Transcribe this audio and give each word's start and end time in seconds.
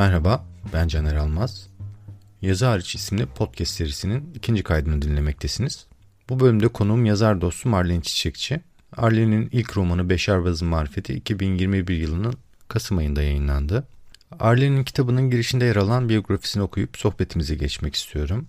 Merhaba, 0.00 0.44
ben 0.72 0.88
Caner 0.88 1.14
Almaz. 1.14 1.68
Yazı 2.42 2.66
Hariç 2.66 2.94
isimli 2.94 3.26
podcast 3.26 3.72
serisinin 3.72 4.34
ikinci 4.34 4.62
kaydını 4.62 5.02
dinlemektesiniz. 5.02 5.86
Bu 6.28 6.40
bölümde 6.40 6.68
konuğum 6.68 7.04
yazar 7.04 7.40
dostum 7.40 7.74
Arlen 7.74 8.00
Çiçekçi. 8.00 8.60
Arlen'in 8.96 9.48
ilk 9.52 9.76
romanı 9.76 10.10
Beşerbaz'ın 10.10 10.68
Marifeti 10.68 11.14
2021 11.14 11.96
yılının 11.96 12.34
Kasım 12.68 12.98
ayında 12.98 13.22
yayınlandı. 13.22 13.86
Arlen'in 14.38 14.84
kitabının 14.84 15.30
girişinde 15.30 15.64
yer 15.64 15.76
alan 15.76 16.08
biyografisini 16.08 16.62
okuyup 16.62 16.98
sohbetimize 16.98 17.54
geçmek 17.54 17.94
istiyorum. 17.94 18.48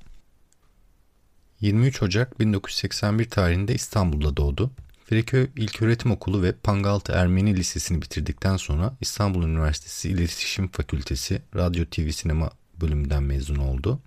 23 1.61 2.01
Ocak 2.03 2.39
1981 2.39 3.29
tarihinde 3.29 3.73
İstanbul'da 3.73 4.37
doğdu. 4.37 4.71
Feriköy 5.11 5.47
İlköğretim 5.55 6.11
Okulu 6.11 6.43
ve 6.43 6.51
Pangaltı 6.51 7.11
Ermeni 7.11 7.55
Lisesi'ni 7.55 8.01
bitirdikten 8.01 8.57
sonra 8.57 8.93
İstanbul 9.01 9.43
Üniversitesi 9.43 10.09
İletişim 10.09 10.67
Fakültesi 10.67 11.41
Radyo 11.55 11.85
TV 11.85 12.09
Sinema 12.09 12.51
bölümünden 12.81 13.23
mezun 13.23 13.55
oldu. 13.55 13.99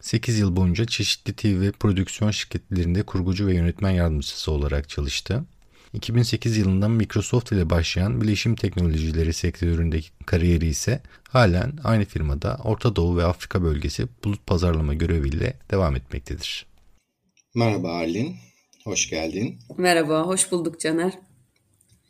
8 0.00 0.38
yıl 0.38 0.56
boyunca 0.56 0.86
çeşitli 0.86 1.32
TV 1.32 1.60
ve 1.60 1.72
prodüksiyon 1.72 2.30
şirketlerinde 2.30 3.02
kurgucu 3.02 3.46
ve 3.46 3.54
yönetmen 3.54 3.90
yardımcısı 3.90 4.52
olarak 4.52 4.88
çalıştı. 4.88 5.44
2008 5.92 6.56
yılında 6.56 6.88
Microsoft 6.88 7.52
ile 7.52 7.70
başlayan 7.70 8.20
bilişim 8.20 8.54
teknolojileri 8.54 9.32
sektöründeki 9.32 10.08
kariyeri 10.26 10.66
ise 10.66 11.02
halen 11.28 11.72
aynı 11.84 12.04
firmada 12.04 12.58
Orta 12.64 12.96
Doğu 12.96 13.16
ve 13.16 13.24
Afrika 13.24 13.62
bölgesi 13.62 14.08
bulut 14.24 14.46
pazarlama 14.46 14.94
göreviyle 14.94 15.56
devam 15.70 15.96
etmektedir. 15.96 16.66
Merhaba 17.54 17.92
Arlin, 17.92 18.36
hoş 18.86 19.10
geldin. 19.10 19.58
Merhaba, 19.76 20.26
hoş 20.26 20.52
bulduk 20.52 20.80
Caner. 20.80 21.12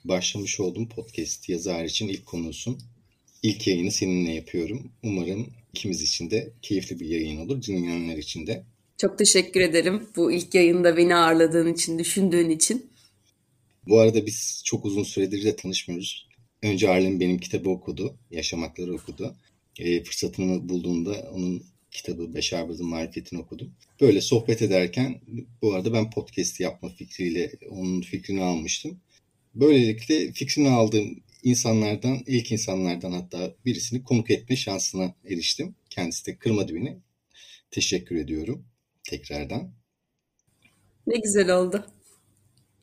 Başlamış 0.05 0.61
olduğum 0.61 0.89
podcast 0.89 1.49
yazar 1.49 1.85
için 1.85 2.09
ilk 2.09 2.27
konusun. 2.27 2.79
İlk 3.43 3.67
yayını 3.67 3.91
seninle 3.91 4.33
yapıyorum. 4.33 4.93
Umarım 5.03 5.47
ikimiz 5.73 6.03
için 6.03 6.31
de 6.31 6.53
keyifli 6.63 7.01
bir 7.01 7.07
yayın 7.07 7.39
olur, 7.41 7.63
dinleyenler 7.63 8.17
için 8.17 8.47
de. 8.47 8.65
Çok 8.99 9.19
teşekkür 9.19 9.61
ederim 9.61 10.09
bu 10.17 10.33
ilk 10.33 10.55
yayında 10.55 10.97
beni 10.97 11.17
ağırladığın 11.17 11.75
için, 11.75 11.99
düşündüğün 11.99 12.51
için. 12.51 12.91
Bu 13.89 14.01
arada 14.01 14.27
biz 14.27 14.63
çok 14.65 14.85
uzun 14.85 15.05
süredir 15.05 15.45
de 15.45 15.57
tanışmıyoruz. 15.57 16.29
Önce 16.63 16.89
Arlen 16.89 17.21
benim 17.21 17.39
kitabı 17.39 17.71
okudu, 17.71 18.17
Yaşamakları 18.31 18.95
okudu. 18.95 19.37
E, 19.79 20.05
fırsatını 20.05 20.69
bulduğunda 20.69 21.31
onun 21.33 21.63
kitabı 21.97 22.35
Beşer 22.35 22.69
Baz'ın 22.69 22.87
Marifetini 22.87 23.41
okudum. 23.41 23.75
Böyle 24.01 24.21
sohbet 24.21 24.63
ederken 24.63 25.21
bu 25.63 25.75
arada 25.75 25.93
ben 25.93 26.11
podcast 26.11 26.61
yapma 26.61 26.89
fikriyle 26.89 27.53
onun 27.71 28.01
fikrini 28.01 28.43
almıştım. 28.43 29.01
Böylelikle 29.55 30.33
fikrini 30.33 30.69
aldığım 30.69 31.23
insanlardan, 31.43 32.19
ilk 32.27 32.53
insanlardan 32.53 33.13
hatta 33.13 33.55
birisini 33.65 34.05
konuk 34.05 34.31
etme 34.31 34.57
şansına 34.57 35.15
eriştim. 35.25 35.75
Kendisi 35.91 36.27
de 36.27 36.37
kırmadı 36.37 36.75
beni. 36.75 36.99
Teşekkür 37.71 38.17
ediyorum 38.17 38.65
tekrardan. 39.11 39.73
Ne 41.07 41.19
güzel 41.19 41.57
oldu. 41.57 41.87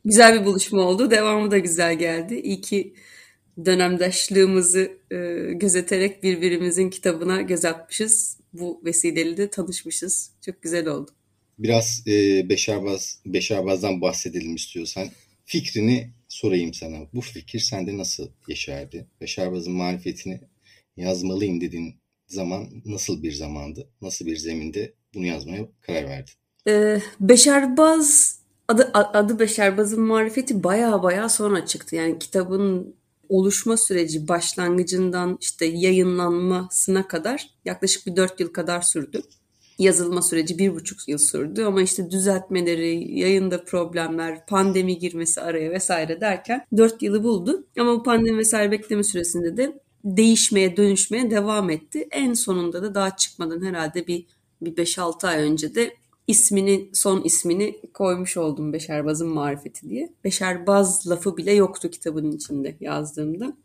Güzel 0.05 0.39
bir 0.39 0.45
buluşma 0.45 0.81
oldu. 0.81 1.11
Devamı 1.11 1.51
da 1.51 1.57
güzel 1.57 1.99
geldi. 1.99 2.35
İyi 2.35 2.61
ki 2.61 2.93
dönemdaşlığımızı 3.65 4.97
e, 5.11 5.17
gözeterek 5.53 6.23
birbirimizin 6.23 6.89
kitabına 6.89 7.41
göz 7.41 7.65
atmışız. 7.65 8.42
Bu 8.53 8.81
vesileyle 8.85 9.37
de 9.37 9.49
tanışmışız. 9.49 10.31
Çok 10.45 10.61
güzel 10.61 10.87
oldu. 10.87 11.11
Biraz 11.59 12.03
e, 12.07 12.49
Beşerbaz, 12.49 13.19
Beşerbaz'dan 13.25 14.01
bahsedelim 14.01 14.55
istiyorsan. 14.55 15.07
Fikrini 15.45 16.09
sorayım 16.27 16.73
sana. 16.73 16.97
Bu 17.13 17.21
fikir 17.21 17.59
sende 17.59 17.97
nasıl 17.97 18.27
yeşerdi? 18.47 19.07
Beşerbaz'ın 19.21 19.73
marifetini 19.73 20.41
yazmalıyım 20.97 21.61
dediğin 21.61 21.95
zaman 22.27 22.69
nasıl 22.85 23.23
bir 23.23 23.31
zamandı? 23.31 23.89
Nasıl 24.01 24.25
bir 24.25 24.37
zeminde 24.37 24.93
bunu 25.13 25.25
yazmaya 25.25 25.67
karar 25.81 26.03
verdin? 26.03 26.33
Ee, 26.67 27.01
Beşerbaz 27.19 28.39
adı, 28.67 28.91
adı 28.93 29.39
Beşerbaz'ın 29.39 30.01
marifeti 30.01 30.63
baya 30.63 31.03
baya 31.03 31.29
sonra 31.29 31.65
çıktı. 31.65 31.95
Yani 31.95 32.19
kitabın 32.19 32.95
oluşma 33.29 33.77
süreci 33.77 34.27
başlangıcından 34.27 35.37
işte 35.41 35.65
yayınlanmasına 35.65 37.07
kadar 37.07 37.49
yaklaşık 37.65 38.07
bir 38.07 38.15
dört 38.15 38.39
yıl 38.39 38.53
kadar 38.53 38.81
sürdü. 38.81 39.21
Yazılma 39.79 40.21
süreci 40.21 40.57
bir 40.57 40.75
buçuk 40.75 41.07
yıl 41.07 41.17
sürdü 41.17 41.63
ama 41.63 41.81
işte 41.81 42.11
düzeltmeleri, 42.11 43.19
yayında 43.19 43.63
problemler, 43.63 44.45
pandemi 44.45 44.99
girmesi 44.99 45.41
araya 45.41 45.71
vesaire 45.71 46.21
derken 46.21 46.65
dört 46.77 47.01
yılı 47.01 47.23
buldu. 47.23 47.67
Ama 47.79 47.95
bu 47.95 48.03
pandemi 48.03 48.37
vesaire 48.37 48.71
bekleme 48.71 49.03
süresinde 49.03 49.57
de 49.57 49.79
değişmeye, 50.03 50.77
dönüşmeye 50.77 51.31
devam 51.31 51.69
etti. 51.69 52.07
En 52.11 52.33
sonunda 52.33 52.83
da 52.83 52.95
daha 52.95 53.15
çıkmadan 53.15 53.65
herhalde 53.65 54.07
bir 54.07 54.25
bir 54.61 54.75
5-6 54.75 55.27
ay 55.27 55.41
önce 55.41 55.75
de 55.75 55.95
ismini, 56.27 56.89
son 56.93 57.21
ismini 57.21 57.81
koymuş 57.93 58.37
oldum 58.37 58.73
Beşerbaz'ın 58.73 59.29
marifeti 59.29 59.89
diye. 59.89 60.13
Beşerbaz 60.23 61.07
lafı 61.07 61.37
bile 61.37 61.53
yoktu 61.53 61.89
kitabın 61.89 62.31
içinde 62.31 62.77
yazdığımda. 62.79 63.57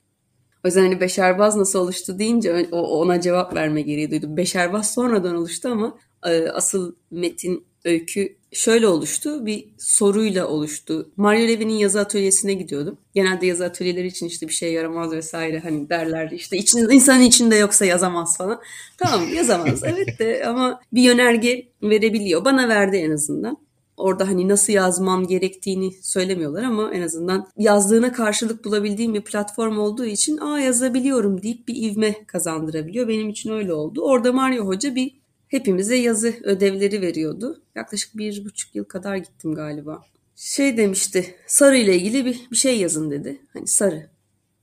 O 0.65 0.69
yüzden 0.69 0.83
hani 0.83 1.01
Beşerbaz 1.01 1.57
nasıl 1.57 1.79
oluştu 1.79 2.19
deyince 2.19 2.69
ona 2.73 3.21
cevap 3.21 3.55
verme 3.55 3.83
gereği 3.83 4.11
duydum. 4.11 4.37
Beşerbaz 4.37 4.95
sonradan 4.95 5.37
oluştu 5.37 5.69
ama 5.69 5.99
e, 6.27 6.49
asıl 6.49 6.95
metin 7.11 7.67
öykü 7.85 8.37
şöyle 8.53 8.89
oluştu. 8.89 9.47
Bir 9.47 9.69
soruyla 9.79 10.47
oluştu. 10.49 11.11
Mario 11.17 11.49
Levy'nin 11.49 11.75
yazı 11.75 12.01
atölyesine 12.01 12.55
gidiyordum. 12.55 12.99
Genelde 13.15 13.47
yazı 13.47 13.65
atölyeleri 13.65 14.07
için 14.07 14.27
işte 14.27 14.49
bir 14.49 14.53
şey 14.53 14.73
yaramaz 14.73 15.13
vesaire 15.13 15.61
hani 15.61 15.89
derlerdi. 15.89 16.35
İşte 16.35 16.57
için, 16.57 16.79
insanın 16.91 17.23
içinde 17.23 17.57
yoksa 17.57 17.85
yazamaz 17.85 18.37
falan. 18.39 18.61
Tamam 18.99 19.35
yazamaz 19.35 19.83
evet 19.85 20.19
de 20.19 20.43
ama 20.47 20.81
bir 20.93 21.03
yönerge 21.03 21.69
verebiliyor. 21.83 22.45
Bana 22.45 22.69
verdi 22.69 22.97
en 22.97 23.11
azından. 23.11 23.69
Orada 23.97 24.29
hani 24.29 24.49
nasıl 24.49 24.73
yazmam 24.73 25.27
gerektiğini 25.27 25.93
söylemiyorlar 26.03 26.63
ama 26.63 26.95
en 26.95 27.03
azından 27.03 27.49
yazdığına 27.57 28.13
karşılık 28.13 28.65
bulabildiğim 28.65 29.15
bir 29.15 29.21
platform 29.21 29.79
olduğu 29.79 30.05
için 30.05 30.39
aa 30.39 30.61
yazabiliyorum 30.61 31.43
deyip 31.43 31.69
bir 31.69 31.91
ivme 31.91 32.25
kazandırabiliyor. 32.27 33.09
Benim 33.09 33.29
için 33.29 33.51
öyle 33.51 33.73
oldu. 33.73 34.03
Orada 34.03 34.33
Mario 34.33 34.67
Hoca 34.67 34.95
bir 34.95 35.19
hepimize 35.49 35.97
yazı 35.97 36.35
ödevleri 36.43 37.03
veriyordu. 37.03 37.63
Yaklaşık 37.75 38.17
bir 38.17 38.45
buçuk 38.45 38.75
yıl 38.75 38.85
kadar 38.85 39.17
gittim 39.17 39.55
galiba. 39.55 40.03
Şey 40.37 40.77
demişti, 40.77 41.35
sarı 41.47 41.77
ile 41.79 41.97
ilgili 41.97 42.25
bir, 42.25 42.47
bir 42.51 42.57
şey 42.57 42.79
yazın 42.79 43.11
dedi. 43.11 43.43
Hani 43.53 43.67
sarı, 43.67 44.11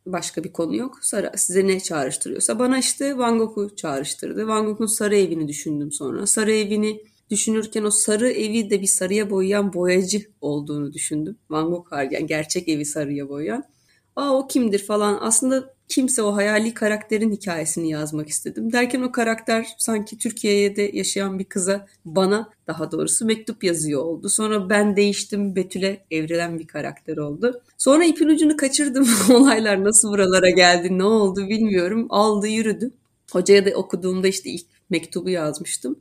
başka 0.06 0.44
bir 0.44 0.53
konu 0.53 0.75
yok. 0.75 1.00
Sarı 1.01 1.31
size 1.35 1.68
ne 1.68 1.79
çağrıştırıyorsa. 1.79 2.59
Bana 2.59 2.79
işte 2.79 3.18
Van 3.18 3.38
Gogh'u 3.38 3.75
çağrıştırdı. 3.75 4.47
Van 4.47 4.66
Gogh'un 4.66 4.85
sarı 4.85 5.18
evini 5.18 5.47
düşündüm 5.47 5.91
sonra. 5.91 6.28
Sarı 6.28 6.53
evini 6.53 7.02
düşünürken 7.29 7.84
o 7.84 7.91
sarı 7.91 8.31
evi 8.31 8.69
de 8.69 8.81
bir 8.81 8.88
sarıya 8.88 9.29
boyayan 9.29 9.73
boyacı 9.73 10.22
olduğunu 10.41 10.94
düşündüm. 10.94 11.38
Van 11.50 11.69
Gogh 11.69 11.91
yani 12.12 12.28
gerçek 12.28 12.69
evi 12.69 12.85
sarıya 12.85 13.29
boyayan. 13.29 13.63
Aa 14.15 14.33
o 14.33 14.47
kimdir 14.47 14.79
falan. 14.85 15.17
Aslında 15.21 15.73
kimse 15.87 16.21
o 16.21 16.35
hayali 16.35 16.73
karakterin 16.73 17.31
hikayesini 17.31 17.89
yazmak 17.89 18.29
istedim. 18.29 18.71
Derken 18.71 19.01
o 19.01 19.11
karakter 19.11 19.67
sanki 19.77 20.17
Türkiye'de 20.17 20.91
yaşayan 20.93 21.39
bir 21.39 21.43
kıza 21.43 21.87
bana 22.05 22.49
daha 22.67 22.91
doğrusu 22.91 23.25
mektup 23.25 23.63
yazıyor 23.63 24.01
oldu. 24.01 24.29
Sonra 24.29 24.69
ben 24.69 24.95
değiştim 24.95 25.55
Betül'e 25.55 26.05
evrilen 26.11 26.59
bir 26.59 26.67
karakter 26.67 27.17
oldu. 27.17 27.61
Sonra 27.77 28.05
ipin 28.05 28.29
ucunu 28.29 28.57
kaçırdım. 28.57 29.07
Olaylar 29.34 29.84
nasıl 29.84 30.09
buralara 30.09 30.49
geldi 30.49 30.97
ne 30.97 31.03
oldu 31.03 31.49
bilmiyorum. 31.49 32.07
Aldı 32.09 32.47
yürüdü. 32.47 32.91
Hocaya 33.31 33.66
da 33.66 33.69
okuduğumda 33.69 34.28
işte 34.28 34.49
ilk 34.49 34.66
mektubu 34.90 35.29
yazmıştım. 35.29 35.99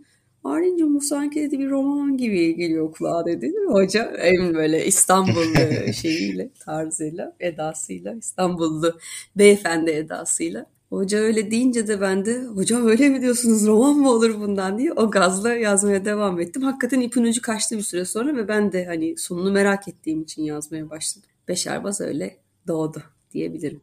Sanki 1.04 1.40
dedi 1.40 1.58
bir 1.58 1.70
roman 1.70 2.16
gibi 2.16 2.56
geliyor 2.56 2.92
kulağa 2.92 3.26
dedi. 3.26 3.52
Hoca 3.68 4.02
en 4.02 4.54
böyle 4.54 4.86
İstanbullu 4.86 5.92
şeyiyle, 5.92 6.50
tarzıyla, 6.64 7.36
edasıyla, 7.40 8.14
İstanbullu 8.14 8.98
beyefendi 9.36 9.90
edasıyla. 9.90 10.66
Hoca 10.90 11.18
öyle 11.18 11.50
deyince 11.50 11.88
de 11.88 12.00
ben 12.00 12.24
de 12.24 12.42
hocam 12.42 12.86
öyle 12.86 13.08
mi 13.08 13.20
diyorsunuz 13.20 13.66
roman 13.66 13.96
mı 13.96 14.10
olur 14.10 14.40
bundan 14.40 14.78
diye 14.78 14.92
o 14.92 15.10
gazla 15.10 15.54
yazmaya 15.54 16.04
devam 16.04 16.40
ettim. 16.40 16.62
Hakikaten 16.62 17.00
ipin 17.00 17.24
ucu 17.24 17.42
kaçtı 17.42 17.76
bir 17.76 17.82
süre 17.82 18.04
sonra 18.04 18.36
ve 18.36 18.48
ben 18.48 18.72
de 18.72 18.84
hani 18.84 19.14
sonunu 19.18 19.52
merak 19.52 19.88
ettiğim 19.88 20.22
için 20.22 20.42
yazmaya 20.42 20.90
başladım. 20.90 21.28
Beşerbaz 21.48 22.00
öyle 22.00 22.36
doğdu 22.68 23.02
diyebilirim. 23.32 23.80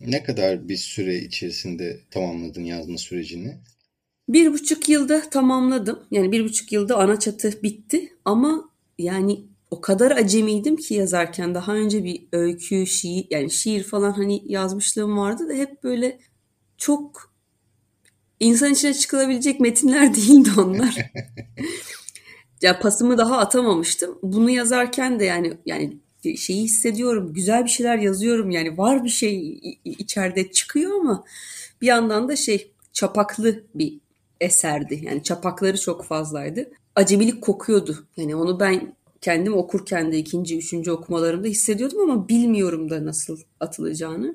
Ne 0.00 0.22
kadar 0.22 0.68
bir 0.68 0.76
süre 0.76 1.16
içerisinde 1.18 2.00
tamamladın 2.10 2.64
yazma 2.64 2.98
sürecini? 2.98 3.56
Bir 4.30 4.52
buçuk 4.52 4.88
yılda 4.88 5.30
tamamladım. 5.30 5.98
Yani 6.10 6.32
bir 6.32 6.44
buçuk 6.44 6.72
yılda 6.72 6.96
ana 6.96 7.18
çatı 7.18 7.62
bitti. 7.62 8.12
Ama 8.24 8.70
yani 8.98 9.44
o 9.70 9.80
kadar 9.80 10.10
acemiydim 10.10 10.76
ki 10.76 10.94
yazarken 10.94 11.54
daha 11.54 11.74
önce 11.74 12.04
bir 12.04 12.22
öykü, 12.32 12.86
şiir 12.86 13.26
yani 13.30 13.50
şiir 13.50 13.82
falan 13.82 14.12
hani 14.12 14.42
yazmışlığım 14.46 15.18
vardı 15.18 15.48
da 15.48 15.52
hep 15.52 15.82
böyle 15.82 16.18
çok 16.78 17.32
insan 18.40 18.72
içine 18.72 18.94
çıkılabilecek 18.94 19.60
metinler 19.60 20.14
değildi 20.16 20.50
onlar. 20.56 20.96
ya 22.62 22.80
pasımı 22.80 23.18
daha 23.18 23.38
atamamıştım. 23.38 24.18
Bunu 24.22 24.50
yazarken 24.50 25.20
de 25.20 25.24
yani 25.24 25.52
yani 25.66 25.96
şeyi 26.36 26.62
hissediyorum. 26.62 27.32
Güzel 27.34 27.64
bir 27.64 27.70
şeyler 27.70 27.98
yazıyorum. 27.98 28.50
Yani 28.50 28.78
var 28.78 29.04
bir 29.04 29.08
şey 29.08 29.60
içeride 29.84 30.52
çıkıyor 30.52 31.00
ama 31.00 31.24
bir 31.80 31.86
yandan 31.86 32.28
da 32.28 32.36
şey 32.36 32.72
çapaklı 32.92 33.64
bir 33.74 34.00
eserdi. 34.40 35.00
Yani 35.02 35.22
çapakları 35.22 35.80
çok 35.80 36.04
fazlaydı. 36.04 36.70
Acemilik 36.96 37.42
kokuyordu. 37.42 37.96
Yani 38.16 38.36
onu 38.36 38.60
ben 38.60 38.94
kendim 39.20 39.56
okurken 39.56 40.12
de 40.12 40.18
ikinci, 40.18 40.58
üçüncü 40.58 40.90
okumalarımda 40.90 41.48
hissediyordum 41.48 42.10
ama 42.10 42.28
bilmiyorum 42.28 42.90
da 42.90 43.04
nasıl 43.04 43.38
atılacağını. 43.60 44.34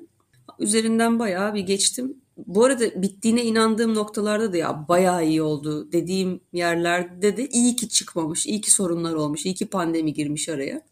Üzerinden 0.58 1.18
bayağı 1.18 1.54
bir 1.54 1.60
geçtim. 1.60 2.16
Bu 2.46 2.64
arada 2.64 3.02
bittiğine 3.02 3.44
inandığım 3.44 3.94
noktalarda 3.94 4.52
da 4.52 4.56
ya 4.56 4.88
bayağı 4.88 5.26
iyi 5.26 5.42
oldu 5.42 5.92
dediğim 5.92 6.40
yerlerde 6.52 7.36
de 7.36 7.48
iyi 7.48 7.76
ki 7.76 7.88
çıkmamış, 7.88 8.46
iyi 8.46 8.60
ki 8.60 8.70
sorunlar 8.70 9.14
olmuş, 9.14 9.46
iyi 9.46 9.54
ki 9.54 9.66
pandemi 9.66 10.12
girmiş 10.12 10.48
araya. 10.48 10.82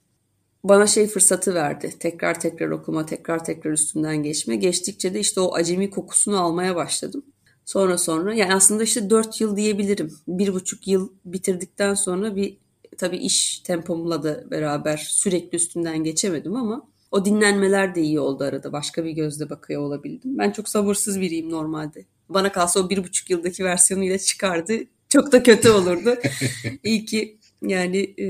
Bana 0.65 0.87
şey 0.87 1.07
fırsatı 1.07 1.55
verdi. 1.55 1.95
Tekrar 2.01 2.41
tekrar 2.41 2.71
okuma, 2.71 3.07
tekrar 3.07 3.45
tekrar 3.45 3.73
üstünden 3.73 4.23
geçme. 4.23 4.57
Geçtikçe 4.57 5.15
de 5.15 5.21
işte 5.21 5.41
o 5.41 5.55
acemi 5.55 5.91
kokusunu 5.91 6.41
almaya 6.41 6.77
başladım. 6.77 7.23
Sonra 7.65 7.99
sonra 7.99 8.35
yani 8.35 8.55
aslında 8.55 8.83
işte 8.83 9.11
dört 9.11 9.41
yıl 9.41 9.57
diyebilirim. 9.57 10.15
Bir 10.29 10.55
buçuk 10.55 10.89
yıl 10.89 11.09
bitirdikten 11.25 11.95
sonra 11.95 12.37
bir 12.37 12.57
tabii 12.99 13.17
iş 13.17 13.59
tempomla 13.59 14.23
da 14.23 14.51
beraber 14.51 14.97
sürekli 14.97 15.57
üstünden 15.57 16.05
geçemedim 16.05 16.57
ama 16.57 16.89
o 17.11 17.25
dinlenmeler 17.25 17.95
de 17.95 18.03
iyi 18.03 18.21
oldu 18.21 18.45
arada. 18.45 18.73
Başka 18.73 19.05
bir 19.05 19.11
gözle 19.11 19.51
bakıyor 19.51 19.83
olabildim. 19.83 20.39
Ben 20.39 20.51
çok 20.51 20.69
sabırsız 20.69 21.21
biriyim 21.21 21.51
normalde. 21.51 22.05
Bana 22.29 22.53
kalsa 22.53 22.81
o 22.81 22.91
bir 22.91 23.05
buçuk 23.05 23.31
yıldaki 23.31 23.65
versiyonuyla 23.65 24.19
çıkardı. 24.19 24.79
Çok 25.09 25.33
da 25.33 25.43
kötü 25.43 25.71
olurdu. 25.71 26.15
İyi 26.85 27.05
ki 27.05 27.39
yani 27.63 28.15
e, 28.21 28.27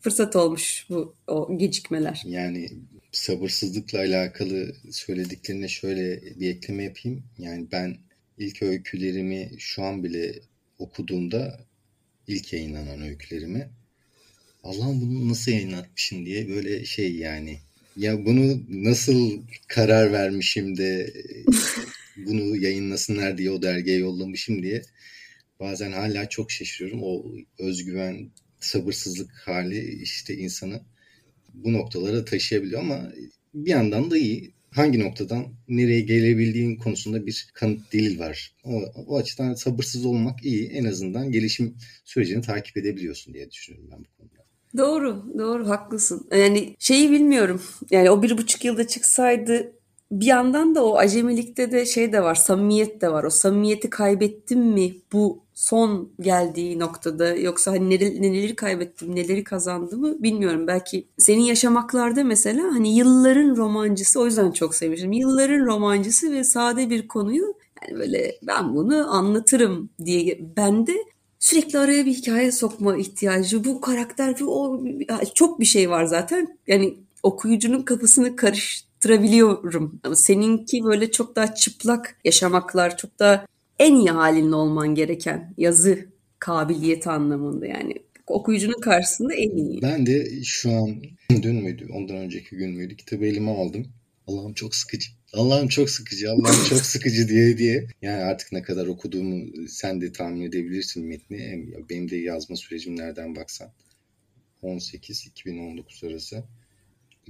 fırsat 0.00 0.36
olmuş 0.36 0.86
bu 0.90 1.14
o 1.26 1.58
gecikmeler. 1.58 2.22
Yani 2.26 2.68
sabırsızlıkla 3.12 3.98
alakalı 3.98 4.74
söylediklerine 4.90 5.68
şöyle 5.68 6.22
bir 6.40 6.50
ekleme 6.50 6.84
yapayım. 6.84 7.22
Yani 7.38 7.66
ben 7.72 7.96
ilk 8.40 8.62
öykülerimi 8.62 9.50
şu 9.58 9.82
an 9.82 10.04
bile 10.04 10.34
okuduğumda 10.78 11.60
ilk 12.26 12.52
yayınlanan 12.52 13.02
öykülerimi 13.02 13.70
Allah'ım 14.62 15.00
bunu 15.00 15.28
nasıl 15.28 15.52
yayınlatmışım 15.52 16.26
diye 16.26 16.48
böyle 16.48 16.84
şey 16.84 17.16
yani 17.16 17.58
ya 17.96 18.26
bunu 18.26 18.62
nasıl 18.68 19.42
karar 19.68 20.12
vermişim 20.12 20.76
de 20.76 21.12
bunu 22.16 22.56
yayınlasınlar 22.56 23.38
diye 23.38 23.50
o 23.50 23.62
dergiye 23.62 23.98
yollamışım 23.98 24.62
diye 24.62 24.82
bazen 25.60 25.92
hala 25.92 26.28
çok 26.28 26.50
şaşırıyorum. 26.50 27.00
O 27.02 27.24
özgüven, 27.58 28.30
sabırsızlık 28.60 29.30
hali 29.32 30.02
işte 30.02 30.36
insanı 30.36 30.82
bu 31.54 31.72
noktalara 31.72 32.24
taşıyabiliyor 32.24 32.80
ama 32.80 33.12
bir 33.54 33.70
yandan 33.70 34.10
da 34.10 34.18
iyi. 34.18 34.52
Hangi 34.74 35.00
noktadan 35.00 35.46
nereye 35.68 36.00
gelebildiğin 36.00 36.76
konusunda 36.76 37.26
bir 37.26 37.50
kanıt 37.54 37.92
delil 37.92 38.18
var. 38.18 38.54
O, 38.64 38.82
o 39.06 39.18
açıdan 39.18 39.54
sabırsız 39.54 40.04
olmak 40.06 40.44
iyi. 40.44 40.68
En 40.68 40.84
azından 40.84 41.32
gelişim 41.32 41.74
sürecini 42.04 42.42
takip 42.42 42.76
edebiliyorsun 42.76 43.34
diye 43.34 43.50
düşünüyorum 43.50 43.90
ben 43.92 43.98
bu 43.98 44.16
konuda. 44.18 44.44
Doğru, 44.76 45.24
doğru 45.38 45.68
haklısın. 45.68 46.28
Yani 46.30 46.76
şeyi 46.78 47.10
bilmiyorum. 47.10 47.62
Yani 47.90 48.10
o 48.10 48.22
bir 48.22 48.38
buçuk 48.38 48.64
yılda 48.64 48.86
çıksaydı 48.86 49.72
bir 50.12 50.26
yandan 50.26 50.74
da 50.74 50.84
o 50.84 50.96
acemilikte 50.96 51.72
de 51.72 51.86
şey 51.86 52.12
de 52.12 52.22
var, 52.22 52.34
samimiyet 52.34 53.00
de 53.00 53.12
var. 53.12 53.24
O 53.24 53.30
samimiyeti 53.30 53.90
kaybettim 53.90 54.60
mi 54.60 54.96
bu 55.12 55.44
son 55.60 56.12
geldiği 56.20 56.78
noktada 56.78 57.34
yoksa 57.34 57.72
hani 57.72 57.90
neleri, 57.90 58.22
neleri 58.22 58.56
kaybettim, 58.56 59.16
neleri 59.16 59.44
kazandım 59.44 60.00
mı 60.00 60.22
bilmiyorum. 60.22 60.66
Belki 60.66 61.06
senin 61.18 61.40
yaşamaklarda 61.40 62.24
mesela 62.24 62.62
hani 62.62 62.96
yılların 62.96 63.56
romancısı 63.56 64.20
o 64.20 64.26
yüzden 64.26 64.50
çok 64.50 64.74
sevmişim. 64.74 65.12
Yılların 65.12 65.66
romancısı 65.66 66.32
ve 66.32 66.44
sade 66.44 66.90
bir 66.90 67.08
konuyu 67.08 67.54
yani 67.82 67.98
böyle 67.98 68.38
ben 68.42 68.74
bunu 68.74 69.14
anlatırım 69.14 69.90
diye 70.04 70.38
bende 70.56 70.96
sürekli 71.38 71.78
araya 71.78 72.06
bir 72.06 72.14
hikaye 72.14 72.52
sokma 72.52 72.96
ihtiyacı. 72.96 73.64
Bu 73.64 73.80
karakter 73.80 74.36
o 74.46 74.82
çok 75.34 75.60
bir 75.60 75.64
şey 75.64 75.90
var 75.90 76.04
zaten. 76.04 76.58
Yani 76.66 76.98
okuyucunun 77.22 77.82
kafasını 77.82 78.36
karıştırabiliyorum. 78.36 80.00
Ama 80.04 80.16
seninki 80.16 80.84
böyle 80.84 81.10
çok 81.10 81.36
daha 81.36 81.54
çıplak 81.54 82.16
yaşamaklar, 82.24 82.96
çok 82.96 83.18
daha 83.18 83.46
en 83.80 83.94
iyi 83.94 84.10
halinde 84.10 84.54
olman 84.54 84.94
gereken 84.94 85.54
yazı 85.56 86.08
kabiliyeti 86.38 87.10
anlamında 87.10 87.66
yani 87.66 87.94
okuyucunun 88.26 88.80
karşısında 88.80 89.34
en 89.34 89.56
iyi. 89.56 89.82
Ben 89.82 90.06
de 90.06 90.42
şu 90.44 90.70
an 90.70 91.02
dün 91.42 91.56
müydü 91.56 91.88
ondan 91.92 92.16
önceki 92.16 92.56
gün 92.56 92.70
müydü 92.70 92.96
kitabı 92.96 93.26
elime 93.26 93.50
aldım. 93.50 93.86
Allah'ım 94.26 94.54
çok 94.54 94.74
sıkıcı. 94.74 95.10
Allah'ım 95.32 95.68
çok 95.68 95.90
sıkıcı. 95.90 96.30
Allah'ım 96.30 96.64
çok 96.68 96.78
sıkıcı 96.78 97.28
diye 97.28 97.58
diye. 97.58 97.86
Yani 98.02 98.22
artık 98.22 98.52
ne 98.52 98.62
kadar 98.62 98.86
okuduğumu 98.86 99.68
sen 99.68 100.00
de 100.00 100.12
tahmin 100.12 100.42
edebilirsin 100.42 101.06
metni. 101.06 101.68
Benim 101.90 102.10
de 102.10 102.16
yazma 102.16 102.56
sürecim 102.56 102.98
nereden 102.98 103.36
baksan. 103.36 103.72
18-2019 104.62 106.06
arası 106.06 106.44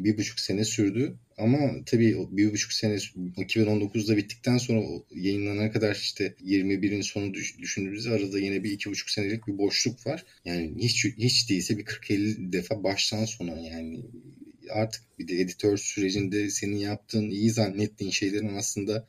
bir 0.05 0.19
buçuk 0.19 0.41
sene 0.41 0.65
sürdü. 0.65 1.17
Ama 1.39 1.85
tabii 1.87 2.17
bir 2.31 2.53
buçuk 2.53 2.73
sene 2.73 2.95
2019'da 2.95 4.17
bittikten 4.17 4.59
sonra 4.59 4.81
yayınlanana 5.15 5.73
kadar 5.73 5.95
işte 5.95 6.35
21'in 6.45 7.01
sonu 7.01 7.35
düşündüğümüzde 7.35 8.11
arada 8.11 8.39
yine 8.39 8.65
bir 8.65 8.71
iki 8.71 8.91
buçuk 8.91 9.11
senelik 9.11 9.47
bir 9.47 9.59
boşluk 9.59 10.07
var. 10.07 10.25
Yani 10.45 10.75
hiç 10.79 11.05
hiç 11.05 11.51
değilse 11.51 11.79
bir 11.79 11.85
40-50 11.85 12.53
defa 12.53 12.85
baştan 12.85 13.25
sona 13.25 13.61
yani 13.61 14.01
artık 14.71 15.03
bir 15.19 15.29
de 15.29 15.41
editör 15.41 15.77
sürecinde 15.77 16.51
senin 16.51 16.77
yaptığın 16.77 17.31
iyi 17.31 17.51
zannettiğin 17.51 18.11
şeylerin 18.11 18.57
aslında 18.57 19.07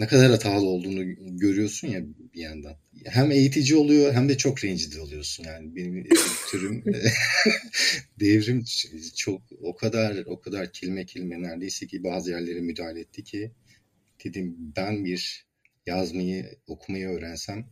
ne 0.00 0.06
kadar 0.06 0.30
hatalı 0.30 0.66
olduğunu 0.66 1.04
görüyorsun 1.38 1.88
ya 1.88 2.00
bir 2.34 2.40
yandan. 2.40 2.76
Hem 3.04 3.30
eğitici 3.30 3.76
oluyor 3.76 4.14
hem 4.14 4.28
de 4.28 4.36
çok 4.36 4.64
rencide 4.64 5.00
oluyorsun 5.00 5.44
yani. 5.44 5.76
Benim 5.76 6.08
türüm 6.50 6.84
devrim 8.20 8.64
çok 9.16 9.42
o 9.62 9.76
kadar 9.76 10.16
o 10.26 10.40
kadar 10.40 10.72
kelime 10.72 11.06
kelime 11.06 11.42
neredeyse 11.42 11.86
ki 11.86 12.04
bazı 12.04 12.30
yerlere 12.30 12.60
müdahale 12.60 13.00
etti 13.00 13.24
ki 13.24 13.52
dedim 14.24 14.56
ben 14.76 15.04
bir 15.04 15.46
yazmayı 15.86 16.58
okumayı 16.66 17.08
öğrensem 17.08 17.66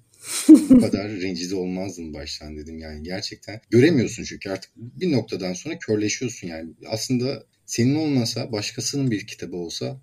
bu 0.48 0.80
kadar 0.80 1.10
rencide 1.10 1.54
olmazdım 1.54 2.14
baştan 2.14 2.56
dedim 2.56 2.78
yani. 2.78 3.02
Gerçekten 3.02 3.60
göremiyorsun 3.70 4.24
çünkü 4.24 4.50
artık 4.50 4.70
bir 4.76 5.12
noktadan 5.12 5.52
sonra 5.52 5.78
körleşiyorsun 5.78 6.48
yani. 6.48 6.70
Aslında 6.86 7.46
senin 7.66 7.94
olmasa 7.94 8.52
başkasının 8.52 9.10
bir 9.10 9.26
kitabı 9.26 9.56
olsa 9.56 10.00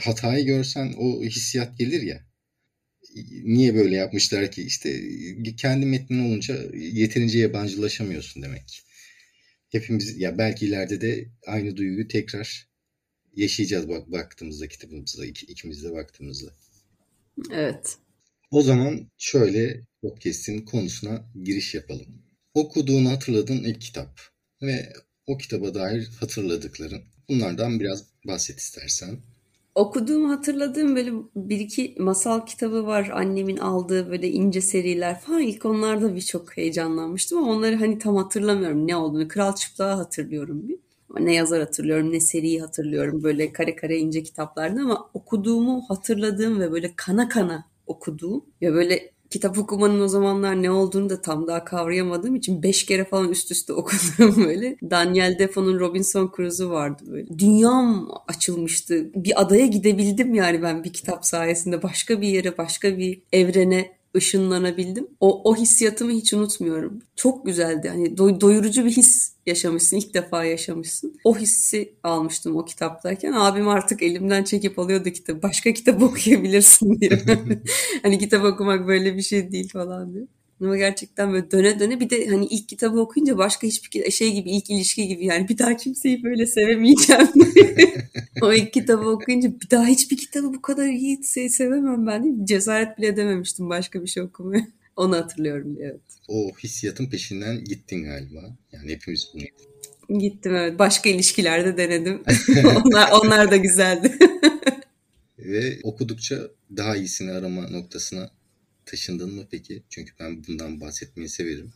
hatayı 0.00 0.46
görsen 0.46 0.94
o 0.98 1.22
hissiyat 1.22 1.78
gelir 1.78 2.02
ya. 2.02 2.26
Niye 3.44 3.74
böyle 3.74 3.96
yapmışlar 3.96 4.50
ki? 4.50 4.62
İşte 4.62 5.00
kendi 5.56 5.86
metnin 5.86 6.28
olunca 6.28 6.58
yeterince 6.74 7.38
yabancılaşamıyorsun 7.38 8.42
demek. 8.42 8.82
Hepimiz 9.68 10.18
ya 10.18 10.38
belki 10.38 10.66
ileride 10.66 11.00
de 11.00 11.28
aynı 11.46 11.76
duyguyu 11.76 12.08
tekrar 12.08 12.68
yaşayacağız 13.36 13.88
bak 13.88 14.12
baktığımızda 14.12 14.68
kitabımızda 14.68 15.26
ik, 15.26 15.42
ikimiz 15.42 15.84
de 15.84 15.92
baktığımızda. 15.92 16.50
Evet. 17.52 17.96
O 18.50 18.62
zaman 18.62 19.10
şöyle 19.18 19.80
podcast'in 20.02 20.58
konusuna 20.58 21.32
giriş 21.44 21.74
yapalım. 21.74 22.22
Okuduğunu 22.54 23.10
hatırladığın 23.10 23.64
ilk 23.64 23.80
kitap 23.80 24.20
ve 24.62 24.92
o 25.26 25.38
kitaba 25.38 25.74
dair 25.74 26.06
hatırladıkların. 26.20 27.02
Bunlardan 27.28 27.80
biraz 27.80 28.04
bahset 28.26 28.58
istersen. 28.58 29.18
Okuduğum 29.74 30.24
hatırladığım 30.24 30.96
böyle 30.96 31.12
bir 31.36 31.60
iki 31.60 31.94
masal 31.98 32.46
kitabı 32.46 32.86
var. 32.86 33.10
Annemin 33.12 33.56
aldığı 33.56 34.10
böyle 34.10 34.30
ince 34.30 34.60
seriler 34.60 35.20
falan. 35.20 35.40
İlk 35.40 35.64
onlarda 35.64 36.14
bir 36.14 36.20
çok 36.20 36.56
heyecanlanmıştım 36.56 37.38
ama 37.38 37.52
onları 37.52 37.76
hani 37.76 37.98
tam 37.98 38.16
hatırlamıyorum 38.16 38.86
ne 38.86 38.96
olduğunu. 38.96 39.28
Kral 39.28 39.54
Çıplağı 39.54 39.96
hatırlıyorum 39.96 40.68
bir. 40.68 40.78
Ne 41.20 41.34
yazar 41.34 41.60
hatırlıyorum 41.60 42.12
ne 42.12 42.20
seriyi 42.20 42.60
hatırlıyorum. 42.60 43.22
Böyle 43.22 43.52
kare 43.52 43.76
kare 43.76 43.98
ince 43.98 44.22
kitaplarda 44.22 44.80
ama 44.80 45.10
okuduğumu 45.14 45.84
hatırladığım 45.88 46.60
ve 46.60 46.72
böyle 46.72 46.92
kana 46.96 47.28
kana 47.28 47.64
okuduğum 47.86 48.44
ya 48.60 48.72
böyle 48.72 49.10
kitap 49.30 49.58
okumanın 49.58 50.00
o 50.00 50.08
zamanlar 50.08 50.62
ne 50.62 50.70
olduğunu 50.70 51.10
da 51.10 51.20
tam 51.20 51.46
daha 51.46 51.64
kavrayamadığım 51.64 52.36
için 52.36 52.62
beş 52.62 52.86
kere 52.86 53.04
falan 53.04 53.28
üst 53.28 53.50
üste 53.50 53.72
okudum 53.72 54.44
böyle. 54.44 54.76
Daniel 54.90 55.38
Defoe'nun 55.38 55.80
Robinson 55.80 56.32
Crusoe'u 56.36 56.70
vardı 56.70 57.02
böyle. 57.06 57.38
Dünyam 57.38 58.08
açılmıştı. 58.28 59.10
Bir 59.14 59.40
adaya 59.40 59.66
gidebildim 59.66 60.34
yani 60.34 60.62
ben 60.62 60.84
bir 60.84 60.92
kitap 60.92 61.26
sayesinde. 61.26 61.82
Başka 61.82 62.20
bir 62.20 62.28
yere, 62.28 62.58
başka 62.58 62.98
bir 62.98 63.22
evrene 63.32 63.95
ışınlanabildim. 64.16 65.08
O, 65.20 65.50
o 65.50 65.56
hissiyatımı 65.56 66.12
hiç 66.12 66.34
unutmuyorum. 66.34 67.02
Çok 67.16 67.46
güzeldi. 67.46 67.88
Hani 67.88 68.18
do, 68.18 68.40
doyurucu 68.40 68.84
bir 68.84 68.90
his 68.90 69.32
yaşamışsın. 69.46 69.96
ilk 69.96 70.14
defa 70.14 70.44
yaşamışsın. 70.44 71.20
O 71.24 71.36
hissi 71.38 71.94
almıştım 72.02 72.56
o 72.56 72.64
kitaptayken. 72.64 73.32
Abim 73.32 73.68
artık 73.68 74.02
elimden 74.02 74.44
çekip 74.44 74.78
alıyordu 74.78 75.10
kitabı. 75.10 75.42
Başka 75.42 75.72
kitap 75.72 76.02
okuyabilirsin 76.02 77.00
diye. 77.00 77.10
hani 78.02 78.18
kitap 78.18 78.44
okumak 78.44 78.86
böyle 78.86 79.16
bir 79.16 79.22
şey 79.22 79.52
değil 79.52 79.68
falan 79.68 80.14
diye. 80.14 80.26
Ama 80.60 80.76
gerçekten 80.76 81.32
böyle 81.32 81.50
döne 81.50 81.80
döne 81.80 82.00
bir 82.00 82.10
de 82.10 82.26
hani 82.26 82.46
ilk 82.46 82.68
kitabı 82.68 83.00
okuyunca 83.00 83.38
başka 83.38 83.66
hiçbir 83.66 84.10
şey 84.10 84.32
gibi 84.32 84.50
ilk 84.50 84.70
ilişki 84.70 85.08
gibi 85.08 85.24
yani 85.24 85.48
bir 85.48 85.58
daha 85.58 85.76
kimseyi 85.76 86.22
böyle 86.22 86.46
sevemeyeceğim. 86.46 87.28
o 88.42 88.52
ilk 88.52 88.72
kitabı 88.72 89.08
okuyunca 89.08 89.60
bir 89.60 89.70
daha 89.70 89.86
hiçbir 89.86 90.16
kitabı 90.16 90.54
bu 90.54 90.62
kadar 90.62 90.86
iyi 90.88 91.24
sevemem 91.48 92.06
ben 92.06 92.24
değil 92.24 92.34
mi? 92.34 92.46
Cesaret 92.46 92.98
bile 92.98 93.06
edememiştim 93.06 93.70
başka 93.70 94.02
bir 94.02 94.08
şey 94.08 94.22
okumaya. 94.22 94.66
Onu 94.96 95.16
hatırlıyorum 95.16 95.76
evet. 95.80 96.00
O 96.28 96.50
hissiyatın 96.62 97.06
peşinden 97.06 97.64
gittin 97.64 98.04
galiba. 98.04 98.56
Yani 98.72 98.92
hepimiz 98.92 99.30
bunu 99.34 99.42
Gittim 100.18 100.56
evet. 100.56 100.78
Başka 100.78 101.10
ilişkilerde 101.10 101.76
denedim. 101.76 102.22
onlar, 102.84 103.10
onlar 103.10 103.50
da 103.50 103.56
güzeldi. 103.56 104.18
Ve 105.38 105.78
okudukça 105.82 106.36
daha 106.76 106.96
iyisini 106.96 107.32
arama 107.32 107.68
noktasına 107.70 108.30
taşındın 108.86 109.34
mı 109.34 109.46
peki? 109.50 109.82
Çünkü 109.90 110.12
ben 110.20 110.44
bundan 110.46 110.80
bahsetmeyi 110.80 111.28
severim. 111.28 111.72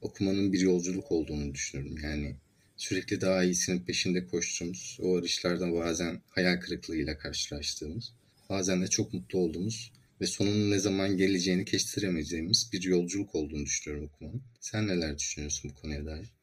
Okumanın 0.00 0.52
bir 0.52 0.60
yolculuk 0.60 1.12
olduğunu 1.12 1.54
düşünüyorum. 1.54 1.98
Yani 2.02 2.36
sürekli 2.76 3.20
daha 3.20 3.44
iyisinin 3.44 3.84
peşinde 3.84 4.26
koştuğumuz, 4.26 4.98
o 5.02 5.16
arayışlardan 5.16 5.74
bazen 5.74 6.22
hayal 6.28 6.60
kırıklığıyla 6.60 7.18
karşılaştığımız, 7.18 8.12
bazen 8.50 8.82
de 8.82 8.86
çok 8.86 9.14
mutlu 9.14 9.38
olduğumuz 9.38 9.92
ve 10.20 10.26
sonunun 10.26 10.70
ne 10.70 10.78
zaman 10.78 11.16
geleceğini 11.16 11.64
kestiremeyeceğimiz 11.64 12.70
bir 12.72 12.82
yolculuk 12.82 13.34
olduğunu 13.34 13.66
düşünüyorum 13.66 14.10
okumanın. 14.14 14.42
Sen 14.60 14.86
neler 14.86 15.18
düşünüyorsun 15.18 15.70
bu 15.70 15.80
konuya 15.80 16.06
dair? 16.06 16.34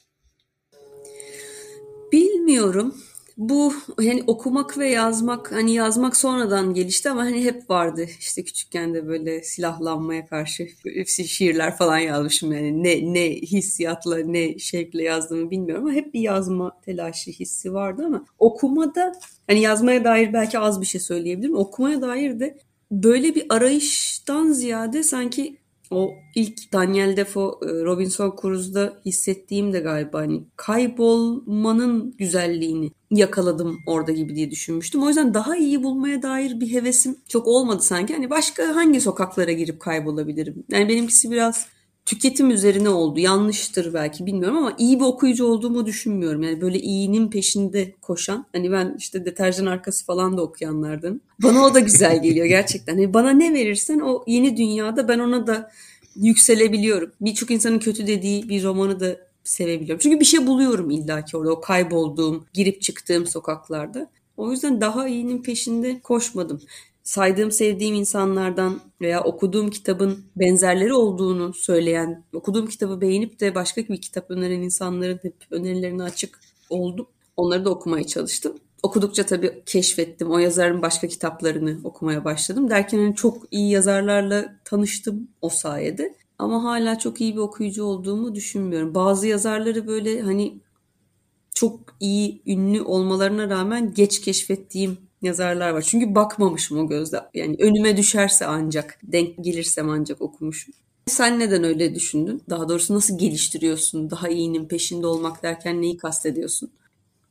Bilmiyorum 2.12 2.96
bu 3.38 3.74
hani 3.98 4.24
okumak 4.28 4.78
ve 4.78 4.88
yazmak 4.90 5.52
hani 5.52 5.74
yazmak 5.74 6.18
sonradan 6.18 6.74
gelişti 6.74 7.10
ama 7.10 7.22
hani 7.22 7.44
hep 7.44 7.70
vardı. 7.70 8.06
İşte 8.20 8.44
küçükken 8.44 8.94
de 8.94 9.08
böyle 9.08 9.44
silahlanmaya 9.44 10.28
karşı 10.28 10.68
şiirler 11.08 11.78
falan 11.78 11.98
yazmışım 11.98 12.52
yani 12.54 12.84
ne 12.84 13.14
ne 13.14 13.30
hissiyatla 13.30 14.18
ne 14.18 14.60
şevkle 14.60 15.04
yazdığımı 15.04 15.52
bilmiyorum 15.52 15.86
ama 15.86 15.94
hep 15.94 16.14
bir 16.14 16.22
yazma 16.22 16.82
telaşı 16.82 17.32
hissi 17.32 17.74
vardı 17.74 18.04
ama 18.06 18.26
okumada 18.40 19.14
hani 19.48 19.62
yazmaya 19.62 20.04
dair 20.04 20.34
belki 20.34 20.60
az 20.60 20.82
bir 20.82 20.86
şey 20.86 21.02
söyleyebilirim. 21.02 21.56
Okumaya 21.56 22.02
dair 22.02 22.40
de 22.40 22.58
böyle 22.92 23.36
bir 23.36 23.46
arayıştan 23.50 24.52
ziyade 24.52 25.04
sanki 25.04 25.61
o 25.92 26.16
ilk 26.36 26.74
Daniel 26.74 27.18
Defoe 27.18 27.52
e, 27.62 27.84
Robinson 27.84 28.36
Crusoe'da 28.42 28.94
hissettiğim 29.06 29.74
de 29.74 29.80
galiba 29.80 30.20
hani 30.20 30.44
kaybolmanın 30.56 32.16
güzelliğini 32.18 32.92
yakaladım 33.12 33.80
orada 33.88 34.12
gibi 34.12 34.36
diye 34.36 34.52
düşünmüştüm. 34.52 35.04
O 35.04 35.08
yüzden 35.08 35.34
daha 35.34 35.58
iyi 35.58 35.84
bulmaya 35.84 36.22
dair 36.22 36.60
bir 36.60 36.72
hevesim 36.72 37.16
çok 37.28 37.48
olmadı 37.48 37.82
sanki. 37.82 38.14
Hani 38.14 38.30
başka 38.30 38.76
hangi 38.76 39.02
sokaklara 39.02 39.52
girip 39.52 39.80
kaybolabilirim? 39.80 40.64
Yani 40.70 40.90
benimkisi 40.90 41.32
biraz 41.32 41.68
tüketim 42.05 42.51
üzerine 42.51 42.89
oldu. 42.89 43.20
Yanlıştır 43.20 43.93
belki 43.93 44.25
bilmiyorum 44.25 44.58
ama 44.58 44.75
iyi 44.77 45.00
bir 45.00 45.05
okuyucu 45.05 45.46
olduğumu 45.46 45.86
düşünmüyorum. 45.86 46.43
Yani 46.43 46.62
böyle 46.62 46.79
iyinin 46.79 47.29
peşinde 47.29 47.96
koşan. 48.01 48.46
Hani 48.53 48.72
ben 48.72 48.96
işte 48.98 49.25
deterjan 49.25 49.65
arkası 49.65 50.05
falan 50.05 50.38
da 50.38 50.41
okuyanlardan. 50.41 51.22
Bana 51.43 51.65
o 51.65 51.74
da 51.74 51.79
güzel 51.79 52.22
geliyor 52.22 52.46
gerçekten. 52.46 52.93
Hani 52.93 53.13
bana 53.13 53.31
ne 53.31 53.53
verirsen 53.53 54.00
o 54.00 54.24
yeni 54.27 54.58
dünyada 54.58 55.08
ben 55.08 55.20
ona 55.20 55.48
da 55.48 55.72
yükselebiliyorum. 56.15 57.12
Birçok 57.22 57.51
insanın 57.51 57.79
kötü 57.79 58.08
dediği 58.08 58.50
bir 58.50 58.63
romanı 58.63 59.00
da 59.00 59.17
sevebiliyorum. 59.43 60.00
Çünkü 60.03 60.20
bir 60.20 60.25
şey 60.25 60.48
buluyorum 60.48 60.89
illaki 60.89 61.38
orada 61.38 61.51
o 61.51 61.62
kaybolduğum, 61.62 62.46
girip 62.53 62.81
çıktığım 62.81 63.27
sokaklarda. 63.27 64.10
O 64.38 64.51
yüzden 64.51 64.81
daha 64.81 65.08
iyinin 65.08 65.41
peşinde 65.41 66.00
koşmadım 66.00 66.62
saydığım, 67.03 67.51
sevdiğim 67.51 67.96
insanlardan 67.96 68.81
veya 69.01 69.24
okuduğum 69.24 69.70
kitabın 69.70 70.25
benzerleri 70.36 70.93
olduğunu 70.93 71.53
söyleyen, 71.53 72.24
okuduğum 72.34 72.67
kitabı 72.67 73.01
beğenip 73.01 73.39
de 73.39 73.55
başka 73.55 73.81
bir 73.81 74.01
kitap 74.01 74.31
öneren 74.31 74.62
insanların 74.62 75.20
hep 75.22 75.36
önerilerine 75.51 76.03
açık 76.03 76.39
oldum. 76.70 77.08
Onları 77.38 77.65
da 77.65 77.70
okumaya 77.70 78.08
çalıştım. 78.08 78.55
Okudukça 78.84 79.25
tabii 79.25 79.63
keşfettim. 79.65 80.31
O 80.31 80.38
yazarın 80.38 80.81
başka 80.81 81.08
kitaplarını 81.08 81.79
okumaya 81.84 82.25
başladım. 82.25 82.70
Derken 82.70 82.98
hani 82.98 83.15
çok 83.15 83.43
iyi 83.51 83.72
yazarlarla 83.72 84.55
tanıştım 84.65 85.27
o 85.41 85.50
sayede. 85.50 86.15
Ama 86.39 86.63
hala 86.63 87.00
çok 87.00 87.22
iyi 87.22 87.34
bir 87.34 87.39
okuyucu 87.39 87.84
olduğumu 87.84 88.36
düşünmüyorum. 88.36 88.96
Bazı 88.96 89.27
yazarları 89.27 89.88
böyle 89.88 90.22
hani 90.22 90.62
çok 91.53 91.79
iyi, 92.00 92.41
ünlü 92.46 92.81
olmalarına 92.81 93.50
rağmen 93.50 93.93
geç 93.93 94.22
keşfettiğim 94.22 94.98
yazarlar 95.22 95.70
var. 95.70 95.82
Çünkü 95.82 96.16
bakmamışım 96.16 96.78
o 96.78 96.88
gözle. 96.90 97.18
Yani 97.34 97.56
önüme 97.60 97.98
düşerse 97.98 98.46
ancak, 98.46 99.00
denk 99.04 99.44
gelirsem 99.44 99.90
ancak 99.90 100.22
okumuşum. 100.22 100.74
Sen 101.08 101.40
neden 101.40 101.63
öyle 101.63 101.96
düşündün? 101.96 102.44
Daha 102.50 102.70
doğrusu 102.70 102.96
nasıl 102.96 103.20
geliştiriyorsun? 103.20 104.12
Daha 104.12 104.30
iyinin 104.30 104.68
peşinde 104.68 105.08
olmak 105.08 105.44
derken 105.44 105.82
neyi 105.82 105.98
kastediyorsun? 105.98 106.72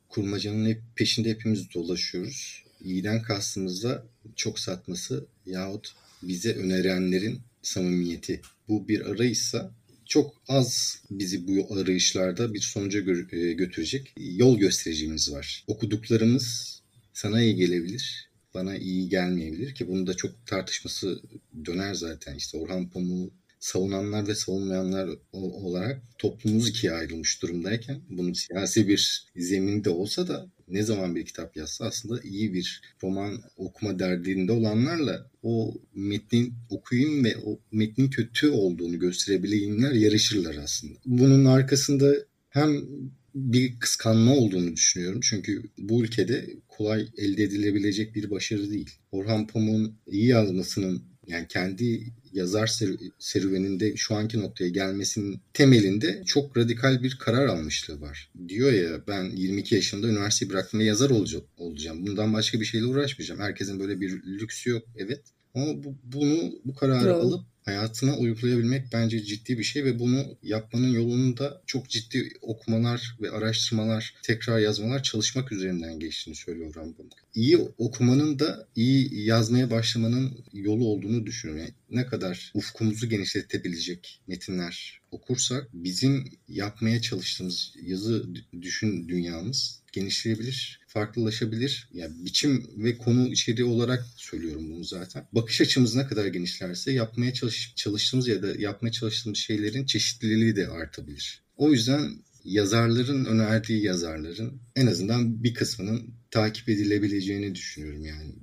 Kurmacanın 0.09 0.65
hep 0.65 0.81
peşinde 0.95 1.29
hepimiz 1.29 1.73
dolaşıyoruz. 1.73 2.63
İyiden 2.81 3.21
kastımızda 3.21 4.03
çok 4.35 4.59
satması 4.59 5.25
yahut 5.45 5.93
bize 6.23 6.53
önerenlerin 6.53 7.39
samimiyeti. 7.61 8.41
Bu 8.67 8.87
bir 8.87 9.01
arayışsa 9.01 9.71
çok 10.05 10.33
az 10.47 11.01
bizi 11.11 11.47
bu 11.47 11.75
arayışlarda 11.75 12.53
bir 12.53 12.59
sonuca 12.59 12.99
e, 13.31 13.53
götürecek 13.53 14.13
yol 14.17 14.57
göstericimiz 14.57 15.31
var. 15.31 15.63
Okuduklarımız 15.67 16.80
sana 17.13 17.41
iyi 17.41 17.55
gelebilir, 17.55 18.29
bana 18.53 18.77
iyi 18.77 19.09
gelmeyebilir 19.09 19.75
ki 19.75 19.87
bunu 19.87 20.07
da 20.07 20.13
çok 20.13 20.45
tartışması 20.45 21.21
döner 21.65 21.93
zaten. 21.93 22.35
İşte 22.35 22.57
Orhan 22.57 22.89
Pamuk'u 22.89 23.33
savunanlar 23.61 24.27
ve 24.27 24.35
savunmayanlar 24.35 25.09
olarak 25.33 26.01
toplumumuz 26.17 26.69
ikiye 26.69 26.93
ayrılmış 26.93 27.41
durumdayken 27.41 28.01
bunun 28.09 28.33
siyasi 28.33 28.87
bir 28.87 29.25
zeminde 29.35 29.89
olsa 29.89 30.27
da 30.27 30.47
ne 30.67 30.83
zaman 30.83 31.15
bir 31.15 31.25
kitap 31.25 31.57
yazsa 31.57 31.85
aslında 31.85 32.21
iyi 32.21 32.53
bir 32.53 32.81
roman 33.03 33.41
okuma 33.57 33.99
derdinde 33.99 34.51
olanlarla 34.51 35.29
o 35.43 35.73
metnin 35.95 36.53
okuyayım 36.69 37.23
ve 37.23 37.37
o 37.45 37.59
metnin 37.71 38.09
kötü 38.09 38.49
olduğunu 38.49 38.99
gösterebileyimler 38.99 39.91
yarışırlar 39.91 40.55
aslında. 40.55 40.93
Bunun 41.05 41.45
arkasında 41.45 42.15
hem 42.49 42.85
bir 43.35 43.79
kıskanma 43.79 44.35
olduğunu 44.35 44.75
düşünüyorum. 44.75 45.19
Çünkü 45.23 45.63
bu 45.77 46.03
ülkede 46.03 46.49
kolay 46.67 47.07
elde 47.17 47.43
edilebilecek 47.43 48.15
bir 48.15 48.31
başarı 48.31 48.69
değil. 48.69 48.89
Orhan 49.11 49.47
Pamuk'un 49.47 49.95
iyi 50.07 50.27
yazmasının 50.27 51.03
yani 51.27 51.47
kendi 51.47 52.13
yazar 52.33 52.71
serüveninde 53.19 53.95
şu 53.95 54.15
anki 54.15 54.39
noktaya 54.39 54.69
gelmesinin 54.69 55.41
temelinde 55.53 56.23
çok 56.25 56.57
radikal 56.57 57.03
bir 57.03 57.17
karar 57.19 57.47
almışlığı 57.47 58.01
var. 58.01 58.31
Diyor 58.47 58.71
ya 58.71 59.07
ben 59.07 59.23
22 59.23 59.75
yaşında 59.75 60.07
üniversiteyi 60.07 60.51
bıraktım 60.51 60.79
ve 60.79 60.83
yazar 60.83 61.09
olacağım. 61.57 62.07
Bundan 62.07 62.33
başka 62.33 62.59
bir 62.59 62.65
şeyle 62.65 62.85
uğraşmayacağım. 62.85 63.41
Herkesin 63.41 63.79
böyle 63.79 64.01
bir 64.01 64.11
lüksü 64.23 64.69
yok 64.69 64.83
evet. 64.97 65.21
Ama 65.55 65.83
bu, 65.83 65.95
bunu 66.03 66.51
bu 66.65 66.75
kararı 66.75 67.05
Doğru. 67.05 67.13
alıp 67.13 67.45
hayatına 67.65 68.17
uygulayabilmek 68.17 68.83
bence 68.93 69.23
ciddi 69.23 69.57
bir 69.57 69.63
şey 69.63 69.85
ve 69.85 69.99
bunu 69.99 70.37
yapmanın 70.43 70.93
yolunu 70.93 71.37
da 71.37 71.61
çok 71.65 71.89
ciddi 71.89 72.29
okumalar 72.41 73.17
ve 73.21 73.31
araştırmalar, 73.31 74.15
tekrar 74.23 74.59
yazmalar 74.59 75.03
çalışmak 75.03 75.51
üzerinden 75.51 75.99
geçtiğini 75.99 76.35
söylüyor 76.35 76.75
Rambam. 76.75 77.05
İyi 77.35 77.57
okumanın 77.57 78.39
da 78.39 78.67
iyi 78.75 79.25
yazmaya 79.25 79.71
başlamanın 79.71 80.45
yolu 80.53 80.85
olduğunu 80.85 81.25
düşünüyorum. 81.25 81.63
Yani 81.65 81.73
ne 81.89 82.05
kadar 82.05 82.51
ufkumuzu 82.53 83.09
genişletebilecek 83.09 84.21
metinler 84.27 85.01
okursak 85.11 85.67
bizim 85.73 86.29
yapmaya 86.47 87.01
çalıştığımız 87.01 87.73
yazı 87.83 88.25
düşün 88.61 89.07
dünyamız 89.07 89.81
genişleyebilir, 89.91 90.79
farklılaşabilir. 90.87 91.89
Yani 91.93 92.25
biçim 92.25 92.69
ve 92.77 92.97
konu 92.97 93.27
içeriği 93.27 93.65
olarak 93.65 94.05
söylüyorum 94.15 94.71
bunu 94.71 94.83
zaten. 94.83 95.27
Bakış 95.31 95.61
açımız 95.61 95.95
ne 95.95 96.07
kadar 96.07 96.25
genişlerse 96.25 96.91
yapmaya 96.91 97.33
çalış, 97.33 97.73
çalıştığımız 97.75 98.27
ya 98.27 98.43
da 98.43 98.47
yapmaya 98.59 98.91
çalıştığımız 98.91 99.37
şeylerin 99.37 99.85
çeşitliliği 99.85 100.55
de 100.55 100.67
artabilir. 100.67 101.41
O 101.57 101.71
yüzden 101.71 102.11
yazarların 102.43 103.25
önerdiği 103.25 103.83
yazarların 103.83 104.61
en 104.75 104.87
azından 104.87 105.43
bir 105.43 105.53
kısmının 105.53 106.13
takip 106.31 106.69
edilebileceğini 106.69 107.55
düşünüyorum 107.55 108.05
yani. 108.05 108.33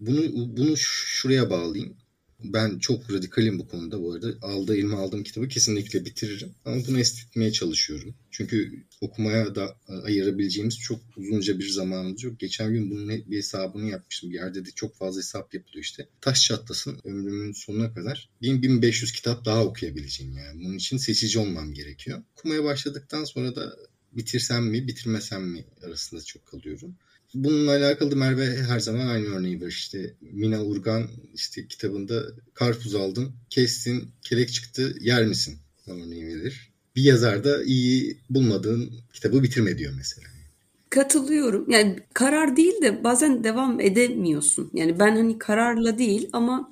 Bunu 0.00 0.56
bunu 0.56 0.76
şuraya 0.76 1.50
bağlayayım. 1.50 1.96
Ben 2.44 2.78
çok 2.78 3.12
radikalim 3.12 3.58
bu 3.58 3.68
konuda 3.68 4.02
bu 4.02 4.12
arada. 4.12 4.34
Aldığı 4.42 4.76
elime 4.76 4.96
aldığım 4.96 5.22
kitabı 5.22 5.48
kesinlikle 5.48 6.04
bitiririm. 6.04 6.54
Ama 6.64 6.86
bunu 6.86 6.98
esnetmeye 7.00 7.52
çalışıyorum. 7.52 8.14
Çünkü 8.30 8.84
okumaya 9.00 9.54
da 9.54 9.76
ayırabileceğimiz 10.04 10.78
çok 10.78 11.00
uzunca 11.16 11.58
bir 11.58 11.68
zamanımız 11.68 12.22
yok. 12.22 12.40
Geçen 12.40 12.72
gün 12.72 12.90
bunun 12.90 13.08
bir 13.08 13.36
hesabını 13.36 13.90
yapmıştım. 13.90 14.30
Bir 14.30 14.34
yerde 14.34 14.64
de 14.64 14.70
çok 14.70 14.96
fazla 14.96 15.18
hesap 15.18 15.54
yapılıyor 15.54 15.84
işte. 15.84 16.08
Taş 16.20 16.46
çatlasın 16.46 17.00
ömrümün 17.04 17.52
sonuna 17.52 17.94
kadar 17.94 18.28
1000-1500 18.42 19.14
kitap 19.14 19.44
daha 19.44 19.64
okuyabileceğim 19.64 20.38
yani. 20.38 20.64
Bunun 20.64 20.76
için 20.76 20.96
seçici 20.96 21.38
olmam 21.38 21.72
gerekiyor. 21.74 22.22
Okumaya 22.36 22.64
başladıktan 22.64 23.24
sonra 23.24 23.56
da 23.56 23.76
bitirsem 24.12 24.66
mi 24.66 24.88
bitirmesem 24.88 25.42
mi 25.42 25.64
arasında 25.82 26.22
çok 26.22 26.46
kalıyorum. 26.46 26.96
Bununla 27.34 27.70
alakalı 27.70 28.10
da 28.10 28.16
Merve 28.16 28.56
her 28.56 28.80
zaman 28.80 29.06
aynı 29.06 29.26
örneği 29.26 29.60
verir. 29.60 29.72
İşte 29.72 30.14
Mina 30.20 30.64
Urgan 30.64 31.06
işte 31.34 31.66
kitabında 31.66 32.22
karpuz 32.54 32.94
aldın, 32.94 33.32
kestin, 33.50 34.08
kelek 34.22 34.52
çıktı, 34.52 34.96
yer 35.00 35.26
misin? 35.26 35.58
Örneği 35.86 36.26
verir. 36.26 36.70
Bir 36.96 37.02
yazar 37.02 37.44
da 37.44 37.64
iyi 37.64 38.18
bulmadığın 38.30 38.90
kitabı 39.12 39.42
bitirme 39.42 39.78
diyor 39.78 39.92
mesela. 39.96 40.26
Katılıyorum. 40.90 41.70
Yani 41.70 41.96
karar 42.14 42.56
değil 42.56 42.82
de 42.82 43.04
bazen 43.04 43.44
devam 43.44 43.80
edemiyorsun. 43.80 44.70
Yani 44.74 44.98
ben 44.98 45.16
hani 45.16 45.38
kararla 45.38 45.98
değil 45.98 46.28
ama 46.32 46.70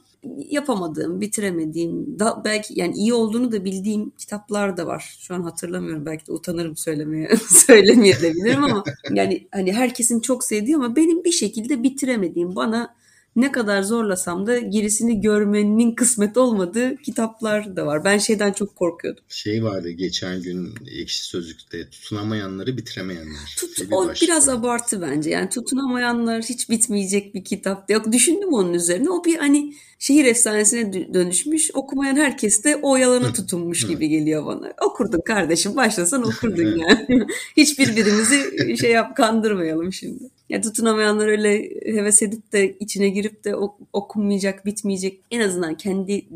yapamadığım, 0.49 1.21
bitiremediğim, 1.21 2.19
da 2.19 2.43
belki 2.45 2.81
yani 2.81 2.97
iyi 2.97 3.15
olduğunu 3.15 3.53
da 3.53 3.65
bildiğim 3.65 4.11
kitaplar 4.11 4.77
da 4.77 4.87
var. 4.87 5.17
Şu 5.21 5.35
an 5.35 5.43
hatırlamıyorum. 5.43 6.07
Belki 6.07 6.27
de 6.27 6.33
utanırım 6.33 6.77
söylemeye, 6.77 7.37
söylemeyebilirim 7.49 8.65
ama 8.65 8.85
yani 9.11 9.49
hani 9.53 9.73
herkesin 9.73 10.21
çok 10.21 10.45
sevdiği 10.45 10.77
ama 10.77 10.97
benim 10.97 11.25
bir 11.25 11.33
şekilde 11.33 11.83
bitiremediğim, 11.83 12.57
bana 12.57 12.99
ne 13.39 13.53
kadar 13.53 13.83
zorlasam 13.83 14.47
da 14.47 14.59
gerisini 14.59 15.21
görmenin 15.21 15.95
kısmet 15.95 16.37
olmadığı 16.37 16.97
kitaplar 16.97 17.77
da 17.77 17.87
var. 17.87 18.05
Ben 18.05 18.19
şeyden 18.19 18.53
çok 18.53 18.77
korkuyordum. 18.77 19.25
Şey 19.29 19.65
vardı 19.65 19.91
geçen 19.91 20.43
gün 20.43 20.75
ekşi 21.01 21.25
sözlükte 21.25 21.91
tutunamayanları 21.91 22.77
bitiremeyenler. 22.77 23.57
Tut, 23.59 23.71
o 23.91 24.09
bir 24.09 24.21
biraz 24.23 24.49
abartı 24.49 25.03
bence. 25.03 25.31
Yani 25.31 25.49
tutunamayanlar 25.49 26.43
hiç 26.43 26.71
bitmeyecek 26.71 27.35
bir 27.35 27.45
kitap. 27.45 27.91
Yok 27.91 28.13
düşündüm 28.13 28.53
onun 28.53 28.75
üzerine. 28.75 29.11
O 29.11 29.25
bir 29.25 29.37
hani 29.37 29.75
şehir 29.99 30.25
efsanesine 30.25 31.15
dönüşmüş. 31.15 31.71
Okumayan 31.75 32.17
herkes 32.17 32.65
de 32.65 32.77
o 32.77 32.97
yalana 32.97 33.33
tutunmuş 33.33 33.87
gibi 33.87 34.09
geliyor 34.09 34.47
bana. 34.47 34.73
Okurdun 34.87 35.21
kardeşim 35.21 35.77
başlasan 35.77 36.23
okurdun 36.23 36.79
yani. 36.89 37.27
Hiç 37.57 37.79
birbirimizi 37.79 38.77
şey 38.79 38.91
yap 38.91 39.17
kandırmayalım 39.17 39.93
şimdi. 39.93 40.25
Ya 40.49 40.61
tutunamayanlar 40.61 41.27
öyle 41.27 41.71
heves 41.85 42.23
edip 42.23 42.53
de 42.53 42.77
içine 42.81 43.09
girip 43.09 43.45
de 43.45 43.55
okunmayacak, 43.93 44.67
bitmeyecek. 44.67 45.21
En 45.31 45.41
azından 45.41 45.77
kendi 45.77 46.27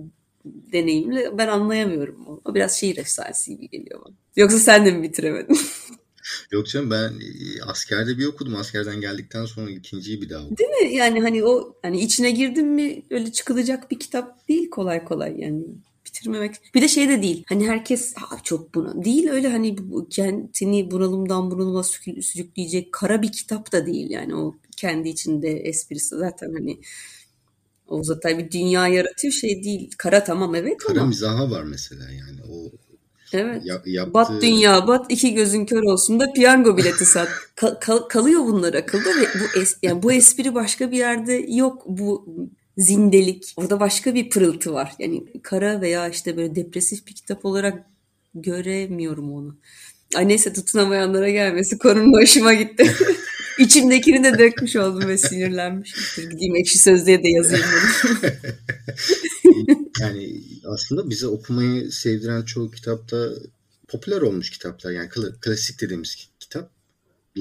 deneyimle 0.44 1.38
ben 1.38 1.48
anlayamıyorum. 1.48 2.26
O, 2.28 2.40
o 2.44 2.54
biraz 2.54 2.80
şehir 2.80 2.96
efsanesi 2.96 3.56
gibi 3.56 3.68
geliyor 3.68 4.00
bana. 4.04 4.14
Yoksa 4.36 4.58
sen 4.58 4.86
de 4.86 4.90
mi 4.90 5.02
bitiremedin? 5.02 5.58
Yok 6.50 6.66
canım 6.66 6.90
ben 6.90 7.12
askerde 7.66 8.18
bir 8.18 8.26
okudum. 8.26 8.56
Askerden 8.56 9.00
geldikten 9.00 9.44
sonra 9.44 9.70
ikinciyi 9.70 10.22
bir 10.22 10.30
daha 10.30 10.40
okudum. 10.40 10.56
Değil 10.56 10.70
mi? 10.70 10.96
Yani 10.96 11.20
hani 11.20 11.44
o 11.44 11.76
hani 11.82 12.00
içine 12.00 12.30
girdin 12.30 12.66
mi 12.66 13.02
öyle 13.10 13.32
çıkılacak 13.32 13.90
bir 13.90 13.98
kitap 13.98 14.48
değil 14.48 14.70
kolay 14.70 15.04
kolay 15.04 15.40
yani 15.40 15.64
bitirmemek. 16.06 16.74
Bir 16.74 16.82
de 16.82 16.88
şey 16.88 17.08
de 17.08 17.22
değil. 17.22 17.44
Hani 17.48 17.68
herkes 17.68 18.14
çok 18.44 18.74
buna 18.74 19.04
değil 19.04 19.28
öyle 19.28 19.48
hani 19.48 19.76
kendini 20.10 20.90
bunalımdan 20.90 21.50
bunalıma 21.50 21.82
sürükleyecek 22.22 22.92
kara 22.92 23.22
bir 23.22 23.32
kitap 23.32 23.72
da 23.72 23.86
değil 23.86 24.10
yani 24.10 24.34
o 24.34 24.54
kendi 24.76 25.08
içinde 25.08 25.50
esprisi 25.50 26.16
zaten 26.16 26.52
hani 26.52 26.80
o 27.88 28.04
zaten 28.04 28.38
bir 28.38 28.50
dünya 28.50 28.88
yaratıyor 28.88 29.32
şey 29.32 29.64
değil. 29.64 29.90
Kara 29.98 30.24
tamam 30.24 30.54
evet 30.54 30.76
kara 30.78 31.00
ama. 31.00 31.08
mizaha 31.08 31.50
var 31.50 31.62
mesela 31.62 32.10
yani 32.10 32.40
o 32.50 32.70
Evet. 33.32 33.62
Ya, 33.64 33.82
yaptığı... 33.86 34.14
Bat 34.14 34.42
dünya 34.42 34.86
bat 34.86 35.06
iki 35.08 35.34
gözün 35.34 35.66
kör 35.66 35.82
olsun 35.82 36.20
da 36.20 36.32
piyango 36.32 36.76
bileti 36.76 37.06
sat. 37.06 37.28
Kal, 37.54 37.74
kal, 37.74 37.98
kalıyor 37.98 38.40
bunlar 38.40 38.74
akılda 38.74 39.08
ve 39.08 39.26
bu 39.40 39.60
es, 39.60 39.76
yani 39.82 40.02
bu 40.02 40.12
espri 40.12 40.54
başka 40.54 40.90
bir 40.90 40.96
yerde 40.96 41.32
yok. 41.48 41.82
Bu 41.86 42.26
zindelik. 42.78 43.52
Orada 43.56 43.80
başka 43.80 44.14
bir 44.14 44.30
pırıltı 44.30 44.72
var. 44.72 44.92
Yani 44.98 45.24
kara 45.42 45.80
veya 45.80 46.08
işte 46.08 46.36
böyle 46.36 46.54
depresif 46.54 47.06
bir 47.06 47.14
kitap 47.14 47.44
olarak 47.44 47.86
göremiyorum 48.34 49.32
onu. 49.32 49.56
Ay 50.16 50.28
neyse 50.28 50.52
tutunamayanlara 50.52 51.30
gelmesi 51.30 51.78
konunun 51.78 52.22
hoşuma 52.22 52.54
gitti. 52.54 52.96
İçimdekini 53.58 54.24
de 54.24 54.38
dökmüş 54.38 54.76
oldum 54.76 55.08
ve 55.08 55.18
sinirlenmişimdir. 55.18 56.30
Gideyim 56.30 56.56
ekşi 56.56 56.78
sözlüğe 56.78 57.22
de 57.22 57.28
yazayım 57.28 57.66
yani 60.00 60.40
aslında 60.64 61.10
bize 61.10 61.26
okumayı 61.26 61.92
sevdiren 61.92 62.42
çoğu 62.42 62.70
kitapta 62.70 63.30
popüler 63.88 64.20
olmuş 64.20 64.50
kitaplar. 64.50 64.90
Yani 64.90 65.08
klasik 65.40 65.80
dediğimiz 65.80 66.28
kitap. 66.40 66.70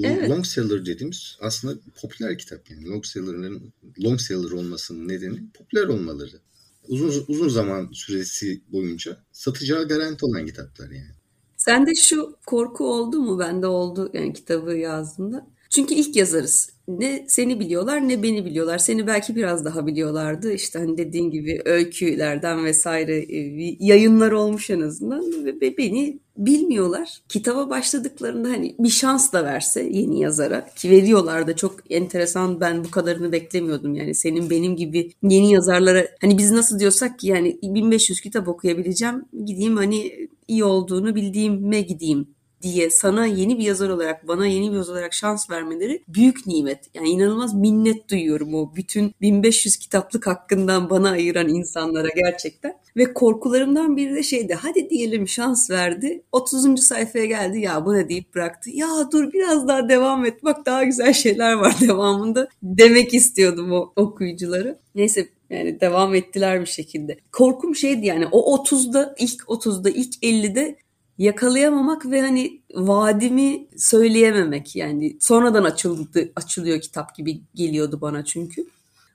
Evet. 0.03 0.29
Long 0.29 0.45
seller 0.45 0.85
dediğimiz 0.85 1.37
aslında 1.41 1.79
popüler 2.01 2.37
kitap 2.37 2.71
yani. 2.71 2.89
Long 2.89 3.05
seller'ın 3.05 3.73
long 4.03 4.21
seller 4.21 4.51
olmasının 4.51 5.07
nedeni 5.07 5.39
popüler 5.53 5.87
olmaları. 5.87 6.39
Uzun 6.87 7.25
uzun 7.27 7.49
zaman 7.49 7.89
süresi 7.93 8.61
boyunca 8.71 9.17
satacağı 9.31 9.87
garanti 9.87 10.25
olan 10.25 10.45
kitaplar 10.45 10.89
yani. 10.89 11.11
Sende 11.57 11.95
şu 11.95 12.35
korku 12.45 12.93
oldu 12.93 13.21
mu? 13.21 13.39
Bende 13.39 13.67
oldu 13.67 14.11
yani 14.13 14.33
kitabı 14.33 14.73
yazdığımda. 14.73 15.47
Çünkü 15.71 15.93
ilk 15.93 16.15
yazarız. 16.15 16.69
Ne 16.87 17.25
seni 17.27 17.59
biliyorlar 17.59 18.07
ne 18.07 18.23
beni 18.23 18.45
biliyorlar. 18.45 18.77
Seni 18.77 19.07
belki 19.07 19.35
biraz 19.35 19.65
daha 19.65 19.87
biliyorlardı. 19.87 20.53
İşte 20.53 20.79
hani 20.79 20.97
dediğin 20.97 21.31
gibi 21.31 21.61
öykülerden 21.65 22.65
vesaire 22.65 23.17
e, 23.17 23.37
yayınlar 23.79 24.31
olmuş 24.31 24.69
en 24.69 24.81
azından. 24.81 25.45
Ve 25.45 25.77
beni 25.77 26.19
bilmiyorlar. 26.37 27.21
Kitaba 27.29 27.69
başladıklarında 27.69 28.49
hani 28.49 28.75
bir 28.79 28.89
şans 28.89 29.33
da 29.33 29.43
verse 29.43 29.83
yeni 29.83 30.19
yazara 30.19 30.65
ki 30.75 30.89
veriyorlar 30.89 31.47
da 31.47 31.55
çok 31.55 31.75
enteresan 31.89 32.61
ben 32.61 32.83
bu 32.83 32.91
kadarını 32.91 33.31
beklemiyordum. 33.31 33.95
Yani 33.95 34.15
senin 34.15 34.49
benim 34.49 34.75
gibi 34.75 35.11
yeni 35.23 35.53
yazarlara 35.53 36.07
hani 36.21 36.37
biz 36.37 36.51
nasıl 36.51 36.79
diyorsak 36.79 37.19
ki 37.19 37.27
yani 37.27 37.59
1500 37.63 38.21
kitap 38.21 38.47
okuyabileceğim 38.47 39.25
gideyim 39.45 39.77
hani 39.77 40.29
iyi 40.47 40.63
olduğunu 40.63 41.15
bildiğime 41.15 41.81
gideyim 41.81 42.27
diye 42.61 42.89
sana 42.89 43.25
yeni 43.25 43.59
bir 43.59 43.63
yazar 43.63 43.89
olarak 43.89 44.27
bana 44.27 44.47
yeni 44.47 44.71
bir 44.71 44.75
yazar 44.75 44.93
olarak 44.93 45.13
şans 45.13 45.49
vermeleri 45.49 46.03
büyük 46.07 46.47
nimet. 46.47 46.79
Yani 46.93 47.09
inanılmaz 47.09 47.53
minnet 47.53 48.09
duyuyorum 48.09 48.53
o 48.53 48.75
bütün 48.75 49.13
1500 49.21 49.77
kitaplık 49.77 50.27
hakkından 50.27 50.89
bana 50.89 51.09
ayıran 51.09 51.47
insanlara 51.47 52.07
gerçekten. 52.15 52.73
Ve 52.97 53.13
korkularımdan 53.13 53.97
biri 53.97 54.15
de 54.15 54.23
şeydi 54.23 54.53
hadi 54.53 54.89
diyelim 54.89 55.27
şans 55.27 55.69
verdi 55.69 56.23
30. 56.31 56.83
sayfaya 56.83 57.25
geldi 57.25 57.59
ya 57.59 57.85
bu 57.85 57.93
ne 57.93 58.09
deyip 58.09 58.35
bıraktı. 58.35 58.69
Ya 58.69 58.87
dur 59.11 59.33
biraz 59.33 59.67
daha 59.67 59.89
devam 59.89 60.25
et 60.25 60.43
bak 60.43 60.65
daha 60.65 60.83
güzel 60.83 61.13
şeyler 61.13 61.53
var 61.53 61.75
devamında 61.81 62.47
demek 62.63 63.13
istiyordum 63.13 63.71
o 63.71 63.93
okuyucuları. 63.95 64.79
Neyse 64.95 65.27
yani 65.49 65.81
devam 65.81 66.15
ettiler 66.15 66.61
bir 66.61 66.65
şekilde. 66.65 67.17
Korkum 67.31 67.75
şeydi 67.75 68.05
yani 68.05 68.27
o 68.31 68.57
30'da 68.57 69.15
ilk 69.19 69.41
30'da 69.41 69.89
ilk 69.89 70.15
50'de 70.23 70.75
yakalayamamak 71.21 72.05
ve 72.05 72.21
hani 72.21 72.61
vaadimi 72.73 73.67
söyleyememek 73.77 74.75
yani 74.75 75.17
sonradan 75.19 75.63
açıldı 75.63 76.31
açılıyor 76.35 76.81
kitap 76.81 77.15
gibi 77.15 77.41
geliyordu 77.55 78.01
bana 78.01 78.25
çünkü. 78.25 78.65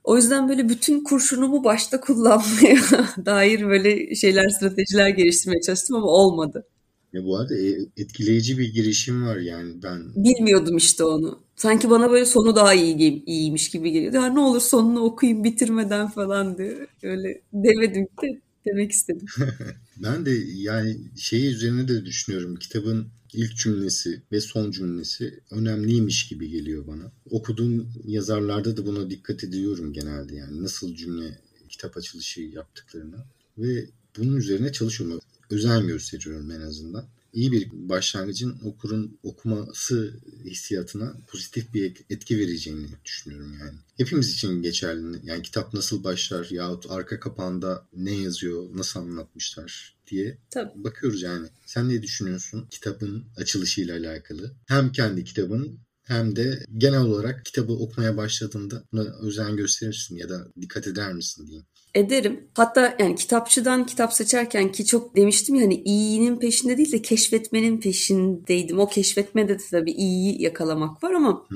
O 0.04 0.16
yüzden 0.16 0.48
böyle 0.48 0.68
bütün 0.68 1.04
kurşunumu 1.04 1.64
başta 1.64 2.00
kullanmaya 2.00 2.76
dair 3.26 3.68
böyle 3.68 4.14
şeyler, 4.14 4.48
stratejiler 4.48 5.08
geliştirmeye 5.08 5.60
çalıştım 5.60 5.96
ama 5.96 6.06
olmadı. 6.06 6.66
Ya 7.12 7.24
bu 7.24 7.36
arada 7.36 7.58
e, 7.58 7.68
etkileyici 7.96 8.58
bir 8.58 8.74
girişim 8.74 9.26
var 9.26 9.36
yani 9.36 9.82
ben. 9.82 10.02
Bilmiyordum 10.16 10.76
işte 10.76 11.04
onu. 11.04 11.38
Sanki 11.56 11.90
bana 11.90 12.10
böyle 12.10 12.24
sonu 12.24 12.56
daha 12.56 12.74
iyi 12.74 13.24
iyiymiş 13.26 13.70
gibi 13.70 13.92
geliyordu. 13.92 14.16
Ya 14.16 14.26
ne 14.26 14.40
olur 14.40 14.60
sonunu 14.60 15.00
okuyayım 15.00 15.44
bitirmeden 15.44 16.08
falan 16.08 16.58
diye. 16.58 16.86
Öyle 17.02 17.42
demedim 17.52 18.08
de 18.22 18.40
demek 18.66 18.92
istedim. 18.92 19.26
ben 19.96 20.26
de 20.26 20.30
yani 20.54 20.98
şeyi 21.16 21.46
üzerine 21.46 21.88
de 21.88 22.04
düşünüyorum. 22.04 22.56
Kitabın 22.56 23.08
ilk 23.32 23.56
cümlesi 23.56 24.22
ve 24.32 24.40
son 24.40 24.70
cümlesi 24.70 25.40
önemliymiş 25.50 26.28
gibi 26.28 26.50
geliyor 26.50 26.86
bana. 26.86 27.12
Okuduğum 27.30 27.92
yazarlarda 28.04 28.76
da 28.76 28.86
buna 28.86 29.10
dikkat 29.10 29.44
ediyorum 29.44 29.92
genelde 29.92 30.34
yani 30.34 30.62
nasıl 30.62 30.94
cümle 30.94 31.38
kitap 31.68 31.96
açılışı 31.96 32.40
yaptıklarına 32.40 33.26
ve 33.58 33.86
bunun 34.18 34.36
üzerine 34.36 34.72
çalışıyorum. 34.72 35.20
Özen 35.50 35.86
gösteriyorum 35.86 36.50
en 36.50 36.60
azından 36.60 37.08
iyi 37.36 37.52
bir 37.52 37.68
başlangıcın 37.72 38.58
okurun 38.64 39.18
okuması 39.22 40.14
hissiyatına 40.44 41.16
pozitif 41.26 41.74
bir 41.74 41.96
etki 42.10 42.38
vereceğini 42.38 42.86
düşünüyorum 43.04 43.56
yani. 43.60 43.78
Hepimiz 43.96 44.32
için 44.32 44.62
geçerli. 44.62 45.20
Yani 45.24 45.42
kitap 45.42 45.74
nasıl 45.74 46.04
başlar 46.04 46.46
yahut 46.50 46.90
arka 46.90 47.20
kapağında 47.20 47.86
ne 47.96 48.12
yazıyor, 48.12 48.68
nasıl 48.74 49.00
anlatmışlar 49.00 49.96
diye 50.06 50.38
Tabii. 50.50 50.84
bakıyoruz 50.84 51.22
yani. 51.22 51.48
Sen 51.66 51.88
ne 51.88 52.02
düşünüyorsun 52.02 52.66
kitabın 52.70 53.24
açılışıyla 53.36 53.96
alakalı? 53.96 54.52
Hem 54.66 54.92
kendi 54.92 55.24
kitabın 55.24 55.78
hem 56.02 56.36
de 56.36 56.64
genel 56.78 57.00
olarak 57.00 57.44
kitabı 57.44 57.72
okumaya 57.72 58.16
başladığında 58.16 58.82
buna 58.92 59.02
özen 59.02 59.56
gösterirsin 59.56 60.16
ya 60.16 60.28
da 60.28 60.48
dikkat 60.60 60.86
eder 60.86 61.12
misin 61.12 61.46
diyeyim 61.46 61.66
ederim. 61.96 62.48
Hatta 62.54 62.96
yani 62.98 63.14
kitapçıdan 63.14 63.86
kitap 63.86 64.12
seçerken 64.12 64.72
ki 64.72 64.86
çok 64.86 65.16
demiştim 65.16 65.54
ya 65.54 65.64
hani 65.64 65.74
iyinin 65.74 66.36
peşinde 66.36 66.76
değil 66.76 66.92
de 66.92 67.02
keşfetmenin 67.02 67.80
peşindeydim. 67.80 68.78
O 68.78 68.88
keşfetmede 68.88 69.58
de 69.58 69.62
tabii 69.70 69.92
iyiyi 69.92 70.42
yakalamak 70.42 71.04
var 71.04 71.12
ama 71.12 71.46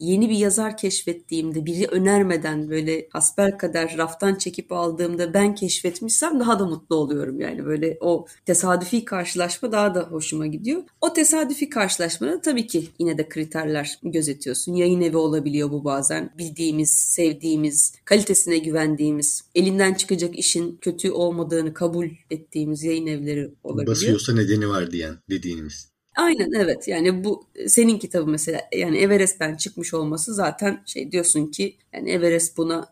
yeni 0.00 0.30
bir 0.30 0.36
yazar 0.36 0.76
keşfettiğimde 0.76 1.66
biri 1.66 1.86
önermeden 1.86 2.70
böyle 2.70 3.08
hasbel 3.12 3.58
kadar 3.58 3.94
raftan 3.98 4.34
çekip 4.34 4.72
aldığımda 4.72 5.34
ben 5.34 5.54
keşfetmişsem 5.54 6.40
daha 6.40 6.58
da 6.58 6.66
mutlu 6.66 6.96
oluyorum. 6.96 7.40
Yani 7.40 7.64
böyle 7.66 7.98
o 8.00 8.26
tesadüfi 8.46 9.04
karşılaşma 9.04 9.72
daha 9.72 9.94
da 9.94 10.02
hoşuma 10.02 10.46
gidiyor. 10.46 10.82
O 11.00 11.12
tesadüfi 11.12 11.70
karşılaşmada 11.70 12.40
tabii 12.40 12.66
ki 12.66 12.88
yine 12.98 13.18
de 13.18 13.28
kriterler 13.28 13.98
gözetiyorsun. 14.02 14.74
Yayın 14.74 15.00
evi 15.00 15.16
olabiliyor 15.16 15.70
bu 15.70 15.84
bazen. 15.84 16.30
Bildiğimiz, 16.38 16.90
sevdiğimiz, 16.90 17.94
kalitesine 18.04 18.58
güvendiğimiz, 18.58 19.44
elinden 19.54 19.94
çıkacak 19.94 20.38
işin 20.38 20.78
kötü 20.80 21.10
olmadığını 21.10 21.74
kabul 21.74 22.08
ettiğimiz 22.30 22.84
yayın 22.84 23.06
evleri 23.06 23.50
olabiliyor. 23.64 23.96
Basıyorsa 23.96 24.34
nedeni 24.34 24.68
var 24.68 24.90
diyen 24.90 25.16
dediğimiz. 25.30 25.97
Aynen 26.18 26.52
evet 26.52 26.88
yani 26.88 27.24
bu 27.24 27.44
senin 27.68 27.98
kitabı 27.98 28.26
mesela 28.30 28.60
yani 28.76 28.98
Everest'ten 28.98 29.56
çıkmış 29.56 29.94
olması 29.94 30.34
zaten 30.34 30.82
şey 30.86 31.12
diyorsun 31.12 31.46
ki 31.46 31.76
yani 31.94 32.10
Everest 32.10 32.56
buna 32.56 32.86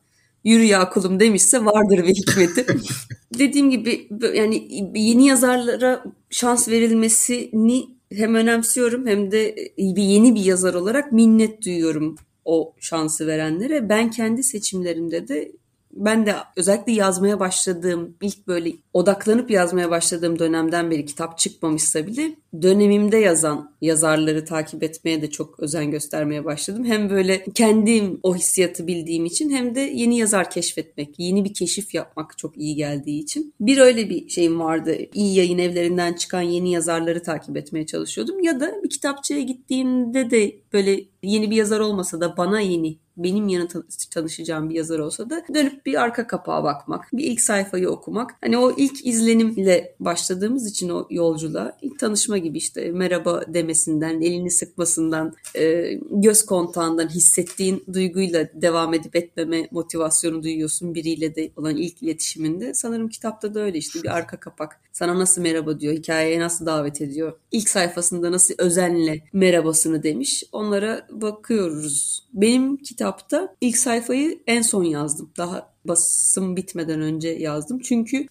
yürü 0.45 0.63
ya 0.65 0.91
kulum 0.91 1.21
demişse 1.21 1.65
vardır 1.65 1.99
bir 2.07 2.15
hikmeti. 2.15 2.67
Dediğim 3.39 3.71
gibi 3.71 4.09
yani 4.35 4.69
yeni 4.97 5.27
yazarlara 5.27 6.05
şans 6.31 6.69
verilmesini 6.69 7.87
hem 8.13 8.35
önemsiyorum 8.35 9.07
hem 9.07 9.31
de 9.33 9.57
bir 9.79 10.03
yeni 10.03 10.35
bir 10.35 10.45
yazar 10.45 10.75
olarak 10.75 11.13
minnet 11.13 11.65
duyuyorum 11.65 12.17
o 12.45 12.75
şansı 12.81 13.27
verenlere. 13.27 13.89
Ben 13.89 14.11
kendi 14.11 14.43
seçimlerimde 14.43 15.29
de 15.29 15.53
ben 15.97 16.27
de 16.27 16.35
özellikle 16.57 16.93
yazmaya 16.93 17.41
başladığım 17.41 18.17
ilk 18.23 18.47
böyle 18.47 18.73
odaklanıp 18.93 19.51
yazmaya 19.51 19.91
başladığım 19.91 20.39
dönemden 20.39 20.91
beri 20.91 21.07
kitap 21.07 21.39
çıkmamışsa 21.39 22.07
bile 22.07 22.37
dönemimde 22.63 23.17
yazan 23.17 23.77
yazarları 23.81 24.45
takip 24.45 24.83
etmeye 24.83 25.23
de 25.23 25.31
çok 25.31 25.61
özen 25.61 25.91
göstermeye 25.91 26.45
başladım. 26.45 26.85
Hem 26.85 27.11
böyle 27.11 27.45
kendim 27.55 28.21
o 28.23 28.37
hissiyatı 28.37 28.87
bildiğim 28.87 29.25
için 29.25 29.51
hem 29.51 29.75
de 29.75 29.81
yeni 29.81 30.19
yazar 30.19 30.51
keşfetmek, 30.51 31.19
yeni 31.19 31.45
bir 31.45 31.55
keşif 31.55 31.95
yapmak 31.95 32.39
çok 32.39 32.59
iyi 32.59 32.75
geldiği 32.75 33.21
için. 33.21 33.55
Bir 33.61 33.79
öyle 33.79 34.11
bir 34.11 34.29
şeyim 34.29 34.61
vardı. 34.61 34.97
İyi 35.15 35.37
yayın 35.37 35.59
evlerinden 35.59 36.13
çıkan 36.13 36.43
yeni 36.43 36.73
yazarları 36.73 37.23
takip 37.23 37.57
etmeye 37.57 37.87
çalışıyordum. 37.87 38.43
Ya 38.43 38.61
da 38.61 38.75
bir 38.85 38.91
kitapçıya 38.91 39.41
gittiğimde 39.41 40.31
de 40.31 40.57
böyle 40.77 41.05
yeni 41.23 41.51
bir 41.51 41.57
yazar 41.57 41.81
olmasa 41.81 42.21
da 42.21 42.37
bana 42.37 42.61
yeni 42.61 42.99
benim 43.17 43.49
yanı 43.49 43.69
tanışacağım 44.11 44.71
bir 44.71 44.75
yazar 44.75 44.99
olsa 44.99 45.31
da 45.31 45.43
dönüp 45.55 45.87
bir 45.87 46.03
arka 46.03 46.27
kapağa 46.27 46.65
bakmak, 46.65 47.09
bir 47.13 47.25
ilk 47.25 47.41
sayfayı 47.41 47.91
okumak. 47.91 48.31
Hani 48.41 48.59
o 48.59 48.73
ilk 48.77 49.07
izlenimle 49.07 49.95
başladığımız 50.01 50.71
için 50.71 50.89
o 50.89 51.07
yolculuğa 51.11 51.79
ilk 51.83 51.99
tanışma 51.99 52.39
gibi 52.39 52.59
işte 52.59 52.93
merhaba 52.93 53.43
demesinden, 53.49 54.21
elini 54.21 54.51
sıkmasından, 54.51 55.35
e, 55.57 55.93
göz 56.11 56.47
kontağından 56.47 57.09
hissettiğin 57.09 57.85
duyguyla 57.93 58.49
devam 58.55 58.95
edip 58.95 59.17
etmeme 59.17 59.69
motivasyonu 59.71 60.43
duyuyorsun 60.43 60.95
biriyle 60.95 61.35
de 61.35 61.51
olan 61.57 61.77
ilk 61.77 62.03
iletişiminde. 62.03 62.75
Sanırım 62.75 63.09
kitapta 63.09 63.55
da 63.55 63.61
öyle 63.61 63.79
işte 63.79 64.03
bir 64.03 64.17
arka 64.17 64.41
kapak. 64.41 64.81
Sana 64.93 65.19
nasıl 65.19 65.43
merhaba 65.43 65.81
diyor, 65.81 65.95
hikayeye 65.95 66.41
nasıl 66.41 66.67
davet 66.67 67.03
ediyor. 67.03 67.33
İlk 67.53 67.69
sayfasında 67.69 68.33
nasıl 68.33 68.55
özenle 68.59 69.23
merhabasını 69.33 70.03
demiş. 70.03 70.45
Onlara 70.67 71.07
bakıyoruz. 71.11 72.27
Benim 72.33 72.77
kitapta 72.77 73.55
ilk 73.61 73.79
sayfayı 73.79 74.43
en 74.47 74.63
son 74.63 74.85
yazdım. 74.85 75.31
Daha 75.37 75.75
basım 75.85 76.57
bitmeden 76.57 77.01
önce 77.01 77.29
yazdım. 77.29 77.79
Çünkü 77.79 78.27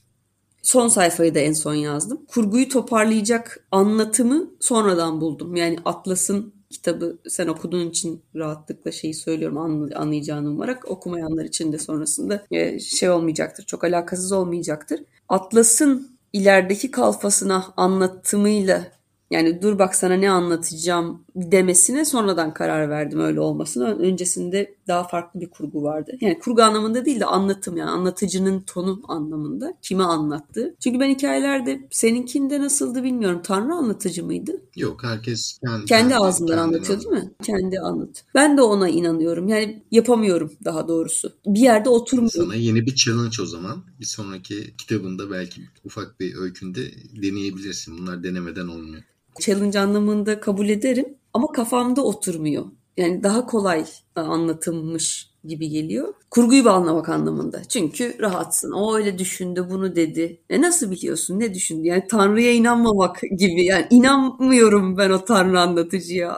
son 0.61 0.87
sayfayı 0.87 1.35
da 1.35 1.39
en 1.39 1.53
son 1.53 1.73
yazdım. 1.73 2.25
Kurguyu 2.27 2.69
toparlayacak 2.69 3.67
anlatımı 3.71 4.51
sonradan 4.59 5.21
buldum. 5.21 5.55
Yani 5.55 5.77
Atlas'ın 5.85 6.53
kitabı 6.69 7.17
sen 7.27 7.47
okuduğun 7.47 7.89
için 7.89 8.23
rahatlıkla 8.35 8.91
şeyi 8.91 9.13
söylüyorum 9.13 9.57
anlayacağını 9.95 10.49
umarak 10.49 10.91
okumayanlar 10.91 11.45
için 11.45 11.73
de 11.73 11.77
sonrasında 11.77 12.45
e, 12.51 12.79
şey 12.79 13.09
olmayacaktır. 13.09 13.65
Çok 13.65 13.83
alakasız 13.83 14.31
olmayacaktır. 14.31 14.99
Atlas'ın 15.29 16.17
ilerideki 16.33 16.91
kalfasına 16.91 17.73
anlatımıyla 17.77 18.91
yani 19.31 19.61
dur 19.61 19.79
bak 19.79 19.95
sana 19.95 20.13
ne 20.13 20.29
anlatacağım 20.29 21.24
demesine 21.35 22.05
sonradan 22.05 22.53
karar 22.53 22.89
verdim 22.89 23.19
öyle 23.19 23.39
olmasına. 23.39 23.85
Öncesinde 23.85 24.75
daha 24.87 25.07
farklı 25.07 25.41
bir 25.41 25.49
kurgu 25.49 25.83
vardı. 25.83 26.11
Yani 26.21 26.39
kurgu 26.39 26.61
anlamında 26.61 27.05
değil 27.05 27.19
de 27.19 27.25
anlatım 27.25 27.77
yani 27.77 27.89
anlatıcının 27.89 28.61
tonu 28.61 29.01
anlamında 29.07 29.77
kime 29.81 30.03
anlattığı. 30.03 30.75
Çünkü 30.79 30.99
ben 30.99 31.09
hikayelerde 31.09 31.87
seninkinde 31.91 32.61
nasıldı 32.61 33.03
bilmiyorum. 33.03 33.41
Tanrı 33.43 33.73
anlatıcı 33.73 34.25
mıydı? 34.25 34.61
Yok 34.75 35.03
herkes 35.03 35.59
kendi, 35.65 35.85
kendi 35.85 36.15
ağzından 36.15 36.57
anlatıyor 36.57 36.99
değil 36.99 37.11
mi? 37.11 37.31
Kendi 37.43 37.79
anlat. 37.79 38.25
Ben 38.35 38.57
de 38.57 38.61
ona 38.61 38.89
inanıyorum. 38.89 39.47
Yani 39.47 39.83
yapamıyorum 39.91 40.51
daha 40.65 40.87
doğrusu. 40.87 41.33
Bir 41.45 41.59
yerde 41.59 41.89
oturmuyorum. 41.89 42.45
Sana 42.45 42.55
yeni 42.55 42.85
bir 42.85 42.95
challenge 42.95 43.41
o 43.41 43.45
zaman. 43.45 43.83
Bir 43.99 44.05
sonraki 44.05 44.77
kitabında 44.77 45.31
belki 45.31 45.61
ufak 45.85 46.19
bir 46.19 46.35
öykünde 46.35 46.81
deneyebilirsin. 47.21 47.97
Bunlar 47.97 48.23
denemeden 48.23 48.67
olmuyor 48.67 49.03
challenge 49.39 49.79
anlamında 49.79 50.39
kabul 50.39 50.69
ederim 50.69 51.05
ama 51.35 51.51
kafamda 51.51 52.03
oturmuyor. 52.03 52.65
Yani 52.97 53.23
daha 53.23 53.45
kolay 53.45 53.85
anlatılmış 54.15 55.29
gibi 55.43 55.69
geliyor. 55.69 56.13
Kurguyu 56.31 56.69
anlamak 56.69 57.09
anlamında. 57.09 57.63
Çünkü 57.63 58.15
rahatsın. 58.19 58.71
O 58.71 58.95
öyle 58.95 59.19
düşündü, 59.19 59.67
bunu 59.69 59.95
dedi. 59.95 60.41
E 60.49 60.61
nasıl 60.61 60.91
biliyorsun? 60.91 61.39
Ne 61.39 61.53
düşündü? 61.53 61.87
Yani 61.87 62.03
Tanrı'ya 62.09 62.51
inanmamak 62.51 63.21
gibi. 63.37 63.65
Yani 63.65 63.87
inanmıyorum 63.89 64.97
ben 64.97 65.09
o 65.09 65.25
Tanrı 65.25 65.59
anlatıcıya. 65.59 66.37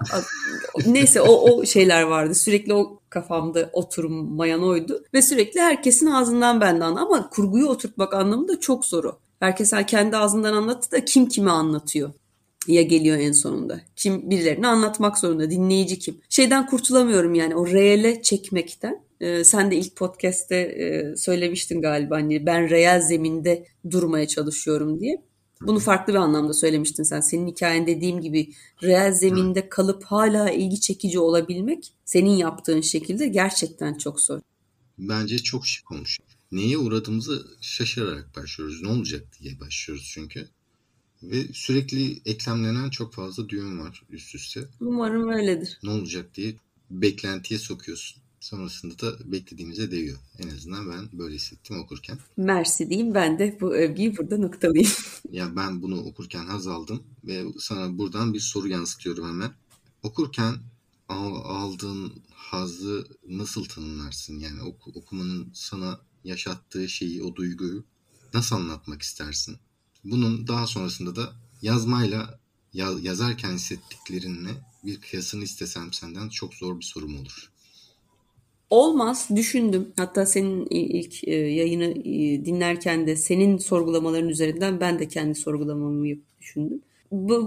Neyse 0.86 1.22
o, 1.22 1.52
o 1.52 1.66
şeyler 1.66 2.04
vardı. 2.04 2.36
Sürekli 2.36 2.74
o 2.74 3.00
kafamda 3.10 3.70
oturmayan 3.74 4.64
oydu. 4.64 5.04
Ve 5.14 5.22
sürekli 5.22 5.62
herkesin 5.62 6.08
ağzından 6.08 6.62
benden 6.62 6.96
ama 6.96 7.30
kurguyu 7.30 7.68
oturtmak 7.68 8.14
anlamında 8.14 8.60
çok 8.60 8.86
zor 8.86 9.04
o. 9.04 9.20
Herkes 9.40 9.74
kendi 9.88 10.18
ağzından 10.18 10.54
anlattı 10.54 10.92
da 10.92 11.06
kim 11.06 11.30
kime 11.30 11.52
anlatıyor 11.52 12.12
ya 12.68 12.82
geliyor 12.82 13.18
en 13.18 13.32
sonunda. 13.32 13.82
Kim 13.96 14.30
birilerini 14.30 14.68
anlatmak 14.68 15.18
zorunda. 15.18 15.52
Dinleyici 15.52 16.00
kim? 16.00 16.18
Şeyden 16.30 16.66
kurtulamıyorum 16.66 17.36
yani 17.36 17.56
o 17.56 17.68
reale 17.68 18.22
çekmekten. 18.22 19.08
Ee, 19.22 19.44
sen 19.44 19.72
de 19.72 19.76
ilk 19.76 19.96
podcast'te 19.96 20.56
e, 20.56 21.16
söylemiştin 21.16 21.82
galiba 21.82 22.16
hani 22.16 22.46
ben 22.46 22.70
reel 22.70 23.02
zeminde 23.02 23.68
durmaya 23.92 24.28
çalışıyorum 24.28 25.00
diye. 25.00 25.24
Bunu 25.62 25.80
farklı 25.80 26.14
bir 26.14 26.18
anlamda 26.18 26.54
söylemiştin 26.54 27.04
sen. 27.04 27.22
Senin 27.22 27.48
hikayen 27.48 27.88
dediğim 27.88 28.22
gibi 28.22 28.54
reel 28.84 29.12
zeminde 29.12 29.70
kalıp 29.70 30.04
hala 30.04 30.52
ilgi 30.52 30.82
çekici 30.82 31.20
olabilmek 31.20 31.94
senin 32.06 32.32
yaptığın 32.32 32.82
şekilde 32.82 33.28
gerçekten 33.28 33.98
çok 33.98 34.22
zor. 34.22 34.40
Bence 34.98 35.38
çok 35.38 35.68
şık 35.68 35.92
olmuş. 35.92 36.20
Neye 36.52 36.78
uğradığımızı 36.78 37.48
şaşırarak 37.62 38.36
başlıyoruz. 38.36 38.82
Ne 38.82 38.88
olacak 38.88 39.24
diye 39.40 39.60
başlıyoruz 39.60 40.12
çünkü. 40.14 40.50
Ve 41.24 41.48
sürekli 41.54 42.22
eklemlenen 42.26 42.90
çok 42.90 43.14
fazla 43.14 43.50
düğüm 43.50 43.80
var 43.80 44.04
üst 44.10 44.36
üste. 44.36 44.62
Umarım 44.82 45.30
öyledir. 45.30 45.80
Ne 45.84 45.90
olacak 45.90 46.36
diye 46.36 46.56
beklentiye 46.90 47.60
sokuyorsun. 47.60 48.22
Sonrasında 48.40 49.00
da 49.00 49.32
beklediğimize 49.32 49.92
değiyor. 49.92 50.18
En 50.40 50.48
azından 50.48 50.90
ben 50.90 51.20
böyle 51.20 51.36
hissettim 51.36 51.80
okurken. 51.80 52.18
Mersi 52.38 52.90
diyeyim 52.90 53.14
ben 53.14 53.40
de 53.40 53.58
bu 53.62 53.76
övgüyü 53.76 54.18
burada 54.18 54.38
noktalayayım. 54.38 54.92
ya 55.32 55.56
ben 55.56 55.82
bunu 55.82 56.02
okurken 56.06 56.46
haz 56.46 56.68
aldım 56.68 57.04
ve 57.24 57.46
sana 57.60 57.98
buradan 57.98 58.34
bir 58.34 58.40
soru 58.40 58.68
yansıtıyorum 58.68 59.28
hemen. 59.28 59.52
Okurken 60.04 60.56
aldığın 61.10 62.14
hazı 62.34 63.08
nasıl 63.28 63.66
tanımlarsın? 63.66 64.40
Yani 64.40 64.62
ok- 64.62 64.98
okumanın 64.98 65.52
sana 65.54 66.00
yaşattığı 66.24 66.90
şeyi, 66.90 67.24
o 67.24 67.36
duyguyu 67.36 67.84
nasıl 68.34 68.56
anlatmak 68.56 69.02
istersin? 69.02 69.58
Bunun 70.12 70.48
daha 70.48 70.68
sonrasında 70.68 71.16
da 71.16 71.30
yazmayla 71.62 72.40
yazarken 73.02 73.54
hissettiklerinle 73.54 74.50
bir 74.86 75.02
kıyasını 75.02 75.44
istesem 75.44 75.94
senden 75.94 76.30
çok 76.30 76.54
zor 76.54 76.80
bir 76.80 76.86
sorum 76.86 77.20
olur. 77.20 77.52
Olmaz 78.70 79.28
düşündüm. 79.36 79.88
Hatta 79.98 80.26
senin 80.26 80.68
ilk 80.70 81.28
e, 81.28 81.36
yayını 81.36 81.96
dinlerken 82.46 83.08
de 83.08 83.16
senin 83.16 83.58
sorgulamaların 83.58 84.30
üzerinden 84.30 84.80
ben 84.80 85.00
de 85.00 85.08
kendi 85.08 85.36
sorgulamamı 85.36 86.16
düşündüm. 86.42 86.82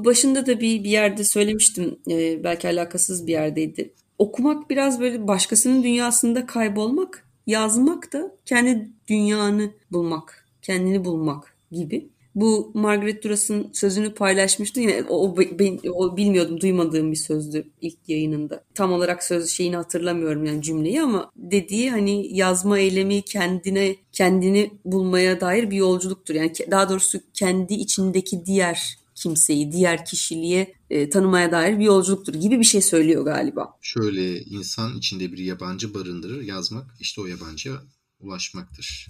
Başında 0.05 0.47
da 0.47 0.61
bir, 0.61 0.85
bir 0.85 0.91
yerde 0.91 1.25
söylemiştim. 1.25 1.99
E, 2.11 2.45
belki 2.45 2.69
alakasız 2.69 3.27
bir 3.27 3.33
yerdeydi. 3.33 3.93
Okumak 4.19 4.71
biraz 4.71 5.01
böyle 5.01 5.29
başkasının 5.29 5.83
dünyasında 5.83 6.47
kaybolmak, 6.47 7.29
yazmak 7.47 8.13
da 8.13 8.37
kendi 8.47 8.91
dünyanı 9.09 9.73
bulmak, 9.93 10.47
kendini 10.63 11.05
bulmak 11.05 11.55
gibi. 11.73 12.09
Bu 12.35 12.71
Margaret 12.75 13.25
Duras'ın 13.25 13.71
sözünü 13.73 14.15
paylaşmıştı. 14.15 14.81
Yine 14.81 15.05
o, 15.09 15.37
ben, 15.37 15.81
o 15.93 16.17
bilmiyordum, 16.17 16.61
duymadığım 16.61 17.13
bir 17.13 17.17
sözdü 17.17 17.65
ilk 17.81 17.99
yayınında. 18.09 18.65
Tam 18.75 18.93
olarak 18.93 19.25
söz 19.25 19.51
şeyini 19.51 19.77
hatırlamıyorum 19.77 20.45
yani 20.45 20.63
cümleyi 20.63 21.03
ama 21.03 21.31
dediği 21.37 21.91
hani 21.91 22.37
yazma 22.37 22.79
eylemi 22.79 23.23
kendine 23.23 23.97
kendini 24.13 24.71
bulmaya 24.85 25.41
dair 25.41 25.71
bir 25.71 25.77
yolculuktur. 25.77 26.35
Yani 26.35 26.53
daha 26.71 26.89
doğrusu 26.89 27.21
kendi 27.35 27.75
içindeki 27.75 28.47
diğer 28.47 29.01
kimseyi 29.15 29.73
diğer 29.73 30.05
kişiliğe 30.05 30.75
e, 30.91 31.11
tanımaya 31.11 31.53
dair 31.53 31.79
bir 31.79 31.85
yolculuktur 31.85 32.35
gibi 32.35 32.59
bir 32.59 32.65
şey 32.65 32.81
söylüyor 32.81 33.25
galiba. 33.25 33.79
Şöyle 33.81 34.41
insan 34.41 34.99
içinde 34.99 35.33
bir 35.33 35.39
yabancı 35.39 35.95
barındırır 35.95 36.43
yazmak 36.43 36.87
işte 37.01 37.21
o 37.21 37.27
yabancıya 37.27 37.83
ulaşmaktır. 38.23 39.07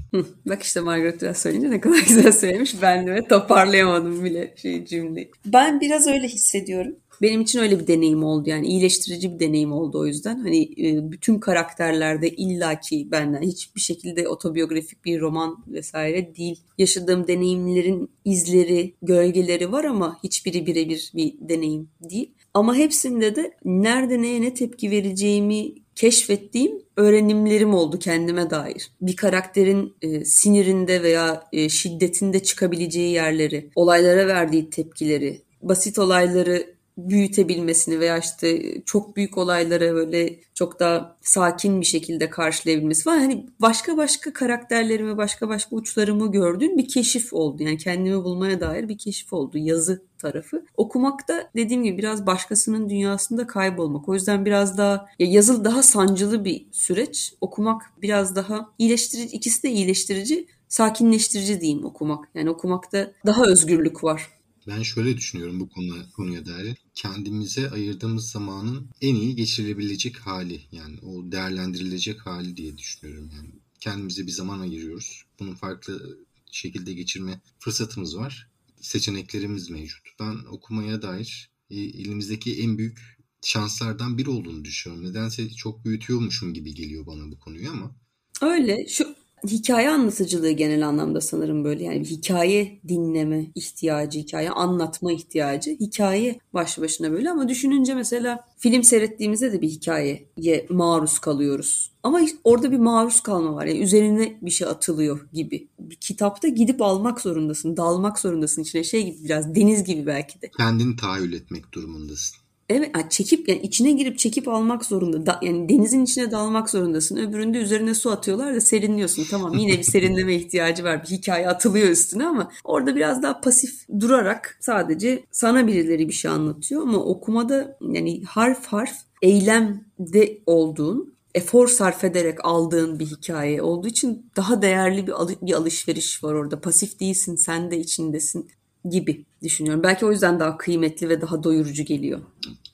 Bak 0.49 0.63
işte 0.63 0.81
Margaret 0.81 1.21
Duras 1.21 1.43
söyleyince 1.43 1.71
ne 1.71 1.81
kadar 1.81 1.99
güzel 2.09 2.33
söylemiş. 2.33 2.83
Ben 2.83 3.07
de 3.07 3.29
toparlayamadım 3.29 4.25
bile 4.25 4.55
şey 4.63 4.85
cümleyi. 4.85 5.31
Ben 5.47 5.81
biraz 5.81 6.07
öyle 6.07 6.29
hissediyorum. 6.29 6.97
Benim 7.23 7.41
için 7.41 7.59
öyle 7.59 7.81
bir 7.81 7.87
deneyim 7.87 8.25
oldu 8.25 8.51
yani 8.51 8.67
iyileştirici 8.67 9.35
bir 9.35 9.39
deneyim 9.39 9.73
oldu 9.73 9.99
o 9.99 10.07
yüzden. 10.07 10.39
Hani 10.39 10.63
e, 10.63 11.11
bütün 11.13 11.39
karakterlerde 11.39 12.31
illaki 12.31 13.11
benden 13.11 13.43
hiçbir 13.43 13.81
şekilde 13.81 14.29
otobiyografik 14.29 15.05
bir 15.05 15.21
roman 15.21 15.65
vesaire 15.69 16.37
değil. 16.37 16.61
Yaşadığım 16.79 17.29
deneyimlerin 17.29 18.11
izleri, 18.25 18.95
gölgeleri 19.03 19.73
var 19.73 19.85
ama 19.85 20.19
hiçbiri 20.25 20.67
birebir 20.67 21.13
bir 21.15 21.35
deneyim 21.41 21.91
değil. 22.11 22.35
Ama 22.55 22.75
hepsinde 22.75 23.37
de 23.37 23.55
nerede 23.65 24.23
neye 24.23 24.43
ne 24.43 24.55
tepki 24.55 24.91
vereceğimi 24.91 25.73
keşfettiğim 26.01 26.73
öğrenimlerim 26.97 27.75
oldu 27.75 27.99
kendime 27.99 28.51
dair. 28.51 28.91
Bir 29.01 29.17
karakterin 29.17 29.95
e, 30.03 30.25
sinirinde 30.25 31.03
veya 31.03 31.45
e, 31.53 31.69
şiddetinde 31.69 32.43
çıkabileceği 32.43 33.13
yerleri, 33.13 33.71
olaylara 33.75 34.27
verdiği 34.27 34.71
tepkileri, 34.71 35.43
basit 35.63 35.99
olayları 35.99 36.75
büyütebilmesini 36.99 38.01
veya 38.01 38.19
işte 38.19 38.63
çok 38.85 39.17
büyük 39.17 39.39
olaylara 39.39 39.95
böyle 39.95 40.37
çok 40.55 40.81
daha 40.81 41.17
sakin 41.23 41.81
bir 41.81 41.87
şekilde 41.87 42.31
karşılayabilmesi 42.31 43.09
var. 43.09 43.19
Hani 43.19 43.47
başka 43.61 43.97
başka 43.97 44.33
karakterlerimi, 44.33 45.17
başka 45.17 45.49
başka 45.49 45.77
uçlarımı 45.77 46.33
gördüğüm 46.33 46.79
bir 46.79 46.89
keşif 46.89 47.33
oldu. 47.33 47.63
Yani 47.63 47.79
kendimi 47.79 48.25
bulmaya 48.25 48.61
dair 48.61 48.89
bir 48.89 48.99
keşif 48.99 49.33
oldu 49.33 49.59
yazı 49.59 50.03
tarafı. 50.19 50.65
Okumak 50.77 51.29
da 51.29 51.51
dediğim 51.57 51.85
gibi 51.85 51.99
biraz 51.99 52.27
başkasının 52.27 52.91
dünyasında 52.91 53.47
kaybolmak. 53.47 54.09
O 54.09 54.15
yüzden 54.15 54.45
biraz 54.45 54.79
daha 54.79 55.07
ya 55.19 55.27
yazılı 55.27 55.65
daha 55.65 55.83
sancılı 55.83 56.45
bir 56.45 56.67
süreç. 56.73 57.35
Okumak 57.41 57.83
biraz 58.03 58.37
daha 58.37 58.71
iyileştirici. 58.79 59.37
ikisi 59.37 59.63
de 59.63 59.71
iyileştirici, 59.71 60.47
sakinleştirici 60.69 61.61
diyeyim 61.61 61.85
okumak. 61.85 62.29
Yani 62.35 62.51
okumakta 62.51 63.13
daha 63.27 63.45
özgürlük 63.45 64.05
var. 64.05 64.40
Ben 64.71 64.83
şöyle 64.83 65.17
düşünüyorum 65.17 65.61
bu 65.61 65.69
konu, 65.69 66.11
konuya 66.13 66.47
dair. 66.47 66.77
Kendimize 66.95 67.71
ayırdığımız 67.71 68.31
zamanın 68.31 68.91
en 69.01 69.15
iyi 69.15 69.37
geçirilebilecek 69.37 70.17
hali 70.17 70.61
yani 70.73 70.99
o 71.01 71.33
değerlendirilecek 71.33 72.27
hali 72.27 72.57
diye 72.57 72.79
düşünüyorum 72.79 73.31
yani. 73.37 73.49
Kendimize 73.81 74.27
bir 74.27 74.33
zaman 74.33 74.61
ayırıyoruz. 74.61 75.25
Bunun 75.41 75.55
farklı 75.55 76.19
şekilde 76.51 76.93
geçirme 76.93 77.41
fırsatımız 77.59 78.17
var. 78.17 78.49
Seçeneklerimiz 78.81 79.71
mevcut. 79.71 80.09
Ben 80.21 80.37
okumaya 80.51 81.03
dair 81.03 81.51
e, 81.71 81.81
elimizdeki 81.81 82.63
en 82.63 82.79
büyük 82.79 83.19
şanslardan 83.43 84.19
biri 84.19 84.31
olduğunu 84.31 84.65
düşünüyorum. 84.65 85.11
Nedense 85.11 85.51
çok 85.51 85.85
büyütüyormuşum 85.85 86.55
gibi 86.55 86.75
geliyor 86.75 87.07
bana 87.07 87.31
bu 87.31 87.39
konuyu 87.39 87.71
ama. 87.71 87.97
Öyle. 88.43 88.89
Şu 88.89 89.20
hikaye 89.47 89.91
anlatıcılığı 89.91 90.51
genel 90.51 90.89
anlamda 90.89 91.21
sanırım 91.21 91.65
böyle 91.65 91.85
yani 91.85 92.05
hikaye 92.05 92.81
dinleme 92.89 93.47
ihtiyacı, 93.55 94.19
hikaye 94.19 94.51
anlatma 94.51 95.13
ihtiyacı. 95.13 95.71
Hikaye 95.71 96.39
başlı 96.55 96.83
başına 96.83 97.13
böyle 97.13 97.31
ama 97.31 97.49
düşününce 97.49 97.95
mesela 97.95 98.45
film 98.59 98.83
seyrettiğimizde 98.83 99.53
de 99.53 99.63
bir 99.63 99.69
hikayeye 99.69 100.67
maruz 100.71 101.19
kalıyoruz. 101.19 101.93
Ama 102.03 102.21
orada 102.45 102.73
bir 102.73 102.79
maruz 102.79 103.21
kalma 103.21 103.55
var. 103.55 103.67
Yani 103.67 103.81
üzerine 103.81 104.39
bir 104.43 104.51
şey 104.51 104.69
atılıyor 104.69 105.29
gibi. 105.33 105.69
Bir 105.79 105.97
kitapta 105.97 106.49
gidip 106.49 106.83
almak 106.83 107.21
zorundasın, 107.21 107.77
dalmak 107.77 108.19
zorundasın 108.19 108.63
içine. 108.63 108.85
Şey 108.85 109.05
gibi 109.07 109.25
biraz 109.25 109.55
deniz 109.55 109.85
gibi 109.85 110.07
belki 110.07 110.43
de. 110.43 110.51
Kendini 110.57 110.97
tahayyül 110.97 111.33
etmek 111.33 111.73
durumundasın. 111.73 112.37
Evet 112.71 113.11
çekip 113.11 113.49
yani 113.49 113.61
içine 113.61 113.93
girip 113.93 114.19
çekip 114.19 114.49
almak 114.49 114.85
zorunda. 114.85 115.27
Da, 115.27 115.41
yani 115.43 115.69
denizin 115.69 116.05
içine 116.05 116.31
dalmak 116.31 116.71
zorundasın. 116.71 117.17
Öbüründe 117.17 117.59
üzerine 117.59 117.95
su 117.95 118.11
atıyorlar 118.11 118.55
da 118.55 118.61
serinliyorsun. 118.61 119.25
Tamam 119.31 119.55
yine 119.55 119.73
bir 119.73 119.83
serinleme 119.83 120.35
ihtiyacı 120.35 120.85
var. 120.85 121.03
Bir 121.03 121.09
hikaye 121.09 121.49
atılıyor 121.49 121.89
üstüne 121.89 122.27
ama 122.27 122.51
orada 122.65 122.97
biraz 122.97 123.23
daha 123.23 123.41
pasif 123.41 123.89
durarak 124.01 124.59
sadece 124.61 125.25
sana 125.31 125.67
birileri 125.67 126.09
bir 126.09 126.13
şey 126.13 126.31
anlatıyor 126.31 126.83
ama 126.83 126.99
okumada 126.99 127.79
yani 127.81 128.25
harf 128.25 128.67
harf 128.67 128.95
eylemde 129.23 130.39
olduğun 130.47 131.15
efor 131.35 131.69
sarf 131.69 132.05
ederek 132.05 132.45
aldığın 132.45 132.99
bir 132.99 133.07
hikaye 133.07 133.63
olduğu 133.63 133.89
için 133.89 134.31
daha 134.37 134.63
değerli 134.63 135.07
bir, 135.07 135.13
bir 135.43 135.53
alışveriş 135.53 136.25
var 136.25 136.35
orada. 136.35 136.61
Pasif 136.61 137.01
değilsin, 137.01 137.37
sen 137.37 137.71
de 137.71 137.79
içindesin 137.79 138.51
gibi 138.91 139.25
düşünüyorum. 139.43 139.83
Belki 139.83 140.07
o 140.07 140.11
yüzden 140.11 140.41
daha 140.41 140.57
kıymetli 140.57 141.09
ve 141.09 141.21
daha 141.21 141.43
doyurucu 141.43 141.85
geliyor. 141.85 142.21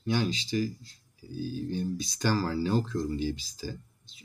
Yani 0.06 0.30
işte 0.30 0.58
e, 1.22 1.30
benim 1.70 1.98
bir 1.98 2.04
sitem 2.04 2.44
var 2.44 2.64
ne 2.64 2.72
okuyorum 2.72 3.18
diye 3.18 3.36
bir 3.36 3.40
site. 3.40 3.76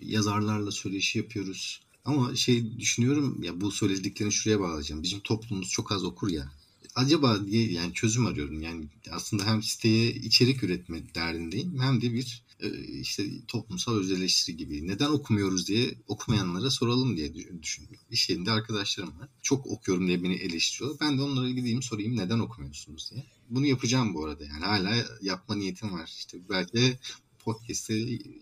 Yazarlarla 0.02 0.72
söyleşi 0.72 1.18
yapıyoruz. 1.18 1.82
Ama 2.06 2.36
şey 2.36 2.80
düşünüyorum 2.80 3.44
ya 3.44 3.62
bu 3.62 3.72
söylediklerini 3.72 4.34
şuraya 4.34 4.60
bağlayacağım. 4.60 5.04
Bizim 5.04 5.20
toplumumuz 5.20 5.70
çok 5.70 5.92
az 5.92 6.04
okur 6.04 6.30
ya 6.30 6.52
acaba 6.96 7.46
diye 7.46 7.72
yani 7.72 7.94
çözüm 7.94 8.26
arıyorum. 8.26 8.62
Yani 8.62 8.86
aslında 9.12 9.46
hem 9.46 9.64
siteye 9.64 10.14
içerik 10.14 10.64
üretme 10.64 11.04
derdindeyim 11.16 11.80
hem 11.80 12.02
de 12.02 12.14
bir 12.14 12.44
e, 12.60 12.70
işte 13.00 13.26
toplumsal 13.48 13.96
öz 13.96 14.12
eleştiri 14.12 14.58
gibi. 14.58 14.88
Neden 14.88 15.10
okumuyoruz 15.10 15.68
diye 15.68 15.96
okumayanlara 16.08 16.70
soralım 16.70 17.18
diye 17.18 17.34
düşündüm. 17.64 17.98
İş 18.12 18.30
yerinde 18.30 18.52
arkadaşlarım 18.52 19.20
var. 19.20 19.30
Çok 19.42 19.68
okuyorum 19.68 20.08
diye 20.08 20.24
beni 20.24 20.36
eleştiriyorlar. 20.36 21.00
Ben 21.00 21.18
de 21.18 21.22
onlara 21.22 21.50
gideyim 21.50 21.82
sorayım 21.84 22.18
neden 22.18 22.40
okumuyorsunuz 22.40 23.12
diye. 23.12 23.24
Bunu 23.52 23.66
yapacağım 23.66 24.14
bu 24.14 24.26
arada 24.26 24.44
yani 24.46 24.66
hala 24.66 25.06
yapma 25.22 25.56
niyetim 25.56 25.94
var. 25.94 26.14
İşte 26.18 26.38
belki 26.50 26.98
podcast'te 27.40 27.94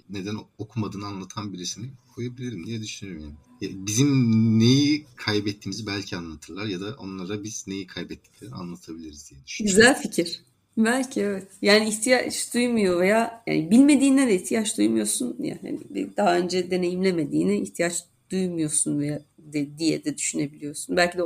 neden 0.09 0.35
okumadığını 0.57 1.05
anlatan 1.07 1.53
birisini 1.53 1.89
koyabilirim 2.15 2.65
diye 2.65 2.81
düşünüyorum 2.81 3.37
yani 3.61 3.73
bizim 3.87 4.09
neyi 4.59 5.05
kaybettiğimizi 5.15 5.87
belki 5.87 6.17
anlatırlar 6.17 6.65
ya 6.65 6.81
da 6.81 6.95
onlara 6.97 7.43
biz 7.43 7.65
neyi 7.67 7.87
kaybettiklerini 7.87 8.55
anlatabiliriz 8.55 9.29
diye 9.31 9.45
düşünüyorum. 9.45 9.77
Güzel 9.77 10.01
fikir. 10.01 10.41
Belki 10.77 11.21
evet. 11.21 11.47
Yani 11.61 11.89
ihtiyaç 11.89 12.53
duymuyor 12.53 13.01
veya 13.01 13.43
yani 13.47 13.71
bilmediğinden 13.71 14.27
de 14.27 14.35
ihtiyaç 14.35 14.77
duymuyorsun. 14.77 15.35
Yani 15.39 15.79
daha 16.17 16.37
önce 16.37 16.71
deneyimlemediğine 16.71 17.57
ihtiyaç 17.57 18.03
duymuyorsun 18.31 18.99
veya 18.99 19.21
de, 19.37 19.77
diye 19.77 20.05
de 20.05 20.17
düşünebiliyorsun. 20.17 20.97
Belki 20.97 21.17
de 21.17 21.21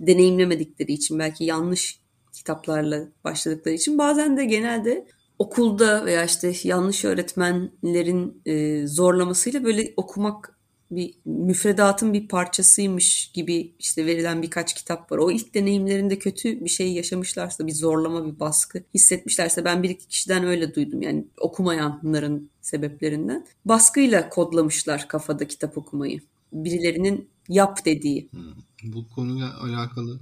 deneyimlemedikleri 0.00 0.92
için 0.92 1.18
belki 1.18 1.44
yanlış 1.44 1.98
kitaplarla 2.36 3.08
başladıkları 3.24 3.74
için 3.74 3.98
bazen 3.98 4.36
de 4.36 4.44
genelde 4.44 5.06
okulda 5.38 6.06
veya 6.06 6.24
işte 6.24 6.52
yanlış 6.64 7.04
öğretmenlerin 7.04 8.42
e, 8.46 8.86
zorlamasıyla 8.86 9.64
böyle 9.64 9.94
okumak 9.96 10.56
bir 10.90 11.14
müfredatın 11.24 12.12
bir 12.12 12.28
parçasıymış 12.28 13.30
gibi 13.34 13.74
işte 13.78 14.06
verilen 14.06 14.42
birkaç 14.42 14.74
kitap 14.74 15.12
var. 15.12 15.18
O 15.18 15.30
ilk 15.30 15.54
deneyimlerinde 15.54 16.18
kötü 16.18 16.64
bir 16.64 16.70
şey 16.70 16.92
yaşamışlarsa, 16.92 17.66
bir 17.66 17.72
zorlama, 17.72 18.26
bir 18.26 18.40
baskı 18.40 18.82
hissetmişlerse 18.94 19.64
ben 19.64 19.82
bir 19.82 19.90
iki 19.90 20.08
kişiden 20.08 20.44
öyle 20.44 20.74
duydum. 20.74 21.02
Yani 21.02 21.26
okumayanların 21.40 22.50
sebeplerinden. 22.60 23.46
Baskıyla 23.64 24.28
kodlamışlar 24.28 25.08
kafada 25.08 25.48
kitap 25.48 25.78
okumayı. 25.78 26.20
Birilerinin 26.52 27.28
yap 27.48 27.84
dediği. 27.84 28.28
Hmm. 28.30 28.92
Bu 28.92 29.08
konuyla 29.08 29.60
alakalı 29.60 30.20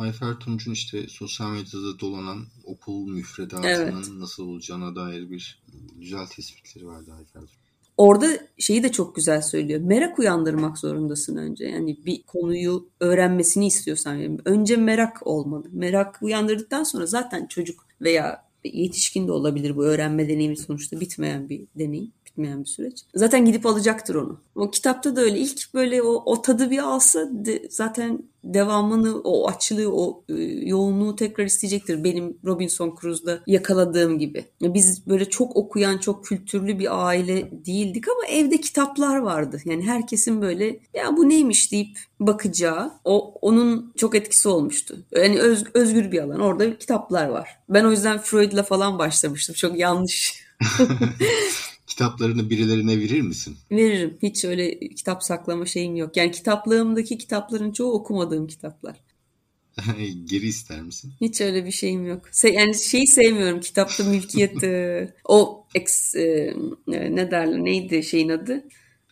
Ayfer 0.00 0.34
Tunç'un 0.34 0.72
işte 0.72 1.08
sosyal 1.08 1.50
medyada 1.50 2.00
dolanan 2.00 2.46
okul 2.64 3.08
müfredatının 3.08 3.68
evet. 3.68 4.08
nasıl 4.08 4.48
olacağına 4.48 4.96
dair 4.96 5.30
bir 5.30 5.62
güzel 5.96 6.26
tespitleri 6.26 6.86
vardı 6.86 7.12
Ayfer 7.18 7.40
Tunç 7.40 7.60
orada 8.00 8.26
şeyi 8.58 8.82
de 8.82 8.92
çok 8.92 9.16
güzel 9.16 9.42
söylüyor. 9.42 9.80
Merak 9.80 10.18
uyandırmak 10.18 10.78
zorundasın 10.78 11.36
önce. 11.36 11.64
Yani 11.64 11.96
bir 12.06 12.22
konuyu 12.22 12.88
öğrenmesini 13.00 13.66
istiyorsan. 13.66 14.14
Yani 14.14 14.38
önce 14.44 14.76
merak 14.76 15.26
olmalı. 15.26 15.64
Merak 15.72 16.22
uyandırdıktan 16.22 16.82
sonra 16.82 17.06
zaten 17.06 17.46
çocuk 17.46 17.86
veya 18.00 18.44
yetişkin 18.64 19.28
de 19.28 19.32
olabilir 19.32 19.76
bu 19.76 19.84
öğrenme 19.84 20.28
deneyimi 20.28 20.56
sonuçta 20.56 21.00
bitmeyen 21.00 21.48
bir 21.48 21.66
deneyim 21.78 22.12
bitmeyen 22.40 22.60
bir 22.60 22.68
süreç. 22.68 23.04
Zaten 23.14 23.44
gidip 23.44 23.66
alacaktır 23.66 24.14
onu. 24.14 24.40
O 24.54 24.70
kitapta 24.70 25.16
da 25.16 25.20
öyle. 25.20 25.38
İlk 25.38 25.74
böyle 25.74 26.02
o, 26.02 26.22
o 26.26 26.42
tadı 26.42 26.70
bir 26.70 26.78
alsa 26.78 27.28
de, 27.32 27.62
zaten 27.70 28.22
devamını, 28.44 29.20
o 29.20 29.48
açlığı, 29.48 29.92
o 29.92 30.24
e, 30.28 30.42
yoğunluğu 30.42 31.16
tekrar 31.16 31.44
isteyecektir. 31.44 32.04
Benim 32.04 32.38
Robinson 32.44 32.96
Crusoe'da 33.00 33.40
yakaladığım 33.46 34.18
gibi. 34.18 34.44
Biz 34.62 35.06
böyle 35.06 35.24
çok 35.24 35.56
okuyan, 35.56 35.98
çok 35.98 36.24
kültürlü 36.24 36.78
bir 36.78 37.06
aile 37.06 37.50
değildik 37.66 38.04
ama 38.08 38.26
evde 38.26 38.60
kitaplar 38.60 39.16
vardı. 39.16 39.60
Yani 39.64 39.82
herkesin 39.82 40.42
böyle 40.42 40.80
ya 40.94 41.16
bu 41.16 41.28
neymiş 41.28 41.72
deyip 41.72 41.98
bakacağı, 42.20 42.92
o 43.04 43.34
onun 43.40 43.92
çok 43.96 44.14
etkisi 44.14 44.48
olmuştu. 44.48 44.96
Yani 45.16 45.40
öz, 45.40 45.64
özgür 45.74 46.12
bir 46.12 46.22
alan. 46.22 46.40
Orada 46.40 46.78
kitaplar 46.78 47.28
var. 47.28 47.48
Ben 47.68 47.84
o 47.84 47.90
yüzden 47.90 48.18
Freud'la 48.18 48.62
falan 48.62 48.98
başlamıştım. 48.98 49.54
Çok 49.54 49.78
yanlış 49.78 50.44
kitaplarını 52.00 52.50
birilerine 52.50 52.98
verir 52.98 53.20
misin? 53.20 53.56
Veririm. 53.70 54.18
Hiç 54.22 54.44
öyle 54.44 54.78
kitap 54.78 55.22
saklama 55.22 55.66
şeyim 55.66 55.96
yok. 55.96 56.16
Yani 56.16 56.30
kitaplığımdaki 56.30 57.18
kitapların 57.18 57.72
çoğu 57.72 57.92
okumadığım 57.92 58.46
kitaplar. 58.46 58.96
Geri 60.24 60.46
ister 60.46 60.82
misin? 60.82 61.12
Hiç 61.20 61.40
öyle 61.40 61.66
bir 61.66 61.70
şeyim 61.70 62.06
yok. 62.06 62.22
Se 62.30 62.50
yani 62.50 62.74
şeyi 62.74 63.06
sevmiyorum. 63.06 63.60
Kitapta 63.60 64.04
mülkiyet 64.04 64.64
e, 64.64 65.14
o 65.24 65.66
ex 65.74 66.14
e, 66.14 66.54
ne 66.86 67.30
derler 67.30 67.64
neydi 67.64 68.02
şeyin 68.02 68.28
adı? 68.28 68.64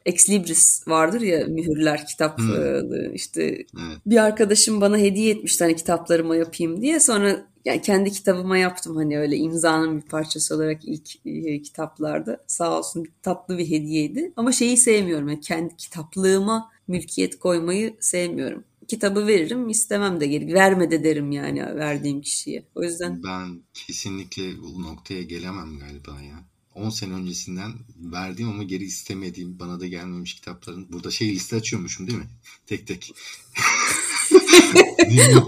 Ex 0.07 0.31
Libris 0.31 0.89
vardır 0.89 1.21
ya 1.21 1.47
mühürler 1.47 2.07
kitap 2.07 2.39
hmm. 2.39 2.55
E, 2.55 3.13
işte 3.15 3.43
evet. 3.45 3.99
bir 4.07 4.17
arkadaşım 4.17 4.81
bana 4.81 4.99
hediye 4.99 5.31
etmişti 5.31 5.65
hani 5.65 5.77
kitaplarıma 5.77 6.37
yapayım 6.37 6.83
diye 6.83 7.01
sonra 7.01 7.47
yani 7.69 7.83
kendi 7.83 8.13
kitabıma 8.13 8.59
yaptım 8.59 8.97
hani 8.97 9.19
öyle 9.19 9.37
imzanın 9.37 9.97
bir 9.97 10.07
parçası 10.07 10.57
olarak 10.57 10.85
ilk 10.85 11.27
e, 11.27 11.63
kitaplarda 11.63 12.45
sağ 12.47 12.79
olsun 12.79 13.07
tatlı 13.23 13.59
bir 13.59 13.71
hediyeydi 13.71 14.33
ama 14.37 14.53
şeyi 14.53 14.77
sevmiyorum 14.77 15.29
yani 15.29 15.41
kendi 15.41 15.77
kitaplığıma 15.77 16.71
mülkiyet 16.89 17.39
koymayı 17.39 17.97
sevmiyorum 18.01 18.65
kitabı 18.89 19.27
veririm 19.27 19.69
istemem 19.69 20.21
de 20.21 20.27
geri 20.27 20.55
verme 20.55 20.91
de 20.91 21.05
derim 21.05 21.33
yani 21.33 21.77
verdiğim 21.77 22.21
kişiye. 22.21 22.65
O 22.75 22.83
yüzden 22.83 23.23
ben 23.23 23.63
kesinlikle 23.75 24.63
bu 24.63 24.83
noktaya 24.83 25.23
gelemem 25.23 25.79
galiba 25.79 26.23
ya. 26.23 26.45
10 26.75 26.91
sene 26.91 27.15
öncesinden 27.15 27.73
verdiğim 27.97 28.51
ama 28.51 28.63
geri 28.63 28.85
istemediğim 28.85 29.59
bana 29.59 29.81
da 29.81 29.87
gelmemiş 29.87 30.35
kitapların 30.35 30.93
burada 30.93 31.11
şey 31.11 31.31
liste 31.31 31.57
açıyormuşum 31.57 32.07
değil 32.07 32.19
mi? 32.19 32.27
Tek 32.67 32.87
tek. 32.87 33.15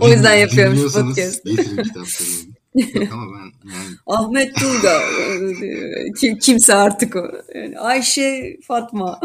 O 0.00 0.08
yüzden 0.08 0.34
yapıyormuş 0.34 0.92
podcast. 0.92 1.44
Getirin. 1.44 2.54
Yok 2.94 3.12
ama 3.12 3.26
ben 3.32 3.70
yani... 3.70 3.96
Ahmet 4.06 4.56
Turga 4.56 5.02
Kim, 6.20 6.38
kimse 6.38 6.74
artık 6.74 7.16
o. 7.16 7.30
Yani 7.54 7.78
Ayşe 7.78 8.56
Fatma. 8.66 9.20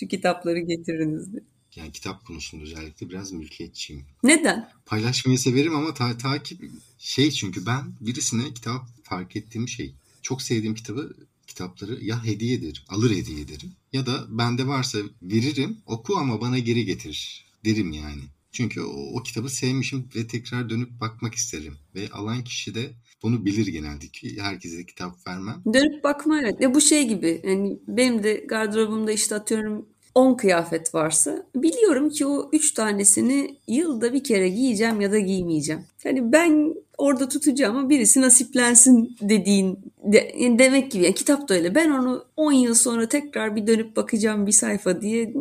Şu 0.00 0.08
kitapları 0.08 0.58
getiriniz 0.58 1.32
diye 1.32 1.42
yani 1.76 1.92
kitap 1.92 2.26
konusunda 2.26 2.64
özellikle 2.64 3.10
biraz 3.10 3.32
mülkiyetçiyim. 3.32 4.04
Neden? 4.22 4.68
Paylaşmayı 4.86 5.38
severim 5.38 5.76
ama 5.76 5.94
ta 5.94 6.18
takip 6.18 6.70
şey 6.98 7.30
çünkü 7.30 7.66
ben 7.66 7.82
birisine 8.00 8.54
kitap 8.54 8.82
fark 9.02 9.36
ettiğim 9.36 9.68
şey 9.68 9.94
çok 10.22 10.42
sevdiğim 10.42 10.74
kitabı 10.74 11.14
kitapları 11.46 12.04
ya 12.04 12.24
hediye 12.24 12.54
ederim, 12.54 12.82
alır 12.88 13.10
hediye 13.10 13.40
ederim 13.40 13.72
ya 13.92 14.06
da 14.06 14.24
bende 14.28 14.66
varsa 14.66 14.98
veririm, 15.22 15.76
oku 15.86 16.16
ama 16.16 16.40
bana 16.40 16.58
geri 16.58 16.84
getir 16.84 17.44
derim 17.64 17.92
yani. 17.92 18.22
Çünkü 18.52 18.80
o, 18.80 19.18
o 19.18 19.22
kitabı 19.22 19.48
sevmişim 19.48 20.08
ve 20.16 20.26
tekrar 20.26 20.70
dönüp 20.70 21.00
bakmak 21.00 21.34
isterim. 21.34 21.76
Ve 21.94 22.08
alan 22.12 22.44
kişi 22.44 22.74
de 22.74 22.90
bunu 23.22 23.44
bilir 23.44 23.66
genelde 23.66 24.08
ki 24.08 24.36
herkese 24.40 24.86
kitap 24.86 25.26
vermem. 25.26 25.62
Dönüp 25.74 26.04
bakma 26.04 26.40
evet. 26.40 26.60
Ya 26.60 26.74
bu 26.74 26.80
şey 26.80 27.08
gibi 27.08 27.40
yani 27.44 27.78
benim 27.88 28.22
de 28.22 28.34
gardırobumda 28.48 29.12
işte 29.12 29.34
atıyorum 29.34 29.86
10 30.14 30.36
kıyafet 30.36 30.94
varsa 30.94 31.46
biliyorum 31.54 32.10
ki 32.10 32.26
o 32.26 32.50
3 32.52 32.72
tanesini 32.74 33.56
yılda 33.68 34.12
bir 34.12 34.24
kere 34.24 34.48
giyeceğim 34.48 35.00
ya 35.00 35.12
da 35.12 35.18
giymeyeceğim. 35.18 35.84
Yani 36.04 36.32
ben 36.32 36.74
orada 37.02 37.28
tutacağım 37.28 37.76
ama 37.76 37.90
birisi 37.90 38.20
nasiplensin 38.20 39.16
dediğin 39.20 39.78
de, 40.04 40.34
demek 40.58 40.92
gibi. 40.92 41.04
Yani 41.04 41.14
kitap 41.14 41.48
da 41.48 41.54
öyle. 41.54 41.74
Ben 41.74 41.90
onu 41.90 42.24
10 42.36 42.52
yıl 42.52 42.74
sonra 42.74 43.08
tekrar 43.08 43.56
bir 43.56 43.66
dönüp 43.66 43.96
bakacağım 43.96 44.46
bir 44.46 44.52
sayfa 44.52 45.00
diye 45.00 45.34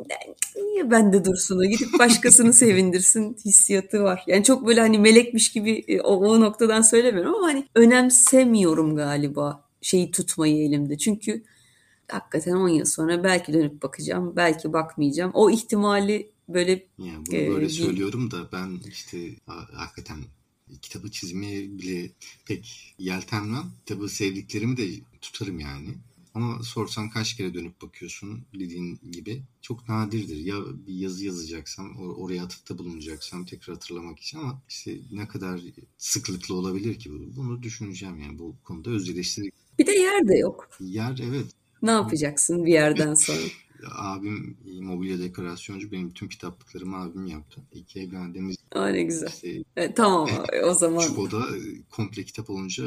niye 0.56 0.92
bende 0.92 1.26
dursun 1.26 1.60
o 1.60 1.64
gidip 1.64 2.00
başkasını 2.00 2.54
sevindirsin 2.64 3.38
hissiyatı 3.46 4.04
var. 4.04 4.24
Yani 4.28 4.44
çok 4.44 4.68
böyle 4.68 4.80
hani 4.80 5.00
melekmiş 5.00 5.52
gibi 5.52 5.84
e, 5.88 6.02
o, 6.02 6.16
o 6.16 6.40
noktadan 6.40 6.82
söylemiyorum 6.82 7.36
ama 7.36 7.48
hani 7.48 7.68
önemsemiyorum 7.76 8.96
galiba 8.96 9.64
şeyi 9.82 10.12
tutmayı 10.12 10.68
elimde. 10.68 10.98
Çünkü 10.98 11.44
hakikaten 12.12 12.54
10 12.54 12.70
yıl 12.70 12.86
sonra 12.86 13.24
belki 13.24 13.54
dönüp 13.54 13.84
bakacağım, 13.84 14.36
belki 14.36 14.74
bakmayacağım. 14.74 15.32
O 15.34 15.50
ihtimali 15.50 16.32
böyle 16.50 16.86
yani 16.98 17.26
bunu 17.28 17.36
e, 17.36 17.50
böyle 17.50 17.70
söylüyorum 17.70 18.32
da 18.32 18.52
ben 18.52 18.80
işte 18.90 19.18
hakikaten 19.74 20.18
kitabı 20.82 21.12
çizmeye 21.12 21.78
bile 21.78 22.12
pek 22.46 22.94
yeltenmem. 23.00 23.72
Kitabı 23.86 24.10
sevdiklerimi 24.10 24.78
de 24.78 24.90
tutarım 25.22 25.60
yani. 25.60 25.90
Ama 26.34 26.64
sorsan 26.64 27.10
kaç 27.10 27.38
kere 27.38 27.54
dönüp 27.54 27.82
bakıyorsun 27.82 28.46
dediğin 28.54 29.00
gibi 29.12 29.44
çok 29.62 29.90
nadirdir. 29.90 30.38
Ya 30.38 30.56
bir 30.88 30.94
yazı 30.94 31.26
yazacaksam 31.26 31.98
oraya 31.98 32.44
atıfta 32.44 32.78
bulunacaksam 32.78 33.46
tekrar 33.46 33.76
hatırlamak 33.76 34.20
için 34.20 34.40
ama 34.40 34.62
işte 34.70 34.98
ne 35.12 35.28
kadar 35.28 35.62
sıklıkla 35.98 36.56
olabilir 36.56 37.00
ki 37.00 37.12
bunu 37.36 37.64
düşüneceğim 37.64 38.20
yani 38.20 38.40
bu 38.40 38.56
konuda 38.64 38.90
öz 38.90 39.10
eleştiri. 39.10 39.52
Bir 39.80 39.88
de 39.88 39.92
yer 39.92 40.28
de 40.28 40.38
yok. 40.38 40.70
Yer 40.80 41.20
evet 41.24 41.46
ne 41.82 41.92
yapacaksın 41.92 42.66
bir 42.66 42.72
yerden 42.72 43.14
sonra? 43.14 43.40
abim 43.92 44.58
mobilya 44.82 45.20
dekorasyoncu. 45.20 45.92
Benim 45.92 46.10
bütün 46.10 46.28
kitaplıklarımı 46.28 46.98
abim 46.98 47.26
yaptı. 47.26 47.62
İki 47.74 48.00
evlendiğimiz... 48.00 48.56
Aa 48.72 48.88
ne 48.88 49.04
güzel. 49.04 49.28
Işte, 49.28 49.64
evet, 49.76 49.98
tamam 49.98 50.30
o 50.66 50.74
zaman. 50.74 51.04
Çünkü 51.08 51.22
o 51.22 51.32
da 51.32 51.46
komple 51.90 52.24
kitap 52.24 52.50
olunca 52.50 52.84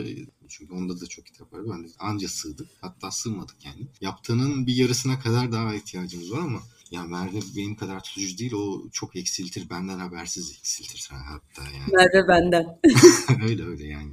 çünkü 0.49 0.75
onda 0.75 1.01
da 1.01 1.07
çok 1.07 1.27
kitap 1.27 1.53
var. 1.53 1.61
Ben 1.73 1.85
de 1.85 1.89
anca 1.99 2.29
sığdık. 2.29 2.69
Hatta 2.81 3.11
sığmadık 3.11 3.57
yani. 3.65 3.87
Yaptığının 4.01 4.67
bir 4.67 4.77
yarısına 4.77 5.19
kadar 5.19 5.53
daha 5.53 5.75
ihtiyacımız 5.75 6.33
var 6.33 6.39
ama 6.39 6.61
ya 6.91 7.05
Merve 7.05 7.41
benim 7.57 7.77
kadar 7.77 8.03
tutucu 8.03 8.39
değil. 8.39 8.53
O 8.53 8.89
çok 8.93 9.17
eksiltir. 9.17 9.71
Benden 9.71 9.99
habersiz 9.99 10.51
eksiltir 10.59 11.11
hatta 11.11 11.63
yani. 11.63 11.93
Merve 11.93 12.29
benden. 12.29 12.79
öyle 13.49 13.65
öyle 13.65 13.87
yani 13.87 14.13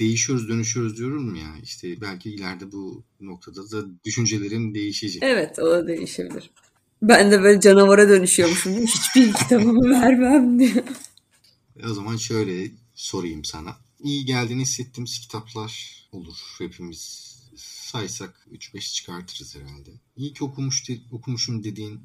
değişiyoruz 0.00 0.48
dönüşüyoruz 0.48 0.96
diyorum 0.96 1.34
ya 1.34 1.54
işte 1.62 2.00
belki 2.00 2.30
ileride 2.30 2.72
bu 2.72 3.04
noktada 3.20 3.70
da 3.70 4.04
düşüncelerim 4.04 4.74
değişecek. 4.74 5.22
Evet 5.22 5.58
o 5.58 5.70
da 5.70 5.86
değişebilir. 5.86 6.50
Ben 7.02 7.30
de 7.30 7.42
böyle 7.42 7.60
canavara 7.60 8.08
dönüşüyormuşum? 8.08 8.72
Hiçbir 8.72 9.32
kitabımı 9.38 9.90
vermem 9.90 10.58
diye. 10.58 10.84
E, 11.76 11.86
o 11.86 11.94
zaman 11.94 12.16
şöyle 12.16 12.70
sorayım 12.94 13.44
sana. 13.44 13.76
İyi 14.02 14.24
geldiğini 14.24 14.62
hissettiğimiz 14.62 15.20
kitaplar 15.20 16.04
olur 16.12 16.36
hepimiz. 16.58 17.30
Saysak 17.56 18.46
3-5 18.52 18.94
çıkartırız 18.94 19.56
herhalde. 19.56 19.90
İyi 20.16 20.32
ki 20.32 20.44
okumuş 20.44 20.88
de, 20.88 20.98
okumuşum 21.12 21.64
dediğin 21.64 22.00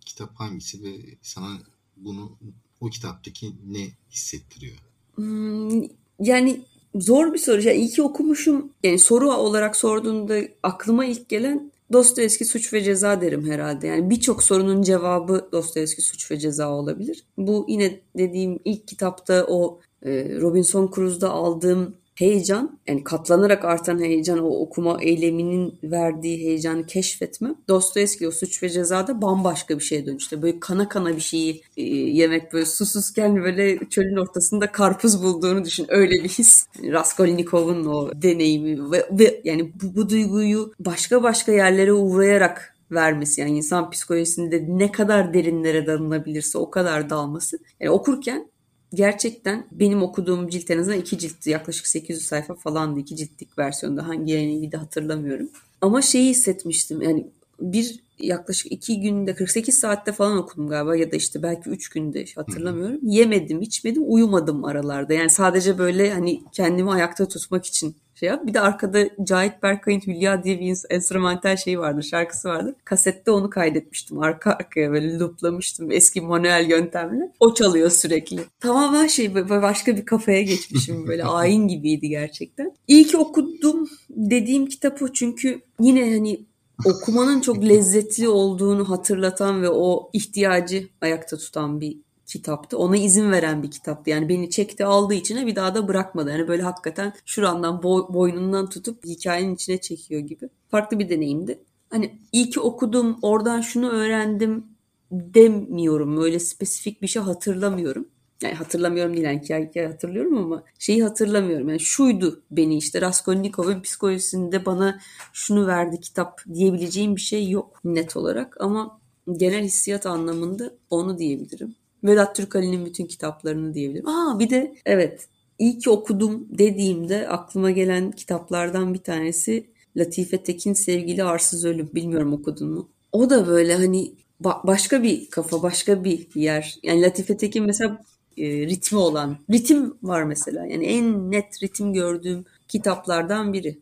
kitap 0.00 0.40
hangisi 0.40 0.82
ve 0.82 0.96
sana 1.22 1.58
bunu 1.96 2.38
o 2.80 2.90
kitaptaki 2.90 3.52
ne 3.66 3.88
hissettiriyor? 4.10 4.76
Hmm, 5.14 5.82
yani 6.20 6.64
zor 6.94 7.32
bir 7.32 7.38
soru. 7.38 7.62
Yani 7.62 7.76
iyi 7.76 7.88
ki 7.88 8.02
okumuşum. 8.02 8.72
Yani 8.82 8.98
soru 8.98 9.32
olarak 9.32 9.76
sorduğunda 9.76 10.38
aklıma 10.62 11.04
ilk 11.04 11.28
gelen 11.28 11.70
Dostoyevski 11.92 12.44
Suç 12.44 12.72
ve 12.72 12.82
Ceza 12.82 13.20
derim 13.20 13.50
herhalde. 13.50 13.86
Yani 13.86 14.10
birçok 14.10 14.42
sorunun 14.42 14.82
cevabı 14.82 15.48
Dostoyevski 15.52 16.02
Suç 16.02 16.30
ve 16.30 16.38
Ceza 16.38 16.70
olabilir. 16.70 17.24
Bu 17.38 17.66
yine 17.68 18.00
dediğim 18.18 18.58
ilk 18.64 18.88
kitapta 18.88 19.46
o 19.48 19.80
e, 20.02 20.40
Robinson 20.40 20.90
Crusoe'da 20.94 21.30
aldığım 21.30 21.94
heyecan 22.18 22.78
yani 22.86 23.04
katlanarak 23.04 23.64
artan 23.64 23.98
heyecan 23.98 24.38
o 24.38 24.48
okuma 24.48 25.02
eyleminin 25.02 25.78
verdiği 25.82 26.38
heyecanı 26.38 26.86
keşfetme 26.86 27.54
Dostoyevski 27.68 28.28
o 28.28 28.30
suç 28.30 28.62
ve 28.62 28.68
cezada 28.68 29.22
bambaşka 29.22 29.78
bir 29.78 29.84
şeye 29.84 30.06
dönüştü. 30.06 30.42
Böyle 30.42 30.60
kana 30.60 30.88
kana 30.88 31.16
bir 31.16 31.20
şeyi 31.20 31.62
e, 31.76 31.82
yemek 31.82 32.52
böyle 32.52 32.66
susuzken 32.66 33.36
böyle 33.36 33.78
çölün 33.90 34.16
ortasında 34.16 34.72
karpuz 34.72 35.22
bulduğunu 35.22 35.64
düşün. 35.64 35.86
Öyle 35.88 36.24
bir 36.24 36.28
his. 36.28 36.66
Raskolnikov'un 36.82 37.86
o 37.86 38.10
deneyimi 38.22 38.90
ve, 38.90 39.08
ve 39.10 39.40
yani 39.44 39.72
bu, 39.82 39.96
bu 39.96 40.10
duyguyu 40.10 40.72
başka 40.80 41.22
başka 41.22 41.52
yerlere 41.52 41.92
uğrayarak 41.92 42.74
vermesi 42.90 43.40
yani 43.40 43.56
insan 43.56 43.90
psikolojisinde 43.90 44.64
ne 44.68 44.92
kadar 44.92 45.34
derinlere 45.34 45.86
dalınabilirse 45.86 46.58
o 46.58 46.70
kadar 46.70 47.10
dalması. 47.10 47.58
Yani 47.80 47.90
okurken 47.90 48.50
gerçekten 48.94 49.66
benim 49.72 50.02
okuduğum 50.02 50.48
cilt 50.48 50.70
en 50.70 50.78
azından 50.78 50.98
iki 50.98 51.18
ciltti 51.18 51.50
yaklaşık 51.50 51.86
800 51.86 52.26
sayfa 52.26 52.54
falandı 52.54 53.00
iki 53.00 53.16
ciltlik 53.16 53.58
versiyonda 53.58 54.08
hangi 54.08 54.32
yayını 54.32 54.72
de 54.72 54.76
hatırlamıyorum. 54.76 55.48
Ama 55.80 56.02
şeyi 56.02 56.30
hissetmiştim 56.30 57.02
yani 57.02 57.26
bir 57.60 58.00
yaklaşık 58.18 58.72
iki 58.72 59.00
günde 59.00 59.34
48 59.34 59.78
saatte 59.78 60.12
falan 60.12 60.38
okudum 60.38 60.68
galiba 60.68 60.96
ya 60.96 61.12
da 61.12 61.16
işte 61.16 61.42
belki 61.42 61.70
üç 61.70 61.88
günde 61.88 62.24
hatırlamıyorum. 62.34 62.98
Yemedim, 63.02 63.62
içmedim, 63.62 64.02
uyumadım 64.06 64.64
aralarda. 64.64 65.14
Yani 65.14 65.30
sadece 65.30 65.78
böyle 65.78 66.12
hani 66.12 66.42
kendimi 66.52 66.90
ayakta 66.90 67.28
tutmak 67.28 67.66
için 67.66 67.96
şey 68.18 68.28
yap. 68.28 68.46
Bir 68.46 68.54
de 68.54 68.60
arkada 68.60 68.98
Cahit 69.24 69.62
Berkay'ın 69.62 70.00
Hülya 70.00 70.44
diye 70.44 70.60
bir 70.60 70.78
enstrümantal 70.90 71.56
şeyi 71.56 71.78
vardı, 71.78 72.02
şarkısı 72.02 72.48
vardı. 72.48 72.76
Kasette 72.84 73.30
onu 73.30 73.50
kaydetmiştim. 73.50 74.18
Arka 74.18 74.50
arkaya 74.50 74.90
böyle 74.90 75.18
looplamıştım 75.18 75.90
eski 75.90 76.20
manuel 76.20 76.70
yöntemle. 76.70 77.32
O 77.40 77.54
çalıyor 77.54 77.90
sürekli. 77.90 78.40
Tamamen 78.60 79.06
şey 79.06 79.34
başka 79.34 79.96
bir 79.96 80.04
kafaya 80.04 80.42
geçmişim. 80.42 81.06
Böyle 81.06 81.24
ayin 81.38 81.68
gibiydi 81.68 82.08
gerçekten. 82.08 82.72
İyi 82.88 83.06
ki 83.06 83.16
okudum 83.16 83.88
dediğim 84.10 84.66
kitap 84.66 85.02
o 85.02 85.12
çünkü 85.12 85.60
yine 85.80 86.14
hani 86.14 86.40
okumanın 86.84 87.40
çok 87.40 87.64
lezzetli 87.64 88.28
olduğunu 88.28 88.90
hatırlatan 88.90 89.62
ve 89.62 89.70
o 89.70 90.10
ihtiyacı 90.12 90.88
ayakta 91.00 91.36
tutan 91.36 91.80
bir 91.80 91.98
kitaptı. 92.28 92.78
Ona 92.78 92.96
izin 92.96 93.32
veren 93.32 93.62
bir 93.62 93.70
kitaptı. 93.70 94.10
Yani 94.10 94.28
beni 94.28 94.50
çekti 94.50 94.84
aldı 94.84 95.14
içine 95.14 95.46
bir 95.46 95.56
daha 95.56 95.74
da 95.74 95.88
bırakmadı. 95.88 96.30
Yani 96.30 96.48
böyle 96.48 96.62
hakikaten 96.62 97.12
şurandan 97.24 97.82
boy, 97.82 98.02
boynundan 98.08 98.68
tutup 98.68 99.04
hikayenin 99.04 99.54
içine 99.54 99.80
çekiyor 99.80 100.20
gibi. 100.20 100.48
Farklı 100.70 100.98
bir 100.98 101.08
deneyimdi. 101.08 101.58
Hani 101.90 102.18
iyi 102.32 102.50
ki 102.50 102.60
okudum 102.60 103.18
oradan 103.22 103.60
şunu 103.60 103.90
öğrendim 103.90 104.66
demiyorum. 105.12 106.22
Öyle 106.22 106.38
spesifik 106.40 107.02
bir 107.02 107.06
şey 107.06 107.22
hatırlamıyorum. 107.22 108.08
yani 108.42 108.54
hatırlamıyorum 108.54 109.12
değil 109.12 109.24
yani 109.24 109.40
hikaye, 109.40 109.66
hikaye 109.66 109.86
hatırlıyorum 109.86 110.38
ama 110.38 110.64
şeyi 110.78 111.02
hatırlamıyorum. 111.04 111.68
Yani 111.68 111.80
şuydu 111.80 112.42
beni 112.50 112.76
işte 112.76 113.00
Raskolnikov'un 113.00 113.82
psikolojisinde 113.82 114.66
bana 114.66 115.00
şunu 115.32 115.66
verdi 115.66 116.00
kitap 116.00 116.40
diyebileceğim 116.54 117.16
bir 117.16 117.20
şey 117.20 117.50
yok 117.50 117.80
net 117.84 118.16
olarak 118.16 118.60
ama 118.60 119.00
genel 119.36 119.64
hissiyat 119.64 120.06
anlamında 120.06 120.74
onu 120.90 121.18
diyebilirim. 121.18 121.74
Vedat 122.04 122.36
Türkali'nin 122.36 122.86
bütün 122.86 123.06
kitaplarını 123.06 123.74
diyebilirim. 123.74 124.08
Aa 124.08 124.38
bir 124.38 124.50
de 124.50 124.74
evet 124.86 125.28
iyi 125.58 125.78
ki 125.78 125.90
okudum 125.90 126.46
dediğimde 126.58 127.28
aklıma 127.28 127.70
gelen 127.70 128.10
kitaplardan 128.10 128.94
bir 128.94 128.98
tanesi 128.98 129.66
Latife 129.96 130.42
Tekin 130.42 130.72
Sevgili 130.72 131.24
Arsız 131.24 131.64
Ölüm. 131.64 131.90
Bilmiyorum 131.94 132.32
okudun 132.32 132.70
mu? 132.70 132.88
O 133.12 133.30
da 133.30 133.46
böyle 133.46 133.74
hani 133.74 134.12
ba- 134.42 134.66
başka 134.66 135.02
bir 135.02 135.30
kafa, 135.30 135.62
başka 135.62 136.04
bir 136.04 136.28
yer. 136.34 136.78
Yani 136.82 137.02
Latife 137.02 137.36
Tekin 137.36 137.64
mesela 137.64 138.04
e, 138.36 138.66
ritmi 138.66 138.98
olan, 138.98 139.38
ritim 139.50 139.94
var 140.02 140.22
mesela. 140.22 140.66
Yani 140.66 140.86
en 140.86 141.30
net 141.30 141.62
ritim 141.62 141.92
gördüğüm 141.92 142.44
kitaplardan 142.68 143.52
biri. 143.52 143.78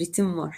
Ritim 0.00 0.38
var. 0.38 0.56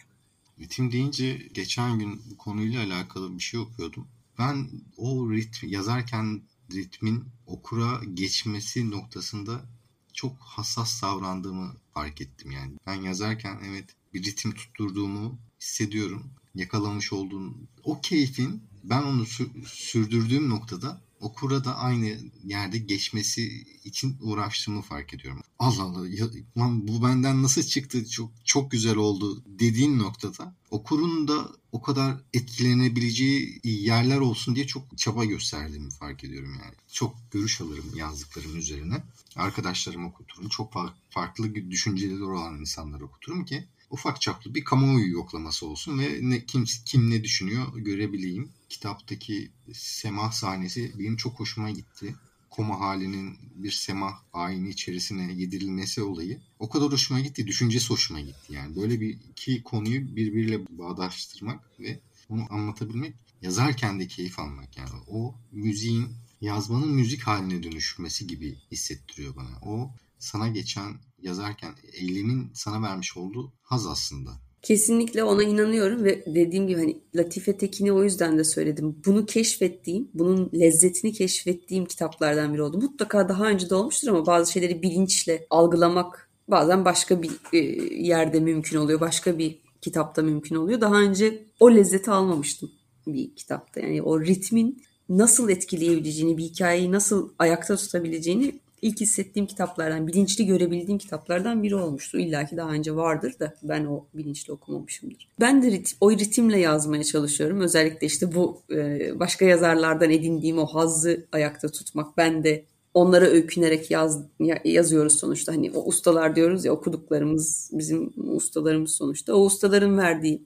Ritim 0.61 0.93
deyince 0.93 1.39
geçen 1.55 1.99
gün 1.99 2.23
bu 2.31 2.37
konuyla 2.37 2.83
alakalı 2.85 3.35
bir 3.37 3.43
şey 3.43 3.61
okuyordum. 3.61 4.07
Ben 4.39 4.69
o 4.97 5.31
ritm 5.31 5.67
yazarken 5.67 6.41
ritmin 6.75 7.25
okura 7.47 8.01
geçmesi 8.15 8.91
noktasında 8.91 9.65
çok 10.13 10.37
hassas 10.41 11.03
davrandığımı 11.03 11.77
fark 11.95 12.21
ettim 12.21 12.51
yani. 12.51 12.73
Ben 12.87 12.95
yazarken 12.95 13.59
evet 13.65 13.85
bir 14.15 14.25
ritim 14.25 14.53
tutturduğumu 14.53 15.39
hissediyorum. 15.61 16.31
Yakalamış 16.55 17.13
olduğum 17.13 17.55
o 17.85 18.01
keyfin 18.01 18.63
ben 18.85 19.03
onu 19.03 19.27
sürdürdüğüm 19.67 20.51
noktada 20.51 21.01
okura 21.23 21.65
da 21.65 21.77
aynı 21.77 22.19
yerde 22.45 22.79
geçmesi 22.79 23.67
için 23.85 24.17
uğraştığımı 24.21 24.83
fark 24.83 25.15
ediyorum. 25.15 25.43
Allah 25.59 25.83
Allah 25.83 26.09
ya, 26.09 26.27
lan 26.59 26.89
bu 26.89 27.03
benden 27.03 27.43
nasıl 27.43 27.63
çıktı 27.63 28.11
çok 28.11 28.31
çok 28.45 28.71
güzel 28.71 28.97
oldu 28.97 29.43
dediğin 29.47 29.99
noktada 29.99 30.55
okurun 30.71 31.29
da 31.29 31.53
o 31.73 31.83
kadar 31.83 32.17
etkilenebileceği 32.35 33.61
yerler 33.65 34.19
olsun 34.19 34.57
diye 34.57 34.67
çok 34.67 34.99
çaba 34.99 35.25
gösterdiğimi 35.25 35.91
fark 35.91 36.25
ediyorum 36.25 36.55
yani. 36.65 36.75
Çok 36.93 37.17
görüş 37.31 37.61
alırım 37.61 37.97
yazdıklarım 37.97 38.57
üzerine. 38.59 39.03
Arkadaşlarım 39.37 40.07
okuturum. 40.07 40.49
Çok 40.49 40.75
farklı 41.11 41.55
düşünceleri 41.55 42.23
olan 42.23 42.61
insanları 42.61 43.05
okuturum 43.05 43.45
ki 43.45 43.65
ufak 43.91 44.21
çaplı 44.21 44.55
bir 44.55 44.65
kamuoyu 44.65 45.13
yoklaması 45.13 45.67
olsun 45.67 45.99
ve 45.99 46.19
ne, 46.23 46.45
kim, 46.47 46.65
kim 46.87 47.11
ne 47.11 47.25
düşünüyor 47.25 47.77
görebileyim. 47.77 48.49
Kitaptaki 48.73 49.53
semah 49.73 50.33
sahnesi 50.33 50.93
benim 50.99 51.17
çok 51.17 51.41
hoşuma 51.41 51.71
gitti. 51.71 52.15
Koma 52.51 52.81
halinin 52.81 53.39
bir 53.55 53.71
semah 53.71 54.23
ayini 54.33 54.69
içerisine 54.69 55.33
yedirilmesi 55.33 56.03
olayı 56.03 56.41
o 56.59 56.69
kadar 56.69 56.93
hoşuma 56.93 57.21
gitti. 57.21 57.47
Düşüncesi 57.47 57.91
hoşuma 57.91 58.21
gitti. 58.21 58.53
Yani 58.53 58.77
böyle 58.77 59.01
bir 59.01 59.19
iki 59.31 59.63
konuyu 59.63 60.17
birbiriyle 60.17 60.79
bağdaştırmak 60.79 61.81
ve 61.81 62.01
onu 62.29 62.47
anlatabilmek 62.51 63.15
yazarken 63.43 64.01
de 64.01 64.07
keyif 64.07 64.39
almak 64.39 64.77
yani 64.77 64.91
o 65.07 65.35
müziğin 65.53 66.09
yazmanın 66.41 66.91
müzik 66.91 67.23
haline 67.23 67.63
dönüşmesi 67.63 68.27
gibi 68.27 68.59
hissettiriyor 68.71 69.37
bana. 69.37 69.59
O 69.63 69.91
sana 70.19 70.49
geçen 70.49 70.99
yazarken 71.23 71.75
eylemin 71.93 72.51
sana 72.55 72.83
vermiş 72.83 73.17
olduğu 73.17 73.53
haz 73.63 73.87
aslında. 73.87 74.41
Kesinlikle 74.63 75.25
ona 75.25 75.43
inanıyorum 75.43 76.05
ve 76.05 76.25
dediğim 76.27 76.67
gibi 76.67 76.81
hani 76.81 76.99
Latife 77.15 77.57
Tekin'i 77.57 77.93
o 77.93 78.05
yüzden 78.05 78.39
de 78.39 78.45
söyledim. 78.45 78.97
Bunu 79.07 79.27
keşfettiğim, 79.27 80.09
bunun 80.15 80.51
lezzetini 80.55 81.13
keşfettiğim 81.13 81.87
kitaplardan 81.87 82.55
biri 82.55 82.63
oldu. 82.63 82.79
Mutlaka 82.79 83.29
daha 83.29 83.47
önce 83.47 83.71
de 83.71 83.75
olmuştur 83.75 84.09
ama 84.09 84.27
bazı 84.27 84.53
şeyleri 84.53 84.83
bilinçle 84.83 85.47
algılamak 85.51 86.31
bazen 86.49 86.85
başka 86.85 87.23
bir 87.23 87.31
e, 87.53 87.59
yerde 88.03 88.41
mümkün 88.41 88.79
oluyor. 88.79 89.01
Başka 89.01 89.39
bir 89.39 89.59
kitapta 89.81 90.23
mümkün 90.23 90.57
oluyor. 90.57 90.81
Daha 90.81 91.01
önce 91.01 91.45
o 91.61 91.75
lezzeti 91.75 92.11
almamıştım 92.11 92.71
bir 93.07 93.35
kitapta. 93.35 93.81
Yani 93.81 94.03
o 94.03 94.21
ritmin 94.21 94.83
nasıl 95.09 95.49
etkileyebileceğini, 95.49 96.39
bir 96.39 96.43
hikayeyi 96.43 96.93
nasıl 96.93 97.33
ayakta 97.39 97.77
tutabileceğini 97.77 98.61
ilk 98.83 99.01
hissettiğim 99.01 99.47
kitaplardan, 99.47 100.07
bilinçli 100.07 100.47
görebildiğim 100.47 100.99
kitaplardan 100.99 101.63
biri 101.63 101.77
olmuştu. 101.77 102.19
İlla 102.19 102.47
ki 102.47 102.57
daha 102.57 102.71
önce 102.71 102.97
vardır 102.97 103.35
da 103.41 103.55
ben 103.63 103.85
o 103.85 104.07
bilinçli 104.15 104.53
okumamışımdır. 104.53 105.29
Ben 105.41 105.63
de 105.63 105.71
ritim, 105.71 105.99
o 106.01 106.11
ritimle 106.11 106.59
yazmaya 106.59 107.05
çalışıyorum. 107.05 107.61
Özellikle 107.61 108.07
işte 108.07 108.35
bu 108.35 108.63
e, 108.71 109.11
başka 109.21 109.45
yazarlardan 109.45 110.11
edindiğim 110.11 110.59
o 110.59 110.67
hazzı 110.67 111.27
ayakta 111.33 111.69
tutmak. 111.69 112.17
Ben 112.17 112.45
de 112.45 112.65
onlara 112.95 113.25
öykünerek 113.25 113.91
yaz, 113.91 114.21
yazıyoruz 114.65 115.19
sonuçta. 115.19 115.53
Hani 115.53 115.71
o 115.71 115.85
ustalar 115.85 116.37
diyoruz 116.37 116.65
ya 116.65 116.73
okuduklarımız 116.73 117.71
bizim 117.73 118.13
ustalarımız 118.37 118.91
sonuçta. 118.91 119.35
O 119.35 119.45
ustaların 119.45 119.99
verdiği 119.99 120.43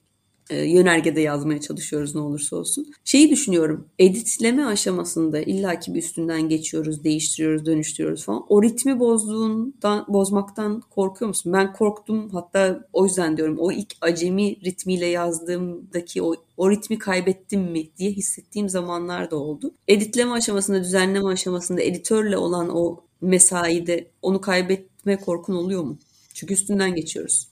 e, 0.51 0.63
yönergede 0.63 1.21
yazmaya 1.21 1.61
çalışıyoruz 1.61 2.15
ne 2.15 2.21
olursa 2.21 2.57
olsun. 2.57 2.87
Şeyi 3.05 3.31
düşünüyorum. 3.31 3.89
Editleme 3.99 4.65
aşamasında 4.65 5.41
illaki 5.41 5.95
bir 5.95 5.99
üstünden 5.99 6.49
geçiyoruz, 6.49 7.05
değiştiriyoruz, 7.05 7.67
dönüştürüyoruz 7.67 8.25
falan. 8.25 8.45
O 8.49 8.63
ritmi 8.63 9.01
bozduğundan, 9.01 10.05
bozmaktan 10.09 10.81
korkuyor 10.81 11.29
musun? 11.29 11.53
Ben 11.53 11.73
korktum. 11.73 12.31
Hatta 12.31 12.89
o 12.93 13.05
yüzden 13.05 13.37
diyorum 13.37 13.57
o 13.59 13.73
ilk 13.73 13.95
acemi 14.01 14.65
ritmiyle 14.65 15.07
yazdığımdaki 15.07 16.23
o, 16.23 16.35
o 16.57 16.71
ritmi 16.71 16.99
kaybettim 16.99 17.61
mi 17.61 17.91
diye 17.99 18.11
hissettiğim 18.11 18.69
zamanlar 18.69 19.31
da 19.31 19.37
oldu. 19.37 19.75
Editleme 19.89 20.31
aşamasında, 20.31 20.81
düzenleme 20.81 21.29
aşamasında 21.29 21.83
editörle 21.83 22.37
olan 22.37 22.77
o 22.77 23.01
mesaide 23.21 24.11
onu 24.23 24.41
kaybetme 24.41 25.17
korkun 25.17 25.55
oluyor 25.55 25.83
mu? 25.83 25.99
Çünkü 26.35 26.55
üstünden 26.55 26.95
geçiyoruz. 26.95 27.49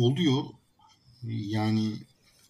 Oluyor 0.00 0.42
yani 1.28 1.92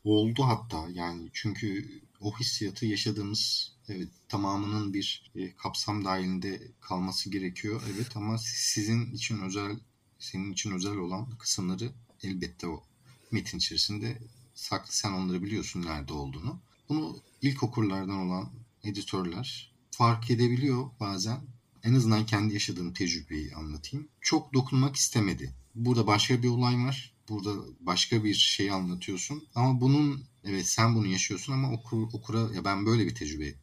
oldu 0.05 0.43
hatta 0.43 0.89
yani 0.95 1.29
çünkü 1.33 2.01
o 2.21 2.39
hissiyatı 2.39 2.87
yaşadığımız 2.87 3.73
evet 3.89 4.09
tamamının 4.29 4.95
bir 4.95 5.31
e, 5.35 5.57
kapsam 5.57 6.05
dahilinde 6.05 6.63
kalması 6.81 7.31
gerekiyor. 7.31 7.83
Evet 7.95 8.17
ama 8.17 8.39
sizin 8.39 9.13
için 9.15 9.39
özel 9.39 9.77
senin 10.19 10.53
için 10.53 10.71
özel 10.71 10.97
olan 10.97 11.31
kısımları 11.39 11.93
elbette 12.23 12.67
o 12.67 12.83
metin 13.31 13.59
içerisinde 13.59 14.19
saklı 14.55 14.93
sen 14.93 15.13
onları 15.13 15.43
biliyorsun 15.43 15.83
nerede 15.83 16.13
olduğunu. 16.13 16.61
Bunu 16.89 17.17
ilk 17.43 17.63
okurlardan 17.63 18.19
olan 18.19 18.51
editörler 18.85 19.73
fark 19.91 20.31
edebiliyor 20.31 20.91
bazen. 21.01 21.41
En 21.83 21.95
azından 21.95 22.27
kendi 22.27 22.55
yaşadığım 22.55 22.93
tecrübeyi 22.93 23.55
anlatayım. 23.55 24.09
Çok 24.21 24.55
dokunmak 24.55 24.97
istemedi. 24.97 25.55
Burada 25.75 26.07
başka 26.07 26.43
bir 26.43 26.49
olay 26.49 26.77
var 26.77 27.14
burada 27.29 27.53
başka 27.81 28.25
bir 28.25 28.35
şey 28.35 28.71
anlatıyorsun. 28.71 29.45
Ama 29.55 29.81
bunun 29.81 30.25
evet 30.45 30.69
sen 30.69 30.95
bunu 30.95 31.07
yaşıyorsun 31.07 31.53
ama 31.53 31.73
okur, 31.73 32.03
okura 32.13 32.55
ya 32.55 32.65
ben 32.65 32.87
böyle 32.87 33.07
bir 33.07 33.15
tecrübe 33.15 33.55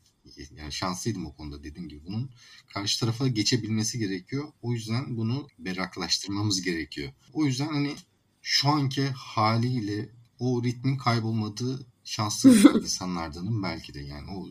yani 0.57 0.71
şanslıydım 0.71 1.25
o 1.25 1.33
konuda 1.33 1.63
dediğim 1.63 1.89
gibi. 1.89 2.05
Bunun 2.05 2.29
karşı 2.73 2.99
tarafa 2.99 3.27
geçebilmesi 3.27 3.99
gerekiyor. 3.99 4.47
O 4.61 4.73
yüzden 4.73 5.17
bunu 5.17 5.47
berraklaştırmamız 5.59 6.61
gerekiyor. 6.61 7.11
O 7.33 7.45
yüzden 7.45 7.67
hani 7.67 7.95
şu 8.41 8.69
anki 8.69 9.07
haliyle 9.07 10.09
o 10.39 10.63
ritmin 10.63 10.97
kaybolmadığı 10.97 11.85
şanslı 12.03 12.79
insanlardanım 12.83 13.63
belki 13.63 13.93
de 13.93 13.99
yani 13.99 14.31
o 14.31 14.49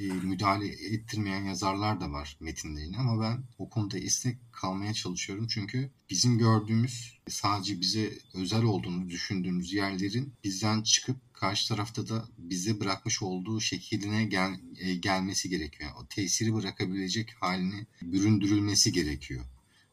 e, 0.00 0.02
müdahale 0.02 0.66
ettirmeyen 0.66 1.44
yazarlar 1.44 2.00
da 2.00 2.12
var 2.12 2.36
metinlerine 2.40 2.96
ama 2.96 3.22
ben 3.22 3.42
o 3.58 3.70
konuda 3.70 3.98
esnek 3.98 4.38
kalmaya 4.52 4.94
çalışıyorum. 4.94 5.46
Çünkü 5.46 5.90
bizim 6.10 6.38
gördüğümüz 6.38 7.18
sadece 7.28 7.80
bize 7.80 8.18
özel 8.34 8.62
olduğunu 8.62 9.10
düşündüğümüz 9.10 9.72
yerlerin 9.72 10.34
bizden 10.44 10.82
çıkıp 10.82 11.34
karşı 11.34 11.68
tarafta 11.68 12.08
da 12.08 12.28
bize 12.38 12.80
bırakmış 12.80 13.22
olduğu 13.22 13.60
şekline 13.60 14.24
gel, 14.24 14.60
e, 14.78 14.94
gelmesi 14.94 15.48
gerekiyor. 15.48 15.90
O 15.98 16.06
tesiri 16.06 16.54
bırakabilecek 16.54 17.34
haline 17.40 17.86
büründürülmesi 18.02 18.92
gerekiyor. 18.92 19.44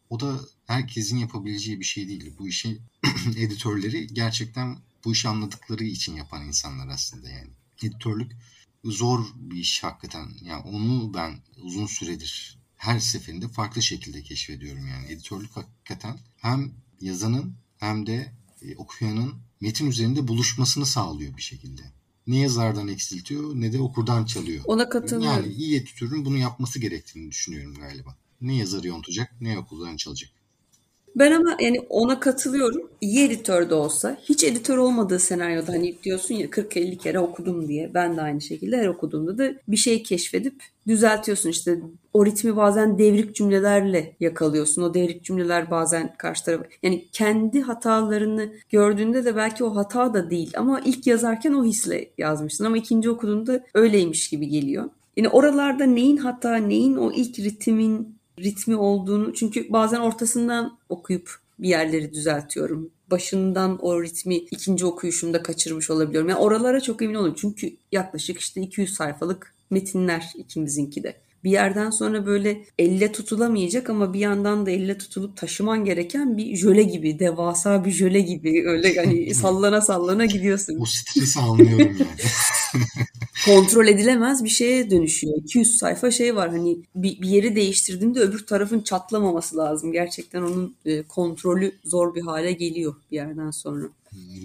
O 0.10 0.20
da 0.20 0.40
herkesin 0.66 1.18
yapabileceği 1.18 1.80
bir 1.80 1.86
şey 1.86 2.08
değil. 2.08 2.34
Bu 2.40 2.48
işi 2.48 2.80
editörleri 3.38 4.08
gerçekten 4.08 4.78
bu 5.06 5.12
işi 5.12 5.28
anladıkları 5.28 5.84
için 5.84 6.16
yapan 6.16 6.48
insanlar 6.48 6.88
aslında 6.88 7.30
yani. 7.30 7.50
Editörlük 7.84 8.32
zor 8.92 9.26
bir 9.36 9.58
iş 9.58 9.84
hakikaten. 9.84 10.28
Yani 10.42 10.64
onu 10.64 11.14
ben 11.14 11.40
uzun 11.58 11.86
süredir 11.86 12.58
her 12.76 13.00
seferinde 13.00 13.48
farklı 13.48 13.82
şekilde 13.82 14.24
keşfediyorum 14.24 14.88
yani. 14.88 15.12
Editörlük 15.12 15.56
hakikaten 15.56 16.20
hem 16.38 16.72
yazanın 17.02 17.56
hem 17.78 18.08
de 18.08 18.34
e, 18.62 18.76
okuyanın 18.76 19.36
metin 19.62 19.88
üzerinde 19.88 20.28
buluşmasını 20.28 20.86
sağlıyor 20.86 21.38
bir 21.38 21.42
şekilde. 21.42 21.82
Ne 22.28 22.38
yazardan 22.38 22.88
eksiltiyor 22.88 23.56
ne 23.56 23.74
de 23.74 23.80
okurdan 23.80 24.26
çalıyor. 24.26 24.64
Ona 24.68 24.90
katılıyorum. 24.90 25.44
Yani 25.44 25.54
iyi 25.54 25.76
editörün 25.76 26.26
bunu 26.26 26.38
yapması 26.38 26.80
gerektiğini 26.80 27.32
düşünüyorum 27.32 27.76
galiba. 27.76 28.18
Ne 28.42 28.56
yazarı 28.56 28.88
yontacak 28.88 29.42
ne 29.42 29.60
okuldan 29.60 29.98
çalacak. 29.98 30.32
Ben 31.20 31.32
ama 31.32 31.58
yani 31.60 31.80
ona 31.90 32.20
katılıyorum. 32.20 32.90
İyi 33.02 33.26
editör 33.26 33.70
de 33.70 33.76
olsa 33.76 34.18
hiç 34.24 34.44
editör 34.44 34.78
olmadığı 34.78 35.20
senaryoda 35.20 35.72
hani 35.72 35.96
diyorsun 36.04 36.36
ya 36.36 36.48
40-50 36.48 36.98
kere 36.98 37.20
okudum 37.20 37.68
diye. 37.68 37.94
Ben 37.94 38.18
de 38.18 38.22
aynı 38.22 38.42
şekilde 38.42 38.78
her 38.78 38.88
okuduğumda 38.88 39.38
da 39.38 39.54
bir 39.68 39.78
şey 39.78 40.04
keşfedip 40.04 40.64
düzeltiyorsun 40.88 41.50
işte 41.50 41.80
o 42.14 42.26
ritmi 42.26 42.56
bazen 42.56 42.98
devrik 42.98 43.36
cümlelerle 43.36 44.16
yakalıyorsun. 44.20 44.82
O 44.82 44.94
devrik 44.94 45.24
cümleler 45.24 45.72
bazen 45.72 46.14
karşı 46.18 46.46
tarafa 46.46 46.66
yani 46.84 47.06
kendi 47.12 47.62
hatalarını 47.62 48.54
gördüğünde 48.70 49.26
de 49.26 49.36
belki 49.36 49.64
o 49.64 49.76
hata 49.76 50.14
da 50.14 50.30
değil 50.30 50.52
ama 50.58 50.82
ilk 50.86 51.08
yazarken 51.08 51.54
o 51.54 51.66
hisle 51.66 52.10
yazmışsın 52.18 52.66
ama 52.66 52.78
ikinci 52.78 53.10
okuduğunda 53.10 53.64
öyleymiş 53.74 54.30
gibi 54.30 54.48
geliyor. 54.48 54.90
Yani 55.18 55.30
oralarda 55.30 55.86
neyin 55.86 56.18
hata, 56.18 56.56
neyin 56.56 56.96
o 56.96 57.12
ilk 57.12 57.40
ritmin 57.40 58.17
ritmi 58.40 58.76
olduğunu 58.76 59.34
çünkü 59.34 59.74
bazen 59.74 60.00
ortasından 60.00 60.78
okuyup 60.90 61.40
bir 61.60 61.70
yerleri 61.70 62.14
düzeltiyorum. 62.14 62.90
Başından 63.12 63.78
o 63.82 64.04
ritmi 64.04 64.36
ikinci 64.36 64.86
okuyuşumda 64.86 65.44
kaçırmış 65.44 65.90
olabiliyorum. 65.90 66.30
Yani 66.30 66.40
oralara 66.40 66.82
çok 66.82 67.02
emin 67.02 67.16
olun. 67.16 67.34
Çünkü 67.38 67.78
yaklaşık 67.92 68.40
işte 68.40 68.62
200 68.62 68.94
sayfalık 68.94 69.54
metinler 69.70 70.32
ikimizinki 70.36 71.04
de. 71.04 71.16
Bir 71.48 71.52
yerden 71.52 71.90
sonra 71.90 72.26
böyle 72.26 72.66
elle 72.80 73.12
tutulamayacak 73.12 73.90
ama 73.90 74.14
bir 74.14 74.20
yandan 74.20 74.66
da 74.66 74.72
elle 74.72 74.98
tutulup 74.98 75.38
taşıman 75.38 75.86
gereken 75.86 76.38
bir 76.38 76.56
jöle 76.56 76.84
gibi, 76.84 77.20
devasa 77.20 77.86
bir 77.86 77.92
jöle 77.92 78.22
gibi 78.22 78.64
öyle 78.68 78.96
hani 78.96 79.36
sallana 79.36 79.82
sallana 79.82 80.26
gidiyorsun. 80.26 80.80
O 80.82 80.86
stresi 80.86 81.40
anlıyorum 81.40 81.98
yani. 82.00 82.08
kontrol 83.46 83.88
edilemez 83.88 84.44
bir 84.44 84.50
şeye 84.50 84.92
dönüşüyor. 84.92 85.38
200 85.38 85.78
sayfa 85.78 86.12
şey 86.12 86.36
var 86.36 86.50
hani 86.50 86.78
bir, 86.96 87.22
bir 87.22 87.30
yeri 87.30 87.56
değiştirdiğinde 87.56 88.20
öbür 88.20 88.46
tarafın 88.46 88.82
çatlamaması 88.82 89.58
lazım. 89.58 89.92
Gerçekten 89.92 90.42
onun 90.42 90.76
e, 90.86 91.04
kontrolü 91.04 91.80
zor 91.84 92.16
bir 92.16 92.22
hale 92.22 92.52
geliyor 92.52 92.96
bir 93.12 93.16
yerden 93.16 93.52
sonra. 93.52 93.86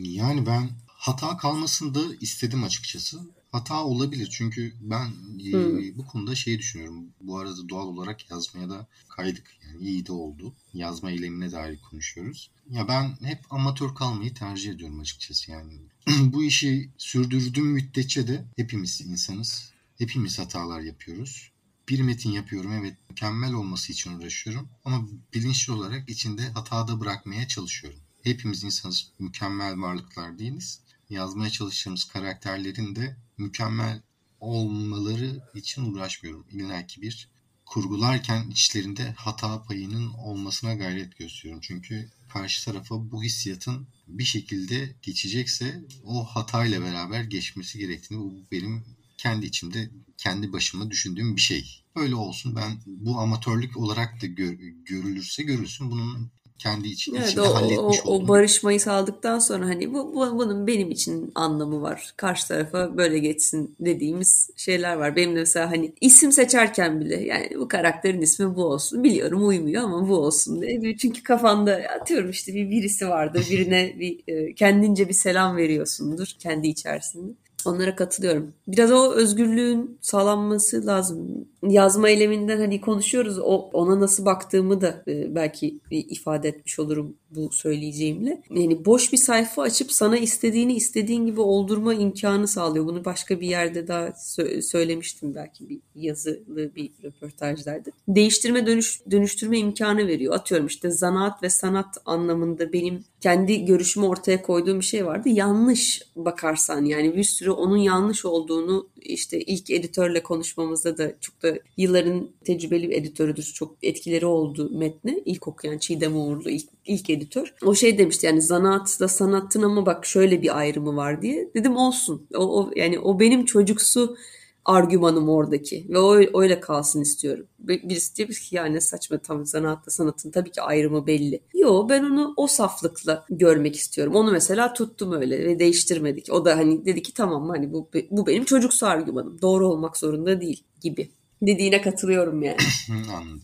Yani 0.02 0.46
ben 0.46 0.70
hata 0.86 1.36
kalmasını 1.36 1.94
da 1.94 2.00
istedim 2.20 2.64
açıkçası. 2.64 3.18
Hata 3.52 3.84
olabilir 3.84 4.28
çünkü 4.30 4.74
ben 4.80 5.08
hmm. 5.08 5.98
bu 5.98 6.06
konuda 6.06 6.34
şey 6.34 6.58
düşünüyorum. 6.58 7.06
Bu 7.20 7.38
arada 7.38 7.68
doğal 7.68 7.86
olarak 7.86 8.30
yazmaya 8.30 8.70
da 8.70 8.86
kaydık. 9.08 9.56
Yani 9.66 9.84
iyi 9.84 10.06
de 10.06 10.12
oldu. 10.12 10.54
Yazma 10.74 11.10
eylemine 11.10 11.52
dair 11.52 11.78
konuşuyoruz. 11.90 12.50
Ya 12.70 12.88
ben 12.88 13.16
hep 13.22 13.52
amatör 13.52 13.94
kalmayı 13.94 14.34
tercih 14.34 14.72
ediyorum 14.72 15.00
açıkçası 15.00 15.50
yani. 15.50 15.72
bu 16.32 16.44
işi 16.44 16.90
sürdürdüğüm 16.98 17.66
müddetçe 17.66 18.28
de 18.28 18.44
hepimiz 18.56 19.00
insanız. 19.00 19.72
Hepimiz 19.98 20.38
hatalar 20.38 20.80
yapıyoruz. 20.80 21.52
Bir 21.88 22.00
metin 22.00 22.30
yapıyorum 22.30 22.72
evet 22.72 22.96
mükemmel 23.10 23.52
olması 23.52 23.92
için 23.92 24.18
uğraşıyorum 24.18 24.68
ama 24.84 25.08
bilinçli 25.34 25.72
olarak 25.72 26.08
içinde 26.08 26.48
hatada 26.48 27.00
bırakmaya 27.00 27.48
çalışıyorum. 27.48 28.00
Hepimiz 28.22 28.64
insanız, 28.64 29.12
mükemmel 29.18 29.80
varlıklar 29.80 30.38
değiliz. 30.38 30.80
Yazmaya 31.12 31.50
çalıştığımız 31.50 32.04
karakterlerin 32.04 32.96
de 32.96 33.16
mükemmel 33.38 34.02
olmaları 34.40 35.40
için 35.54 35.92
uğraşmıyorum. 35.92 36.46
İlla 36.50 36.86
bir 36.98 37.28
kurgularken 37.66 38.50
içlerinde 38.50 39.12
hata 39.12 39.62
payının 39.62 40.12
olmasına 40.12 40.74
gayret 40.74 41.18
gösteriyorum. 41.18 41.60
Çünkü 41.60 42.10
karşı 42.28 42.64
tarafa 42.64 43.10
bu 43.10 43.22
hissiyatın 43.22 43.86
bir 44.08 44.24
şekilde 44.24 44.96
geçecekse 45.02 45.84
o 46.04 46.24
hatayla 46.24 46.80
beraber 46.80 47.24
geçmesi 47.24 47.78
gerektiğini 47.78 48.20
bu 48.20 48.34
benim 48.52 48.84
kendi 49.16 49.46
içimde 49.46 49.90
kendi 50.18 50.52
başıma 50.52 50.90
düşündüğüm 50.90 51.36
bir 51.36 51.40
şey. 51.40 51.84
Öyle 51.94 52.14
olsun 52.14 52.56
ben 52.56 52.80
bu 52.86 53.18
amatörlük 53.18 53.76
olarak 53.76 54.22
da 54.22 54.26
gör, 54.26 54.52
görülürse 54.84 55.42
görülsün 55.42 55.90
bunun 55.90 56.30
kendi 56.62 56.88
için, 56.88 57.14
evet, 57.14 57.26
içinde 57.26 57.42
o, 57.42 57.54
halletmiş 57.54 58.00
o, 58.04 58.14
o 58.14 58.28
barışmayı 58.28 58.80
sağladıktan 58.80 59.38
sonra 59.38 59.66
hani 59.66 59.94
bu, 59.94 60.14
bu 60.14 60.38
bunun 60.38 60.66
benim 60.66 60.90
için 60.90 61.32
anlamı 61.34 61.82
var. 61.82 62.12
Karşı 62.16 62.48
tarafa 62.48 62.96
böyle 62.96 63.18
geçsin 63.18 63.76
dediğimiz 63.80 64.50
şeyler 64.56 64.96
var. 64.96 65.16
Benim 65.16 65.36
de 65.36 65.38
mesela 65.38 65.70
hani 65.70 65.92
isim 66.00 66.32
seçerken 66.32 67.00
bile 67.00 67.24
yani 67.24 67.50
bu 67.58 67.68
karakterin 67.68 68.20
ismi 68.20 68.56
bu 68.56 68.64
olsun. 68.64 69.04
Biliyorum 69.04 69.48
uymuyor 69.48 69.82
ama 69.82 70.08
bu 70.08 70.16
olsun 70.16 70.62
diye. 70.62 70.96
Çünkü 70.96 71.22
kafanda 71.22 71.82
atıyorum 72.00 72.30
işte 72.30 72.54
bir 72.54 72.70
birisi 72.70 73.08
vardır. 73.08 73.46
Birine 73.50 73.94
bir 74.00 74.20
e, 74.26 74.54
kendince 74.54 75.08
bir 75.08 75.14
selam 75.14 75.56
veriyorsundur 75.56 76.32
kendi 76.38 76.68
içerisinde. 76.68 77.32
Onlara 77.66 77.96
katılıyorum. 77.96 78.52
Biraz 78.68 78.92
o 78.92 79.12
özgürlüğün 79.12 79.98
sağlanması 80.00 80.86
lazım. 80.86 81.48
Yazma 81.62 82.08
eyleminden 82.08 82.58
hani 82.58 82.80
konuşuyoruz. 82.80 83.38
O 83.38 83.70
ona 83.72 84.00
nasıl 84.00 84.24
baktığımı 84.24 84.80
da 84.80 85.02
e, 85.08 85.34
belki 85.34 85.80
ifade 85.90 86.48
etmiş 86.48 86.78
olurum 86.78 87.16
bu 87.34 87.50
söyleyeceğimle. 87.52 88.42
Yani 88.50 88.84
boş 88.84 89.12
bir 89.12 89.18
sayfa 89.18 89.62
açıp 89.62 89.92
sana 89.92 90.16
istediğini 90.18 90.74
istediğin 90.74 91.26
gibi 91.26 91.40
oldurma 91.40 91.94
imkanı 91.94 92.48
sağlıyor. 92.48 92.86
Bunu 92.86 93.04
başka 93.04 93.40
bir 93.40 93.46
yerde 93.46 93.88
daha 93.88 94.06
sö- 94.06 94.62
söylemiştim 94.62 95.34
belki 95.34 95.68
bir 95.68 95.80
yazılı 95.94 96.74
bir 96.74 96.90
röportajlarda. 97.02 97.90
Değiştirme 98.08 98.66
dönüş 98.66 99.00
dönüştürme 99.10 99.58
imkanı 99.58 100.06
veriyor. 100.06 100.34
Atıyorum 100.34 100.66
işte 100.66 100.90
zanaat 100.90 101.42
ve 101.42 101.50
sanat 101.50 101.98
anlamında 102.06 102.72
benim 102.72 103.04
kendi 103.20 103.64
görüşümü 103.64 104.06
ortaya 104.06 104.42
koyduğum 104.42 104.80
bir 104.80 104.84
şey 104.84 105.06
vardı. 105.06 105.28
Yanlış 105.28 106.02
bakarsan 106.16 106.84
yani 106.84 107.16
bir 107.16 107.24
sürü 107.24 107.50
onun 107.50 107.76
yanlış 107.76 108.24
olduğunu 108.24 108.88
işte 108.96 109.40
ilk 109.40 109.70
editörle 109.70 110.22
konuşmamızda 110.22 110.98
da 110.98 111.12
çok 111.20 111.42
da 111.42 111.54
yılların 111.76 112.28
tecrübeli 112.44 112.90
bir 112.90 112.96
editörüdür. 112.96 113.52
Çok 113.54 113.76
etkileri 113.82 114.26
oldu 114.26 114.70
metne. 114.78 115.22
İlk 115.24 115.48
okuyan 115.48 115.78
Çiğdem 115.78 116.16
Uğurlu 116.16 116.50
ilk, 116.50 116.68
ilk 116.86 117.10
editör. 117.10 117.21
O 117.64 117.74
şey 117.74 117.98
demişti 117.98 118.26
yani 118.26 118.42
zanaatla 118.42 119.08
sanatın 119.08 119.62
ama 119.62 119.86
bak 119.86 120.06
şöyle 120.06 120.42
bir 120.42 120.58
ayrımı 120.58 120.96
var 120.96 121.22
diye. 121.22 121.48
Dedim 121.54 121.76
olsun. 121.76 122.26
O, 122.34 122.60
o 122.60 122.70
yani 122.76 122.98
o 122.98 123.20
benim 123.20 123.44
çocuksu 123.44 124.16
argümanım 124.64 125.28
oradaki 125.28 125.86
ve 125.88 125.98
o 125.98 126.40
öyle 126.40 126.60
kalsın 126.60 127.00
istiyorum. 127.00 127.46
Birisi 127.58 128.16
diyor 128.16 128.28
ki 128.28 128.56
yani 128.56 128.80
saçma 128.80 129.18
tam 129.18 129.46
sanatla 129.46 129.92
sanatın 129.92 130.30
tabii 130.30 130.50
ki 130.50 130.62
ayrımı 130.62 131.06
belli. 131.06 131.40
Yo 131.54 131.88
ben 131.88 132.04
onu 132.04 132.34
o 132.36 132.46
saflıkla 132.46 133.24
görmek 133.30 133.76
istiyorum. 133.76 134.14
Onu 134.14 134.32
mesela 134.32 134.72
tuttum 134.72 135.12
öyle 135.12 135.46
ve 135.46 135.58
değiştirmedik. 135.58 136.32
O 136.32 136.44
da 136.44 136.56
hani 136.56 136.84
dedi 136.84 137.02
ki 137.02 137.14
tamam 137.14 137.48
hani 137.48 137.72
bu 137.72 137.90
bu 138.10 138.26
benim 138.26 138.44
çocuksu 138.44 138.86
argümanım. 138.86 139.42
Doğru 139.42 139.68
olmak 139.68 139.96
zorunda 139.96 140.40
değil 140.40 140.64
gibi. 140.80 141.10
Dediğine 141.42 141.82
katılıyorum 141.82 142.42
yani. 142.42 142.56
Anladım. 142.90 143.42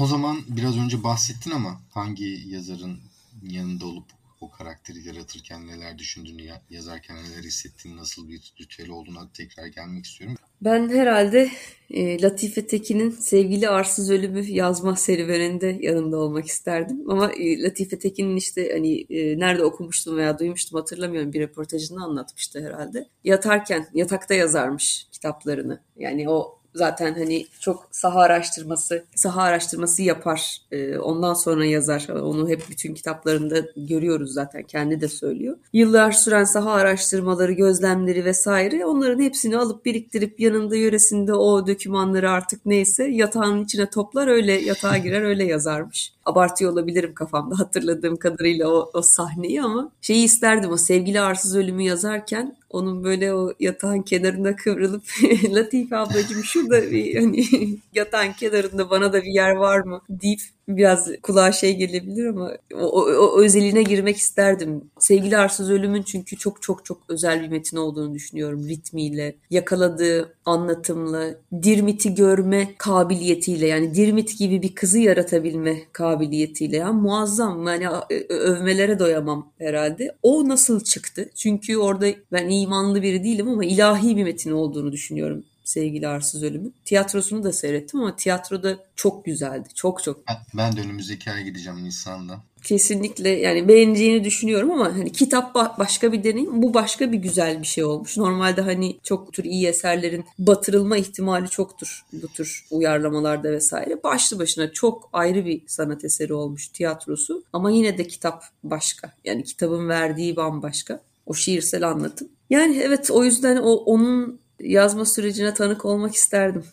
O 0.00 0.06
zaman 0.06 0.38
biraz 0.48 0.78
önce 0.78 1.04
bahsettin 1.04 1.50
ama 1.50 1.80
hangi 1.90 2.42
yazarın 2.48 2.98
yanında 3.42 3.86
olup 3.86 4.04
o 4.40 4.50
karakteri 4.50 5.06
yaratırken 5.08 5.66
neler 5.66 5.98
düşündüğünü, 5.98 6.42
yazarken 6.70 7.16
neler 7.16 7.42
hissettiğini, 7.42 7.98
nasıl 7.98 8.28
bir 8.28 8.54
ritüel 8.60 8.90
olduğuna 8.90 9.28
tekrar 9.32 9.66
gelmek 9.66 10.04
istiyorum. 10.04 10.36
Ben 10.60 10.88
herhalde 10.88 11.50
e, 11.90 12.22
Latife 12.22 12.66
Tekin'in 12.66 13.10
Sevgili 13.10 13.68
Arsız 13.68 14.10
Ölümü 14.10 14.44
yazma 14.44 14.96
serüveninde 14.96 15.78
yanında 15.80 16.16
olmak 16.16 16.46
isterdim. 16.46 17.10
Ama 17.10 17.32
e, 17.32 17.62
Latife 17.62 17.98
Tekin'in 17.98 18.36
işte 18.36 18.70
hani 18.72 19.00
e, 19.00 19.38
nerede 19.38 19.64
okumuştum 19.64 20.16
veya 20.16 20.38
duymuştum 20.38 20.78
hatırlamıyorum 20.78 21.32
bir 21.32 21.40
röportajında 21.40 22.00
anlatmıştı 22.00 22.66
herhalde. 22.66 23.08
Yatarken 23.24 23.86
yatakta 23.94 24.34
yazarmış 24.34 25.06
kitaplarını. 25.12 25.80
Yani 25.96 26.30
o 26.30 26.55
zaten 26.76 27.14
hani 27.14 27.46
çok 27.60 27.88
saha 27.90 28.20
araştırması, 28.20 29.04
saha 29.14 29.42
araştırması 29.42 30.02
yapar. 30.02 30.58
E, 30.72 30.98
ondan 30.98 31.34
sonra 31.34 31.64
yazar. 31.64 32.08
Onu 32.08 32.48
hep 32.48 32.62
bütün 32.70 32.94
kitaplarında 32.94 33.56
görüyoruz 33.76 34.32
zaten. 34.32 34.62
Kendi 34.62 35.00
de 35.00 35.08
söylüyor. 35.08 35.56
Yıllar 35.72 36.12
süren 36.12 36.44
saha 36.44 36.72
araştırmaları, 36.72 37.52
gözlemleri 37.52 38.24
vesaire 38.24 38.86
onların 38.86 39.22
hepsini 39.22 39.56
alıp 39.56 39.84
biriktirip 39.84 40.40
yanında 40.40 40.76
yöresinde 40.76 41.34
o 41.34 41.66
dokümanları 41.66 42.30
artık 42.30 42.66
neyse 42.66 43.04
yatağın 43.04 43.64
içine 43.64 43.90
toplar 43.90 44.28
öyle 44.28 44.52
yatağa 44.52 44.96
girer 44.96 45.22
öyle 45.22 45.44
yazarmış. 45.44 46.15
Abartıyor 46.26 46.72
olabilirim 46.72 47.14
kafamda 47.14 47.58
hatırladığım 47.58 48.16
kadarıyla 48.16 48.68
o, 48.68 48.90
o 48.94 49.02
sahneyi 49.02 49.62
ama 49.62 49.92
şeyi 50.00 50.24
isterdim 50.24 50.70
o 50.70 50.76
sevgili 50.76 51.20
arsız 51.20 51.56
ölümü 51.56 51.82
yazarken 51.82 52.56
onun 52.70 53.04
böyle 53.04 53.34
o 53.34 53.52
yatağın 53.60 54.02
kenarında 54.02 54.56
kıvrılıp 54.56 55.04
Latife 55.50 55.96
ablacığım 55.96 56.44
şurada 56.44 56.90
bir 56.90 57.14
hani 57.14 57.44
yatağın 57.94 58.32
kenarında 58.32 58.90
bana 58.90 59.12
da 59.12 59.22
bir 59.22 59.32
yer 59.34 59.52
var 59.52 59.80
mı 59.80 60.00
deyip 60.10 60.40
biraz 60.68 61.08
kulağa 61.22 61.52
şey 61.52 61.76
gelebilir 61.76 62.26
ama 62.26 62.52
o, 62.74 62.78
o, 62.78 63.00
o 63.00 63.42
özeline 63.42 63.82
girmek 63.82 64.16
isterdim. 64.16 64.84
Sevgili 64.98 65.36
Arsız 65.36 65.70
Ölüm'ün 65.70 66.02
çünkü 66.02 66.36
çok 66.36 66.62
çok 66.62 66.84
çok 66.84 67.02
özel 67.08 67.42
bir 67.42 67.48
metin 67.48 67.76
olduğunu 67.76 68.14
düşünüyorum 68.14 68.68
ritmiyle, 68.68 69.36
yakaladığı 69.50 70.34
anlatımla, 70.44 71.34
Dirmit'i 71.62 72.14
görme 72.14 72.74
kabiliyetiyle 72.78 73.66
yani 73.66 73.94
Dirmit 73.94 74.38
gibi 74.38 74.62
bir 74.62 74.74
kızı 74.74 74.98
yaratabilme 74.98 75.76
kabiliyetiyle 75.92 76.76
ya 76.76 76.92
muazzam 76.92 77.66
yani 77.66 77.88
övmelere 78.28 78.98
doyamam 78.98 79.52
herhalde. 79.58 80.14
O 80.22 80.48
nasıl 80.48 80.80
çıktı? 80.80 81.30
Çünkü 81.34 81.76
orada 81.76 82.06
ben 82.32 82.48
imanlı 82.48 83.02
biri 83.02 83.24
değilim 83.24 83.48
ama 83.48 83.64
ilahi 83.64 84.16
bir 84.16 84.24
metin 84.24 84.52
olduğunu 84.52 84.92
düşünüyorum 84.92 85.44
sevgili 85.66 86.08
Arsız 86.08 86.42
Ölüm'ün. 86.42 86.74
Tiyatrosunu 86.84 87.44
da 87.44 87.52
seyrettim 87.52 88.00
ama 88.00 88.16
tiyatroda 88.16 88.78
çok 88.96 89.24
güzeldi. 89.24 89.68
Çok 89.74 90.02
çok. 90.02 90.24
Ben, 90.56 90.76
de 90.76 90.80
önümüzdeki 90.80 91.30
ay 91.30 91.44
gideceğim 91.44 91.84
Nisan'da. 91.84 92.40
Kesinlikle 92.62 93.28
yani 93.28 93.68
beğeneceğini 93.68 94.24
düşünüyorum 94.24 94.70
ama 94.70 94.84
hani 94.84 95.12
kitap 95.12 95.54
başka 95.78 96.12
bir 96.12 96.24
deneyim. 96.24 96.62
Bu 96.62 96.74
başka 96.74 97.12
bir 97.12 97.18
güzel 97.18 97.60
bir 97.60 97.66
şey 97.66 97.84
olmuş. 97.84 98.16
Normalde 98.16 98.60
hani 98.60 98.98
çok 99.02 99.32
tür 99.32 99.44
iyi 99.44 99.66
eserlerin 99.66 100.24
batırılma 100.38 100.96
ihtimali 100.96 101.48
çoktur 101.48 102.04
bu 102.12 102.28
tür 102.28 102.66
uyarlamalarda 102.70 103.52
vesaire. 103.52 104.02
Başlı 104.02 104.38
başına 104.38 104.72
çok 104.72 105.08
ayrı 105.12 105.46
bir 105.46 105.62
sanat 105.66 106.04
eseri 106.04 106.34
olmuş 106.34 106.68
tiyatrosu. 106.68 107.42
Ama 107.52 107.70
yine 107.70 107.98
de 107.98 108.06
kitap 108.06 108.44
başka. 108.64 109.12
Yani 109.24 109.44
kitabın 109.44 109.88
verdiği 109.88 110.36
bambaşka. 110.36 111.00
O 111.26 111.34
şiirsel 111.34 111.88
anlatım. 111.88 112.28
Yani 112.50 112.80
evet 112.84 113.10
o 113.10 113.24
yüzden 113.24 113.56
o 113.56 113.72
onun 113.72 114.40
yazma 114.60 115.04
sürecine 115.04 115.54
tanık 115.54 115.84
olmak 115.84 116.14
isterdim. 116.14 116.64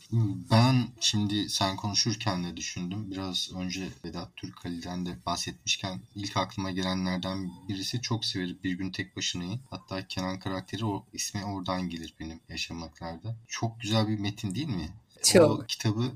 Ben 0.51 0.88
şimdi 0.99 1.49
sen 1.49 1.75
konuşurken 1.75 2.43
de 2.43 2.57
düşündüm. 2.57 3.11
Biraz 3.11 3.51
önce 3.55 3.88
Vedat 4.05 4.36
Türkali'den 4.36 5.05
de 5.05 5.17
bahsetmişken 5.25 6.01
ilk 6.15 6.38
aklıma 6.38 6.71
gelenlerden 6.71 7.51
birisi 7.69 8.01
çok 8.01 8.25
severim 8.25 8.59
Bir 8.63 8.71
Gün 8.71 8.91
Tek 8.91 9.15
Başına'yı. 9.15 9.59
Hatta 9.69 10.07
Kenan 10.07 10.39
karakteri 10.39 10.86
o 10.86 11.05
ismi 11.13 11.45
oradan 11.45 11.89
gelir 11.89 12.13
benim 12.19 12.39
yaşamaklarda. 12.49 13.36
Çok 13.47 13.81
güzel 13.81 14.07
bir 14.07 14.19
metin 14.19 14.55
değil 14.55 14.67
mi? 14.67 14.89
Çok. 15.23 15.51
O 15.51 15.65
kitabı 15.65 16.11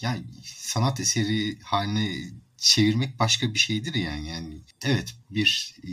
yani 0.00 0.24
sanat 0.44 1.00
eseri 1.00 1.58
haline 1.60 2.16
çevirmek 2.56 3.18
başka 3.18 3.54
bir 3.54 3.58
şeydir 3.58 3.94
yani. 3.94 4.28
Yani 4.28 4.58
evet 4.82 5.14
bir 5.30 5.76
e, 5.84 5.92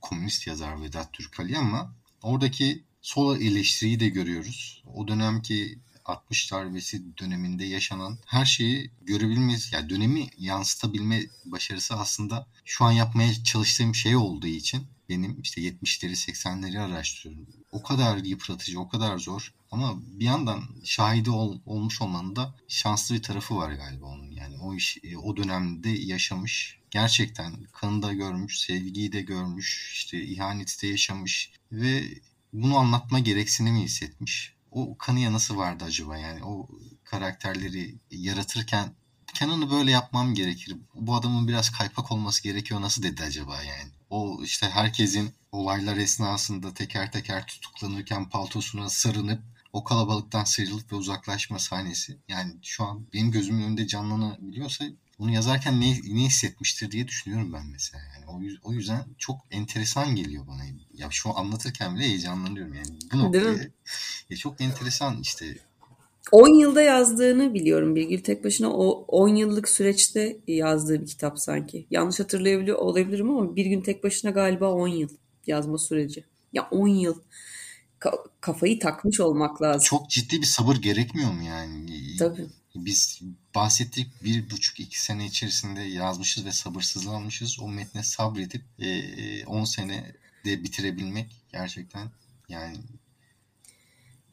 komünist 0.00 0.46
yazar 0.46 0.82
Vedat 0.82 1.12
Türkali 1.12 1.58
ama 1.58 1.94
oradaki 2.22 2.82
sol 3.04 3.40
eleştiriyi 3.40 4.00
de 4.00 4.08
görüyoruz. 4.08 4.82
O 4.94 5.08
dönemki 5.08 5.78
60 6.04 6.52
darbesi 6.52 7.18
döneminde 7.18 7.64
yaşanan 7.64 8.18
her 8.26 8.44
şeyi 8.44 8.90
görebilmemiz, 9.02 9.72
yani 9.72 9.90
dönemi 9.90 10.28
yansıtabilme 10.38 11.22
başarısı 11.44 11.94
aslında 11.94 12.46
şu 12.64 12.84
an 12.84 12.92
yapmaya 12.92 13.44
çalıştığım 13.44 13.94
şey 13.94 14.16
olduğu 14.16 14.46
için 14.46 14.86
benim 15.08 15.40
işte 15.40 15.60
70'leri 15.60 16.12
80'leri 16.12 16.80
araştırıyorum. 16.80 17.46
O 17.72 17.82
kadar 17.82 18.16
yıpratıcı, 18.16 18.80
o 18.80 18.88
kadar 18.88 19.18
zor. 19.18 19.54
Ama 19.70 19.94
bir 20.06 20.24
yandan 20.24 20.62
şahidi 20.84 21.30
ol, 21.30 21.58
olmuş 21.66 22.02
olmanın 22.02 22.36
da 22.36 22.54
şanslı 22.68 23.14
bir 23.14 23.22
tarafı 23.22 23.56
var 23.56 23.72
galiba 23.72 24.06
onun. 24.06 24.30
Yani 24.30 24.58
o 24.58 24.74
iş 24.74 24.98
o 25.22 25.36
dönemde 25.36 25.90
yaşamış, 25.90 26.78
gerçekten 26.90 27.52
kanı 27.72 28.02
da 28.02 28.12
görmüş, 28.12 28.58
sevgiyi 28.58 29.12
de 29.12 29.22
görmüş, 29.22 29.90
işte 29.92 30.22
ihaneti 30.22 30.82
de 30.82 30.86
yaşamış 30.86 31.52
ve 31.72 32.04
bunu 32.54 32.76
anlatma 32.78 33.18
gereksinimi 33.18 33.82
hissetmiş. 33.82 34.54
O 34.70 34.98
kanıya 34.98 35.32
nasıl 35.32 35.56
vardı 35.56 35.84
acaba 35.84 36.18
yani 36.18 36.44
o 36.44 36.68
karakterleri 37.04 37.94
yaratırken 38.10 38.94
Kenan'ı 39.34 39.70
böyle 39.70 39.90
yapmam 39.90 40.34
gerekir. 40.34 40.76
Bu 40.94 41.14
adamın 41.14 41.48
biraz 41.48 41.70
kaypak 41.70 42.12
olması 42.12 42.42
gerekiyor 42.42 42.80
nasıl 42.80 43.02
dedi 43.02 43.22
acaba 43.22 43.62
yani. 43.62 43.90
O 44.10 44.40
işte 44.42 44.68
herkesin 44.68 45.34
olaylar 45.52 45.96
esnasında 45.96 46.74
teker 46.74 47.12
teker 47.12 47.46
tutuklanırken 47.46 48.28
paltosuna 48.28 48.88
sarınıp 48.88 49.42
o 49.72 49.84
kalabalıktan 49.84 50.44
sıyrılıp 50.44 50.92
ve 50.92 50.96
uzaklaşma 50.96 51.58
sahnesi. 51.58 52.18
Yani 52.28 52.54
şu 52.62 52.84
an 52.84 53.06
benim 53.12 53.30
gözümün 53.30 53.62
önünde 53.62 53.86
canlanabiliyorsa 53.86 54.84
bunu 55.18 55.30
yazarken 55.30 55.80
ne, 55.80 55.90
ne 55.90 56.24
hissetmiştir 56.24 56.90
diye 56.90 57.08
düşünüyorum 57.08 57.52
ben 57.52 57.66
mesela. 57.66 58.04
Yani 58.14 58.26
o, 58.26 58.68
o 58.68 58.72
yüzden 58.72 59.04
çok 59.18 59.40
enteresan 59.50 60.16
geliyor 60.16 60.46
bana. 60.46 60.64
Ya 60.98 61.08
şu 61.10 61.38
anlatırken 61.38 61.96
bile 61.96 62.04
heyecanlanıyorum 62.04 62.74
yani. 62.74 62.98
Bu 63.12 63.18
noktaya 63.18 63.70
ya 64.30 64.36
çok 64.36 64.60
enteresan 64.60 65.20
işte 65.22 65.56
10 66.32 66.60
yılda 66.60 66.82
yazdığını 66.82 67.54
biliyorum 67.54 67.96
Bilgil 67.96 68.20
tek 68.20 68.44
başına 68.44 68.70
o 68.70 69.04
10 69.08 69.28
yıllık 69.28 69.68
süreçte 69.68 70.36
yazdığı 70.46 71.02
bir 71.02 71.06
kitap 71.06 71.38
sanki. 71.38 71.86
Yanlış 71.90 72.20
hatırlayabiliyor 72.20 72.78
olabilirim 72.78 73.30
ama 73.30 73.56
bir 73.56 73.66
gün 73.66 73.80
tek 73.80 74.04
başına 74.04 74.30
galiba 74.30 74.72
10 74.72 74.88
yıl 74.88 75.08
yazma 75.46 75.78
süreci. 75.78 76.24
Ya 76.52 76.68
10 76.70 76.88
yıl 76.88 77.14
Ka- 78.00 78.28
kafayı 78.40 78.78
takmış 78.78 79.20
olmak 79.20 79.62
lazım. 79.62 79.84
Çok 79.84 80.10
ciddi 80.10 80.40
bir 80.40 80.46
sabır 80.46 80.76
gerekmiyor 80.76 81.32
mu 81.32 81.42
yani? 81.42 82.16
Tabii. 82.18 82.46
Biz 82.74 83.20
bahsettik 83.54 84.24
bir 84.24 84.50
buçuk 84.50 84.80
iki 84.80 85.02
sene 85.02 85.26
içerisinde 85.26 85.80
yazmışız 85.80 86.44
ve 86.44 86.52
sabırsızlanmışız. 86.52 87.60
O 87.60 87.68
metne 87.68 88.02
sabredip 88.02 88.62
10 89.46 89.62
e, 89.62 89.66
sene 89.66 90.12
de 90.44 90.64
bitirebilmek 90.64 91.26
gerçekten 91.52 92.08
yani 92.48 92.76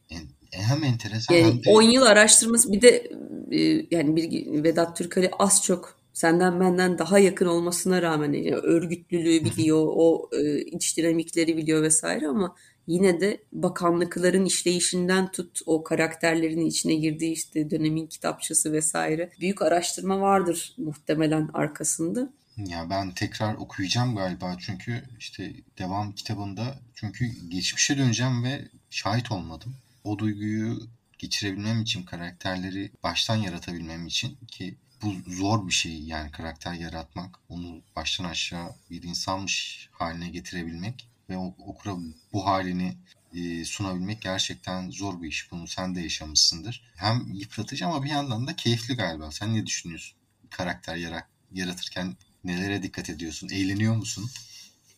en, 0.10 0.22
hem 0.52 0.84
enteresan 0.84 1.36
yani 1.36 1.46
hem 1.46 1.64
de... 1.64 1.70
10 1.70 1.82
yıl 1.82 2.02
araştırması 2.02 2.72
bir 2.72 2.82
de 2.82 3.12
e, 3.52 3.88
yani 3.92 4.16
bir 4.16 4.64
Vedat 4.64 4.98
Türkali 4.98 5.30
az 5.40 5.64
çok 5.64 6.02
senden 6.14 6.60
benden 6.60 6.98
daha 6.98 7.20
yakın 7.20 7.46
olmasına 7.46 8.02
rağmen 8.02 8.34
yani 8.34 8.56
örgütlülüğü 8.56 9.46
biliyor, 9.46 9.86
o 9.88 10.30
e, 10.34 10.62
iç 10.62 10.98
dinamikleri 10.98 11.58
biliyor 11.58 11.84
vesaire 11.84 12.28
ama 12.28 12.56
yine 12.88 13.22
de 13.22 13.44
bakanlıkların 13.52 14.46
işleyişinden 14.46 15.32
tut 15.32 15.60
o 15.66 15.84
karakterlerin 15.84 16.66
içine 16.66 16.96
girdiği 16.96 17.32
işte 17.32 17.70
dönemin 17.70 18.08
kitapçısı 18.08 18.74
vesaire 18.74 19.32
büyük 19.40 19.62
araştırma 19.62 20.22
vardır 20.22 20.76
muhtemelen 20.78 21.50
arkasında. 21.54 22.34
Ya 22.58 22.90
ben 22.90 23.12
tekrar 23.12 23.54
okuyacağım 23.54 24.16
galiba 24.16 24.56
çünkü 24.60 25.04
işte 25.20 25.54
devam 25.78 26.12
kitabında 26.12 26.80
çünkü 26.96 27.50
geçmişe 27.50 27.98
döneceğim 27.98 28.44
ve 28.44 28.68
şahit 28.90 29.32
olmadım. 29.32 29.76
O 30.04 30.20
duyguyu 30.20 30.88
geçirebilmem 31.20 31.82
için 31.82 32.04
karakterleri 32.04 32.92
baştan 33.04 33.36
yaratabilmem 33.36 34.08
için 34.08 34.38
ki 34.48 34.76
bu 35.02 35.14
zor 35.28 35.68
bir 35.68 35.74
şey 35.74 36.04
yani 36.04 36.32
karakter 36.32 36.74
yaratmak. 36.74 37.40
Onu 37.50 37.82
baştan 37.96 38.26
aşağı 38.26 38.76
bir 38.90 39.04
insanmış 39.04 39.90
haline 39.92 40.30
getirebilmek 40.30 41.08
ve 41.30 41.38
okura 41.38 41.96
bu 42.34 42.46
halini 42.48 42.98
e, 43.36 43.66
sunabilmek 43.66 44.22
gerçekten 44.22 44.90
zor 44.90 45.22
bir 45.22 45.28
iş. 45.28 45.52
Bunu 45.52 45.68
sen 45.68 45.96
de 45.96 46.02
yaşamışsındır. 46.02 46.92
Hem 46.96 47.34
yıpratıcı 47.34 47.86
ama 47.88 48.04
bir 48.04 48.10
yandan 48.10 48.48
da 48.48 48.56
keyifli 48.56 48.96
galiba. 48.96 49.32
Sen 49.32 49.54
ne 49.54 49.66
düşünüyorsun? 49.66 50.18
Karakter 50.50 50.96
yarat, 50.96 51.26
yaratırken 51.52 52.16
nelere 52.44 52.84
dikkat 52.84 53.10
ediyorsun? 53.10 53.50
Eğleniyor 53.54 53.96
musun? 53.96 54.26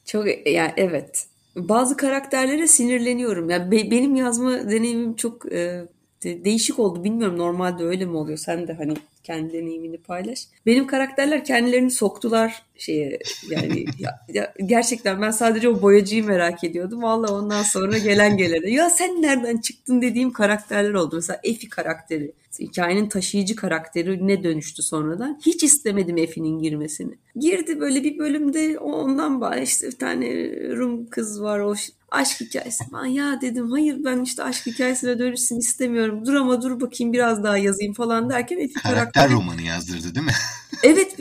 Çok 0.05 0.47
yani 0.47 0.73
evet. 0.77 1.27
Bazı 1.55 1.97
karakterlere 1.97 2.67
sinirleniyorum. 2.67 3.49
Yani 3.49 3.71
be, 3.71 3.91
benim 3.91 4.15
yazma 4.15 4.69
deneyimim 4.69 5.15
çok 5.15 5.53
e, 5.53 5.85
değişik 6.23 6.79
oldu. 6.79 7.03
Bilmiyorum 7.03 7.37
normalde 7.37 7.83
öyle 7.83 8.05
mi 8.05 8.17
oluyor? 8.17 8.37
Sen 8.37 8.67
de 8.67 8.73
hani 8.73 8.93
kendi 9.23 9.53
deneyimini 9.53 9.97
paylaş. 9.97 10.47
Benim 10.65 10.87
karakterler 10.87 11.45
kendilerini 11.45 11.91
soktular 11.91 12.63
şeye 12.77 13.19
yani 13.49 13.85
ya, 13.99 14.19
ya, 14.33 14.53
gerçekten 14.65 15.21
ben 15.21 15.31
sadece 15.31 15.69
o 15.69 15.81
boyacıyı 15.81 16.25
merak 16.25 16.63
ediyordum. 16.63 17.03
Valla 17.03 17.33
ondan 17.33 17.63
sonra 17.63 17.97
gelen 17.97 18.37
gelene 18.37 18.69
ya 18.69 18.89
sen 18.89 19.21
nereden 19.21 19.57
çıktın 19.57 20.01
dediğim 20.01 20.33
karakterler 20.33 20.93
oldu. 20.93 21.15
Mesela 21.15 21.39
Efi 21.43 21.69
karakteri 21.69 22.33
hikayenin 22.59 23.09
taşıyıcı 23.09 23.55
karakteri 23.55 24.27
ne 24.27 24.43
dönüştü 24.43 24.83
sonradan. 24.83 25.39
Hiç 25.45 25.63
istemedim 25.63 26.17
Efi'nin 26.17 26.59
girmesini. 26.59 27.13
Girdi 27.35 27.79
böyle 27.79 28.03
bir 28.03 28.17
bölümde 28.17 28.79
ondan 28.79 29.41
bağ 29.41 29.55
işte 29.55 29.87
bir 29.87 29.97
tane 29.97 30.27
Rum 30.75 31.09
kız 31.09 31.41
var 31.41 31.59
o 31.59 31.75
aşk 32.13 32.41
hikayesi. 32.41 32.83
Ben 32.93 33.05
ya 33.05 33.41
dedim 33.41 33.71
hayır 33.71 33.97
ben 34.03 34.21
işte 34.21 34.43
aşk 34.43 34.65
hikayesine 34.65 35.19
dönüşsün 35.19 35.59
istemiyorum. 35.59 36.25
Dur 36.25 36.33
ama 36.33 36.61
dur 36.61 36.81
bakayım 36.81 37.13
biraz 37.13 37.43
daha 37.43 37.57
yazayım 37.57 37.93
falan 37.93 38.29
derken 38.29 38.57
Efi 38.57 38.73
karakter, 38.73 39.13
karakter 39.13 39.31
romanı 39.31 39.61
yazdırdı 39.61 40.15
değil 40.15 40.25
mi? 40.25 40.31
evet 40.83 41.17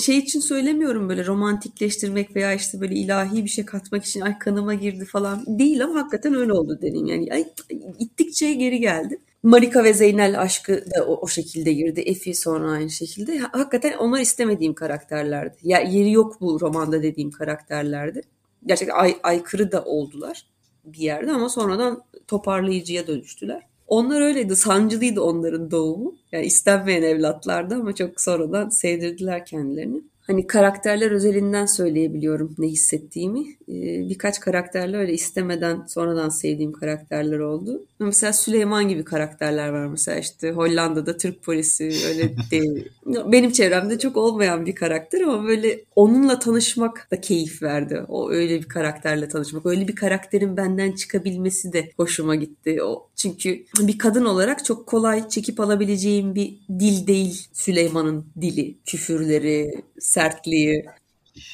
şey 0.00 0.18
için 0.18 0.40
söylemiyorum 0.40 1.08
böyle 1.08 1.26
romantikleştirmek 1.26 2.36
veya 2.36 2.54
işte 2.54 2.80
böyle 2.80 2.94
ilahi 2.94 3.44
bir 3.44 3.50
şey 3.50 3.64
katmak 3.64 4.04
için 4.04 4.20
ay 4.20 4.38
kanıma 4.38 4.74
girdi 4.74 5.04
falan 5.04 5.44
değil 5.46 5.84
ama 5.84 6.00
hakikaten 6.00 6.34
öyle 6.34 6.52
oldu 6.52 6.78
deneyim. 6.82 7.06
Yani 7.06 7.28
ay, 7.32 7.44
ittikçe 7.98 8.54
geri 8.54 8.80
geldi. 8.80 9.18
Marika 9.42 9.84
ve 9.84 9.94
Zeynel 9.94 10.40
aşkı 10.40 10.72
da 10.72 11.06
o, 11.06 11.20
o 11.20 11.28
şekilde 11.28 11.72
girdi. 11.72 12.00
Efi 12.00 12.34
sonra 12.34 12.70
aynı 12.70 12.90
şekilde. 12.90 13.38
Hakikaten 13.38 13.98
onlar 13.98 14.20
istemediğim 14.20 14.74
karakterlerdi. 14.74 15.56
Ya 15.62 15.80
yeri 15.80 16.12
yok 16.12 16.40
bu 16.40 16.60
romanda 16.60 17.02
dediğim 17.02 17.30
karakterlerdi. 17.30 18.22
Gerçekten 18.66 18.96
ay, 18.96 19.16
aykırı 19.22 19.72
da 19.72 19.84
oldular 19.84 20.46
bir 20.84 20.98
yerde 20.98 21.32
ama 21.32 21.48
sonradan 21.48 22.02
toparlayıcıya 22.26 23.06
dönüştüler. 23.06 23.62
Onlar 23.86 24.20
öyleydi. 24.20 24.56
Sancılıydı 24.56 25.20
onların 25.20 25.70
doğumu. 25.70 26.14
Yani 26.32 26.46
istenmeyen 26.46 27.02
evlatlardı 27.02 27.74
ama 27.74 27.94
çok 27.94 28.20
sonradan 28.20 28.68
sevdirdiler 28.68 29.46
kendilerini. 29.46 30.00
Hani 30.30 30.46
karakterler 30.46 31.10
özelinden 31.10 31.66
söyleyebiliyorum 31.66 32.54
ne 32.58 32.66
hissettiğimi. 32.66 33.40
Ee, 33.40 34.08
birkaç 34.08 34.40
karakterle 34.40 34.96
öyle 34.96 35.12
istemeden 35.12 35.86
sonradan 35.86 36.28
sevdiğim 36.28 36.72
karakterler 36.72 37.38
oldu. 37.38 37.86
Mesela 37.98 38.32
Süleyman 38.32 38.88
gibi 38.88 39.04
karakterler 39.04 39.68
var 39.68 39.86
mesela 39.86 40.18
işte 40.18 40.50
Hollanda'da 40.50 41.16
Türk 41.16 41.42
polisi 41.42 41.92
öyle 42.08 42.34
değil. 42.50 42.88
Benim 43.06 43.52
çevremde 43.52 43.98
çok 43.98 44.16
olmayan 44.16 44.66
bir 44.66 44.74
karakter 44.74 45.20
ama 45.20 45.44
böyle 45.44 45.80
onunla 45.96 46.38
tanışmak 46.38 47.08
da 47.10 47.20
keyif 47.20 47.62
verdi. 47.62 48.02
O 48.08 48.30
öyle 48.30 48.58
bir 48.58 48.68
karakterle 48.68 49.28
tanışmak. 49.28 49.66
Öyle 49.66 49.88
bir 49.88 49.96
karakterin 49.96 50.56
benden 50.56 50.92
çıkabilmesi 50.92 51.72
de 51.72 51.90
hoşuma 51.96 52.34
gitti. 52.34 52.82
O 52.82 53.06
çünkü 53.16 53.64
bir 53.80 53.98
kadın 53.98 54.24
olarak 54.24 54.64
çok 54.64 54.86
kolay 54.86 55.28
çekip 55.28 55.60
alabileceğim 55.60 56.34
bir 56.34 56.58
dil 56.78 57.06
değil 57.06 57.46
Süleyman'ın 57.52 58.26
dili. 58.40 58.78
Küfürleri, 58.86 59.82
sertliği. 60.20 60.84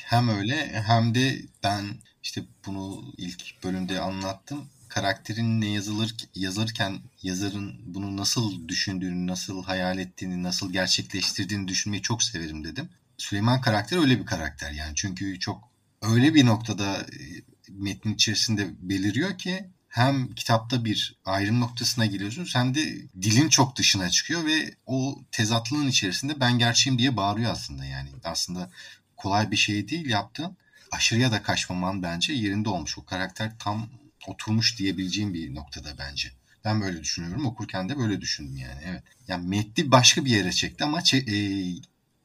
Hem 0.04 0.28
öyle 0.28 0.82
hem 0.86 1.14
de 1.14 1.38
ben 1.62 1.84
işte 2.22 2.42
bunu 2.66 3.12
ilk 3.16 3.64
bölümde 3.64 4.00
anlattım. 4.00 4.68
Karakterin 4.88 5.60
ne 5.60 5.68
yazılır 5.68 6.14
yazarken 6.34 6.98
yazarın 7.22 7.80
bunu 7.86 8.16
nasıl 8.16 8.68
düşündüğünü, 8.68 9.26
nasıl 9.26 9.64
hayal 9.64 9.98
ettiğini, 9.98 10.42
nasıl 10.42 10.72
gerçekleştirdiğini 10.72 11.68
düşünmeyi 11.68 12.02
çok 12.02 12.22
severim 12.22 12.64
dedim. 12.64 12.88
Süleyman 13.18 13.60
karakter 13.60 13.98
öyle 13.98 14.20
bir 14.20 14.26
karakter 14.26 14.70
yani. 14.70 14.92
Çünkü 14.94 15.38
çok 15.38 15.68
öyle 16.02 16.34
bir 16.34 16.46
noktada 16.46 16.96
e, 16.96 17.20
metnin 17.68 18.14
içerisinde 18.14 18.66
beliriyor 18.80 19.38
ki 19.38 19.70
hem 19.96 20.34
kitapta 20.34 20.84
bir 20.84 21.16
ayrım 21.24 21.60
noktasına 21.60 22.06
geliyorsun 22.06 22.48
hem 22.52 22.74
de 22.74 22.80
dilin 23.22 23.48
çok 23.48 23.76
dışına 23.76 24.10
çıkıyor 24.10 24.44
ve 24.46 24.74
o 24.86 25.18
tezatlığın 25.32 25.88
içerisinde 25.88 26.40
ben 26.40 26.58
gerçeğim 26.58 26.98
diye 26.98 27.16
bağırıyor 27.16 27.52
aslında 27.52 27.84
yani. 27.84 28.08
Aslında 28.24 28.70
kolay 29.16 29.50
bir 29.50 29.56
şey 29.56 29.88
değil 29.88 30.08
yaptığın. 30.08 30.56
Aşırıya 30.92 31.32
da 31.32 31.42
kaçmaman 31.42 32.02
bence 32.02 32.32
yerinde 32.32 32.68
olmuş. 32.68 32.98
O 32.98 33.04
karakter 33.04 33.52
tam 33.58 33.88
oturmuş 34.26 34.78
diyebileceğim 34.78 35.34
bir 35.34 35.54
noktada 35.54 35.98
bence. 35.98 36.32
Ben 36.64 36.80
böyle 36.80 37.02
düşünüyorum. 37.02 37.46
Okurken 37.46 37.88
de 37.88 37.98
böyle 37.98 38.20
düşündüm 38.20 38.56
yani. 38.56 38.80
Evet. 38.84 39.02
Yani 39.28 39.48
metni 39.48 39.90
başka 39.90 40.24
bir 40.24 40.30
yere 40.30 40.52
çekti 40.52 40.84
ama 40.84 41.00
e, 41.12 41.20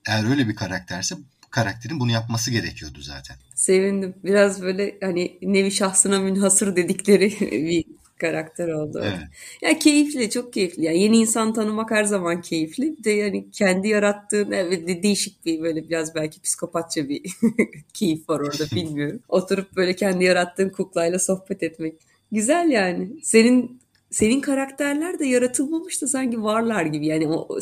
eğer 0.05 0.29
öyle 0.29 0.47
bir 0.47 0.55
karakterse 0.55 1.15
karakterin 1.51 1.99
bunu 1.99 2.11
yapması 2.11 2.51
gerekiyordu 2.51 3.01
zaten. 3.01 3.37
Sevindim. 3.55 4.15
Biraz 4.23 4.61
böyle 4.61 4.97
hani 5.01 5.37
nevi 5.41 5.71
şahsına 5.71 6.19
münhasır 6.19 6.75
dedikleri 6.75 7.31
bir 7.41 7.85
karakter 8.21 8.67
oldu. 8.67 9.01
Evet. 9.03 9.19
Ya 9.61 9.79
keyifli, 9.79 10.29
çok 10.29 10.53
keyifli. 10.53 10.85
Yani 10.85 10.99
yeni 10.99 11.17
insan 11.17 11.53
tanımak 11.53 11.91
her 11.91 12.03
zaman 12.03 12.41
keyifli. 12.41 12.97
Bir 12.97 13.03
de 13.03 13.11
yani 13.11 13.51
kendi 13.51 13.87
yarattığın 13.87 14.51
evet 14.51 15.03
değişik 15.03 15.45
bir 15.45 15.61
böyle 15.61 15.89
biraz 15.89 16.15
belki 16.15 16.41
psikopatça 16.41 17.09
bir 17.09 17.21
keyif 17.93 18.29
var 18.29 18.39
orada 18.39 18.63
bilmiyorum. 18.75 19.19
Oturup 19.29 19.75
böyle 19.75 19.95
kendi 19.95 20.23
yarattığın 20.23 20.69
kuklayla 20.69 21.19
sohbet 21.19 21.63
etmek. 21.63 21.93
Güzel 22.31 22.69
yani. 22.69 23.09
Senin 23.23 23.80
senin 24.11 24.41
karakterler 24.41 25.19
de 25.19 25.25
yaratılmamış 25.25 26.01
da 26.01 26.07
sanki 26.07 26.43
varlar 26.43 26.85
gibi. 26.85 27.07
Yani 27.07 27.27
o 27.27 27.59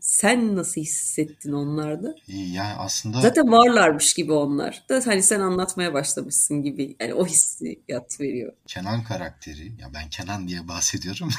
sen 0.00 0.56
nasıl 0.56 0.80
hissettin 0.80 1.52
onlarda? 1.52 2.14
Yani 2.26 2.74
aslında... 2.78 3.20
Zaten 3.20 3.52
varlarmış 3.52 4.14
gibi 4.14 4.32
onlar. 4.32 4.82
Da 4.88 5.02
hani 5.04 5.22
sen 5.22 5.40
anlatmaya 5.40 5.94
başlamışsın 5.94 6.62
gibi. 6.62 6.96
Yani 7.00 7.14
o 7.14 7.26
hissiyat 7.26 8.20
veriyor. 8.20 8.52
Kenan 8.66 9.04
karakteri. 9.04 9.66
Ya 9.66 9.90
ben 9.94 10.08
Kenan 10.10 10.48
diye 10.48 10.68
bahsediyorum. 10.68 11.30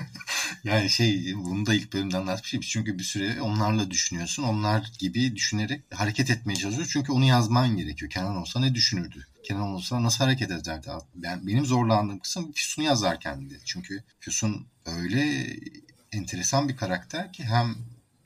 yani 0.64 0.90
şey 0.90 1.34
bunu 1.36 1.66
da 1.66 1.74
ilk 1.74 1.92
bölümde 1.92 2.16
anlatmışım. 2.16 2.60
Çünkü 2.60 2.98
bir 2.98 3.04
süre 3.04 3.40
onlarla 3.40 3.90
düşünüyorsun. 3.90 4.42
Onlar 4.42 4.92
gibi 4.98 5.36
düşünerek 5.36 5.82
hareket 5.94 6.30
etmeye 6.30 6.56
çalışıyorsun. 6.56 6.92
Çünkü 6.92 7.12
onu 7.12 7.24
yazman 7.24 7.76
gerekiyor. 7.76 8.10
Kenan 8.10 8.36
olsa 8.36 8.60
ne 8.60 8.74
düşünürdü? 8.74 9.26
Kenan 9.46 9.68
olsa 9.68 10.02
nasıl 10.02 10.24
hareket 10.24 10.50
ederdi? 10.50 10.90
Ben, 11.14 11.46
benim 11.46 11.66
zorlandığım 11.66 12.18
kısım 12.18 12.52
Füsun'u 12.52 12.84
yazarken 12.84 13.50
de. 13.50 13.54
Çünkü 13.64 14.02
Füsun 14.20 14.66
öyle 14.86 15.46
enteresan 16.12 16.68
bir 16.68 16.76
karakter 16.76 17.32
ki 17.32 17.44
hem 17.44 17.74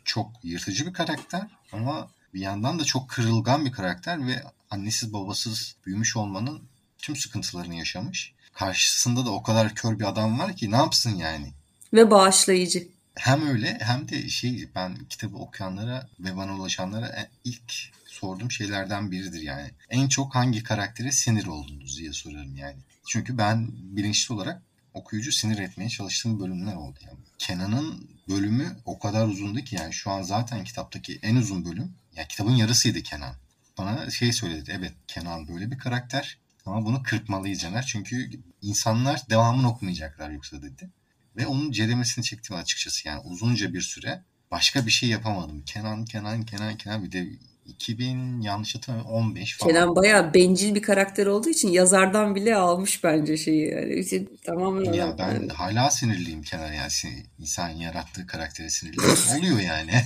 çok 0.05 0.31
yırtıcı 0.43 0.87
bir 0.87 0.93
karakter 0.93 1.47
ama 1.73 2.11
bir 2.35 2.41
yandan 2.41 2.79
da 2.79 2.85
çok 2.85 3.09
kırılgan 3.09 3.66
bir 3.66 3.73
karakter 3.73 4.27
ve 4.27 4.43
annesiz 4.71 5.12
babasız 5.12 5.77
büyümüş 5.87 6.16
olmanın 6.16 6.62
tüm 6.99 7.16
sıkıntılarını 7.16 7.75
yaşamış. 7.75 8.35
Karşısında 8.53 9.27
da 9.27 9.31
o 9.31 9.43
kadar 9.43 9.75
kör 9.75 9.99
bir 9.99 10.05
adam 10.05 10.39
var 10.39 10.57
ki 10.57 10.71
ne 10.71 10.77
yapsın 10.77 11.16
yani? 11.16 11.53
Ve 11.93 12.11
bağışlayıcı. 12.11 12.89
Hem 13.14 13.49
öyle 13.49 13.79
hem 13.81 14.09
de 14.09 14.29
şey 14.29 14.68
ben 14.75 14.97
kitabı 15.05 15.37
okuyanlara 15.37 16.09
ve 16.21 16.37
bana 16.37 16.55
ulaşanlara 16.55 17.29
ilk 17.45 17.75
sorduğum 18.21 18.51
şeylerden 18.51 19.11
biridir 19.11 19.43
yani. 19.43 19.71
En 19.91 20.09
çok 20.09 20.35
hangi 20.35 20.62
karaktere 20.62 21.12
sinir 21.12 21.47
oldunuz 21.47 21.99
diye 21.99 22.12
sorarım 22.12 22.57
yani. 22.57 22.77
Çünkü 23.09 23.39
ben 23.39 23.68
bilinçli 23.73 24.35
olarak 24.35 24.62
okuyucu 24.95 25.33
sinir 25.33 25.59
etmeye 25.59 25.89
çalıştığım 25.89 26.41
bölümler 26.41 26.75
oldu. 26.75 26.99
Yani 27.07 27.18
Kenan'ın 27.39 28.11
bölümü 28.29 28.77
o 28.85 28.99
kadar 28.99 29.27
uzundu 29.27 29.61
ki 29.61 29.77
yani 29.77 29.93
şu 29.93 30.11
an 30.11 30.23
zaten 30.23 30.64
kitaptaki 30.64 31.18
en 31.23 31.37
uzun 31.37 31.64
bölüm. 31.64 31.95
Ya 32.16 32.29
kitabın 32.29 32.57
yarısıydı 32.57 33.03
Kenan. 33.03 33.35
Bana 33.79 34.11
şey 34.11 34.33
söyledi. 34.33 34.73
Evet 34.79 34.93
Kenan 35.07 35.49
böyle 35.49 35.71
bir 35.71 35.79
karakter 35.79 36.39
ama 36.66 36.85
bunu 36.85 37.03
kırpmalıyız 37.03 37.61
Caner. 37.61 37.87
Çünkü 37.87 38.31
insanlar 38.62 39.31
devamını 39.31 39.68
okumayacaklar 39.68 40.31
yoksa 40.31 40.62
dedi. 40.62 40.91
Ve 41.37 41.47
onun 41.47 41.73
ceremesini 41.73 42.25
çektim 42.25 42.57
açıkçası. 42.57 43.09
Yani 43.09 43.21
uzunca 43.21 43.75
bir 43.75 43.81
süre 43.81 44.23
başka 44.51 44.87
bir 44.87 44.91
şey 44.91 45.09
yapamadım. 45.09 45.62
Kenan, 45.62 46.05
Kenan, 46.05 46.43
Kenan, 46.43 46.77
Kenan 46.77 47.05
bir 47.05 47.12
de 47.12 47.29
2000 47.67 48.41
yanlış 48.41 48.75
hatırlamıyorum 48.75 49.13
15 49.15 49.59
falan. 49.59 49.73
Kenan 49.73 49.97
bayağı 49.97 50.35
bencil 50.35 50.75
bir 50.75 50.83
karakter 50.83 51.27
olduğu 51.27 51.49
için 51.49 51.69
yazardan 51.69 52.35
bile 52.35 52.57
almış 52.57 53.05
bence 53.05 53.37
şeyi. 53.37 53.71
Yani 53.71 53.95
işte, 53.95 54.25
tamamen 54.45 54.93
ya 54.93 55.19
ben 55.19 55.35
yani. 55.35 55.49
hala 55.53 55.91
sinirliyim 55.91 56.43
Kenan 56.43 56.73
yani 56.73 56.91
insan 57.39 57.69
yarattığı 57.69 58.27
karaktere 58.27 58.71
sinirli 58.71 59.01
oluyor 59.39 59.61
yani. 59.61 59.93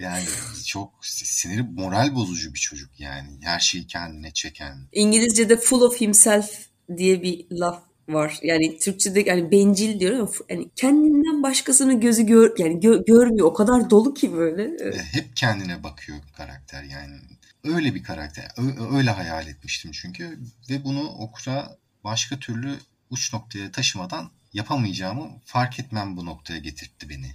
yani 0.00 0.24
çok 0.66 0.92
siniri 1.02 1.62
moral 1.62 2.14
bozucu 2.14 2.54
bir 2.54 2.58
çocuk 2.58 3.00
yani. 3.00 3.28
Her 3.42 3.60
şeyi 3.60 3.86
kendine 3.86 4.30
çeken. 4.30 4.78
İngilizce'de 4.92 5.56
full 5.56 5.80
of 5.80 6.00
himself 6.00 6.50
diye 6.96 7.22
bir 7.22 7.46
laf 7.50 7.87
var. 8.08 8.38
Yani 8.42 8.78
Türkçe'de 8.78 9.20
yani 9.20 9.50
bencil 9.50 10.00
diyor 10.00 10.18
ama 10.18 10.30
yani 10.48 10.70
kendinden 10.76 11.42
başkasını 11.42 12.00
gözü 12.00 12.22
gör 12.22 12.58
yani 12.58 12.74
gö- 12.74 13.04
görmüyor. 13.06 13.46
O 13.46 13.54
kadar 13.54 13.90
dolu 13.90 14.14
ki 14.14 14.32
böyle. 14.36 14.92
Hep 15.12 15.36
kendine 15.36 15.82
bakıyor 15.82 16.18
karakter 16.36 16.82
yani. 16.82 17.16
Öyle 17.64 17.94
bir 17.94 18.02
karakter. 18.02 18.50
Öyle 18.92 19.10
hayal 19.10 19.46
etmiştim 19.46 19.90
çünkü 19.92 20.38
ve 20.70 20.84
bunu 20.84 21.08
okura 21.08 21.76
başka 22.04 22.38
türlü 22.38 22.74
uç 23.10 23.32
noktaya 23.32 23.72
taşımadan 23.72 24.30
yapamayacağımı 24.52 25.30
fark 25.44 25.80
etmem 25.80 26.16
bu 26.16 26.26
noktaya 26.26 26.58
getirtti 26.58 27.08
beni. 27.08 27.30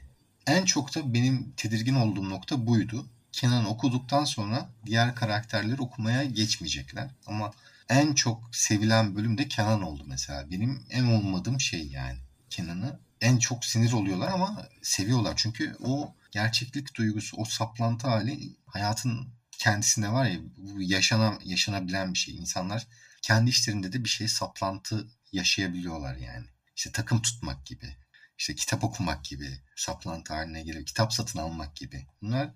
En 0.48 0.66
çok 0.66 0.96
da 0.96 1.14
benim 1.14 1.54
tedirgin 1.58 1.96
olduğum 1.96 2.30
nokta 2.30 2.68
buydu. 2.68 3.06
Kenan 3.32 3.66
okuduktan 3.66 4.26
sonra 4.26 4.70
diğer 4.86 5.16
karakterleri 5.16 5.82
okumaya 5.82 6.24
geçmeyecekler. 6.24 7.10
Ama 7.28 7.52
en 7.90 8.14
çok 8.14 8.56
sevilen 8.56 9.16
bölüm 9.16 9.38
de 9.38 9.48
Kenan 9.48 9.82
oldu 9.82 10.04
mesela. 10.08 10.52
Benim 10.52 10.86
en 10.90 11.04
olmadığım 11.04 11.60
şey 11.60 11.88
yani. 11.88 12.20
Kenan'ı 12.50 13.00
en 13.22 13.38
çok 13.38 13.66
sinir 13.66 13.92
oluyorlar 13.92 14.32
ama 14.32 14.68
seviyorlar. 14.82 15.34
Çünkü 15.36 15.76
o 15.84 16.16
gerçeklik 16.32 16.96
duygusu, 16.96 17.38
o 17.38 17.46
saplantı 17.46 18.08
hali 18.08 18.56
hayatın 18.66 19.28
kendisinde 19.52 20.10
var 20.12 20.26
ya 20.26 20.40
bu 20.58 20.82
yaşana, 20.82 21.40
yaşanabilen 21.44 22.14
bir 22.14 22.20
şey. 22.20 22.36
İnsanlar 22.36 22.88
kendi 23.22 23.50
işlerinde 23.50 23.94
de 23.94 24.04
bir 24.04 24.10
şey 24.10 24.28
saplantı 24.28 25.08
yaşayabiliyorlar 25.32 26.16
yani. 26.16 26.46
İşte 26.76 26.92
takım 26.92 27.22
tutmak 27.22 27.66
gibi, 27.66 27.96
işte 28.38 28.56
kitap 28.56 28.84
okumak 28.84 29.26
gibi, 29.26 29.62
saplantı 29.76 30.34
haline 30.34 30.64
gelip 30.64 30.88
kitap 30.88 31.14
satın 31.14 31.40
almak 31.40 31.76
gibi. 31.76 32.08
Bunlar 32.22 32.52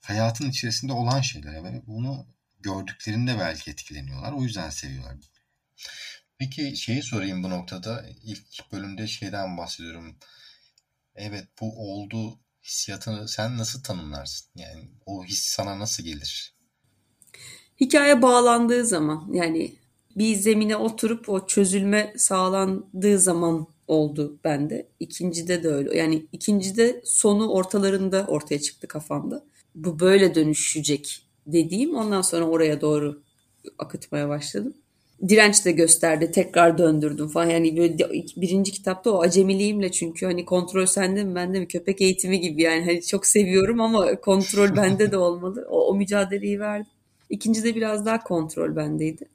hayatın 0.00 0.50
içerisinde 0.50 0.92
olan 0.92 1.20
şeyler 1.20 1.64
ve 1.64 1.82
bunu 1.86 2.26
gördüklerinde 2.62 3.38
belki 3.38 3.70
etkileniyorlar. 3.70 4.32
O 4.32 4.42
yüzden 4.42 4.70
seviyorlar. 4.70 5.16
Peki 6.38 6.76
şeyi 6.76 7.02
sorayım 7.02 7.42
bu 7.42 7.50
noktada. 7.50 8.06
İlk 8.24 8.72
bölümde 8.72 9.06
şeyden 9.06 9.58
bahsediyorum. 9.58 10.16
Evet 11.14 11.44
bu 11.60 11.92
oldu 11.92 12.38
hissiyatını 12.64 13.28
sen 13.28 13.58
nasıl 13.58 13.82
tanımlarsın? 13.82 14.48
Yani 14.56 14.88
o 15.06 15.24
his 15.24 15.42
sana 15.42 15.78
nasıl 15.78 16.04
gelir? 16.04 16.54
Hikaye 17.80 18.22
bağlandığı 18.22 18.86
zaman 18.86 19.28
yani 19.32 19.74
bir 20.16 20.36
zemine 20.36 20.76
oturup 20.76 21.28
o 21.28 21.46
çözülme 21.46 22.14
sağlandığı 22.16 23.18
zaman 23.18 23.66
oldu 23.88 24.38
bende. 24.44 24.88
İkincide 25.00 25.62
de 25.62 25.68
öyle. 25.68 25.98
Yani 25.98 26.26
ikincide 26.32 27.02
sonu 27.04 27.48
ortalarında 27.48 28.26
ortaya 28.28 28.60
çıktı 28.60 28.88
kafamda. 28.88 29.44
Bu 29.74 30.00
böyle 30.00 30.34
dönüşecek 30.34 31.26
dediğim 31.46 31.94
ondan 31.94 32.22
sonra 32.22 32.44
oraya 32.44 32.80
doğru 32.80 33.22
akıtmaya 33.78 34.28
başladım. 34.28 34.74
direnç 35.28 35.64
de 35.64 35.72
gösterdi. 35.72 36.30
Tekrar 36.32 36.78
döndürdüm 36.78 37.28
falan. 37.28 37.46
Yani 37.50 37.76
böyle 37.76 37.98
birinci 38.36 38.72
kitapta 38.72 39.10
o 39.10 39.22
acemiliğimle 39.22 39.92
çünkü 39.92 40.26
hani 40.26 40.44
kontrol 40.44 40.86
sende 40.86 41.24
mi 41.24 41.34
bende 41.34 41.60
mi 41.60 41.68
köpek 41.68 42.00
eğitimi 42.00 42.40
gibi 42.40 42.62
yani 42.62 42.84
hani 42.84 43.02
çok 43.02 43.26
seviyorum 43.26 43.80
ama 43.80 44.20
kontrol 44.20 44.76
bende 44.76 45.12
de 45.12 45.16
olmalı. 45.16 45.66
O, 45.70 45.88
o 45.88 45.94
mücadeleyi 45.94 46.60
verdim. 46.60 46.86
İkincide 47.30 47.74
biraz 47.74 48.06
daha 48.06 48.22
kontrol 48.24 48.76
bendeydi. 48.76 49.28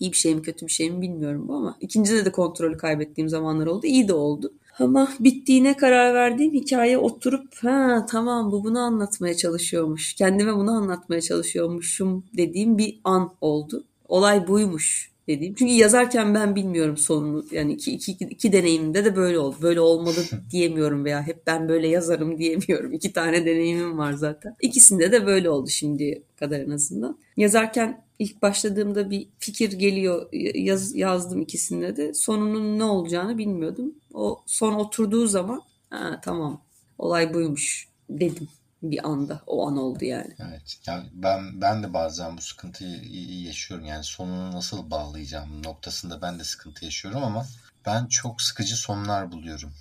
İyi 0.00 0.12
bir 0.12 0.16
şey 0.16 0.34
mi 0.34 0.42
kötü 0.42 0.66
bir 0.66 0.72
şey 0.72 0.90
mi 0.90 1.02
bilmiyorum 1.02 1.48
bu 1.48 1.54
ama 1.54 1.76
ikincide 1.80 2.24
de 2.24 2.32
kontrolü 2.32 2.76
kaybettiğim 2.76 3.28
zamanlar 3.28 3.66
oldu. 3.66 3.86
İyi 3.86 4.08
de 4.08 4.14
oldu. 4.14 4.52
Ama 4.78 5.08
bittiğine 5.20 5.76
karar 5.76 6.14
verdiğim 6.14 6.54
hikaye 6.54 6.98
oturup 6.98 7.54
ha 7.62 8.06
tamam 8.10 8.52
bu 8.52 8.64
bunu 8.64 8.78
anlatmaya 8.80 9.36
çalışıyormuş. 9.36 10.14
Kendime 10.14 10.56
bunu 10.56 10.70
anlatmaya 10.70 11.20
çalışıyormuşum 11.20 12.24
dediğim 12.36 12.78
bir 12.78 13.00
an 13.04 13.32
oldu. 13.40 13.84
Olay 14.08 14.48
buymuş 14.48 15.09
dediğim. 15.30 15.54
Çünkü 15.54 15.72
yazarken 15.72 16.34
ben 16.34 16.56
bilmiyorum 16.56 16.96
sonunu. 16.96 17.44
Yani 17.50 17.72
iki, 17.72 17.92
iki, 17.92 18.12
iki 18.12 18.52
deneyimimde 18.52 19.04
de 19.04 19.16
böyle 19.16 19.38
oldu. 19.38 19.56
Böyle 19.62 19.80
olmalı 19.80 20.16
diyemiyorum 20.50 21.04
veya 21.04 21.26
hep 21.26 21.46
ben 21.46 21.68
böyle 21.68 21.88
yazarım 21.88 22.38
diyemiyorum. 22.38 22.92
İki 22.92 23.12
tane 23.12 23.46
deneyimim 23.46 23.98
var 23.98 24.12
zaten. 24.12 24.56
İkisinde 24.60 25.12
de 25.12 25.26
böyle 25.26 25.50
oldu 25.50 25.68
şimdi 25.68 26.22
kadar 26.36 26.60
en 26.60 26.70
azından. 26.70 27.18
Yazarken 27.36 28.04
ilk 28.18 28.42
başladığımda 28.42 29.10
bir 29.10 29.28
fikir 29.38 29.72
geliyor. 29.72 30.28
Yaz, 30.54 30.96
yazdım 30.96 31.42
ikisinde 31.42 31.96
de. 31.96 32.14
Sonunun 32.14 32.78
ne 32.78 32.84
olacağını 32.84 33.38
bilmiyordum. 33.38 33.94
O 34.14 34.40
son 34.46 34.74
oturduğu 34.74 35.26
zaman 35.26 35.62
ha, 35.90 36.20
tamam 36.24 36.62
olay 36.98 37.34
buymuş 37.34 37.88
dedim 38.10 38.48
bir 38.82 39.08
anda. 39.08 39.42
O 39.46 39.68
an 39.68 39.76
oldu 39.76 40.04
yani. 40.04 40.34
Evet. 40.38 40.78
Yani 40.86 41.04
ben 41.12 41.60
ben 41.60 41.82
de 41.82 41.94
bazen 41.94 42.36
bu 42.36 42.40
sıkıntıyı 42.40 43.42
yaşıyorum. 43.42 43.86
Yani 43.86 44.04
sonunu 44.04 44.52
nasıl 44.52 44.90
bağlayacağım 44.90 45.62
noktasında 45.62 46.22
ben 46.22 46.38
de 46.38 46.44
sıkıntı 46.44 46.84
yaşıyorum 46.84 47.24
ama 47.24 47.46
ben 47.86 48.06
çok 48.06 48.42
sıkıcı 48.42 48.76
sonlar 48.76 49.32
buluyorum. 49.32 49.72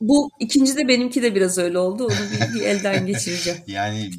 Bu 0.00 0.30
ikinci 0.40 0.76
de 0.76 0.88
benimki 0.88 1.22
de 1.22 1.34
biraz 1.34 1.58
öyle 1.58 1.78
oldu. 1.78 2.04
Onu 2.04 2.30
bir, 2.32 2.54
bir 2.54 2.60
elden 2.60 3.06
geçireceğim. 3.06 3.60
yani 3.66 4.10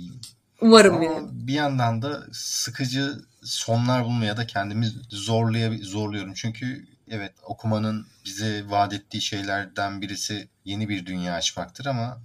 Umarım 0.61 0.95
ama 0.95 1.03
yani. 1.03 1.27
Bir 1.31 1.53
yandan 1.53 2.01
da 2.01 2.23
sıkıcı 2.31 3.21
sonlar 3.43 4.05
bulmaya 4.05 4.37
da 4.37 4.47
kendimi 4.47 4.87
zorlaya 5.09 5.71
zorluyorum. 5.81 6.33
Çünkü 6.33 6.87
evet 7.09 7.33
okumanın 7.43 8.07
bize 8.25 8.69
vaat 8.69 8.93
ettiği 8.93 9.21
şeylerden 9.21 10.01
birisi 10.01 10.47
yeni 10.65 10.89
bir 10.89 11.05
dünya 11.05 11.33
açmaktır 11.33 11.85
ama 11.85 12.21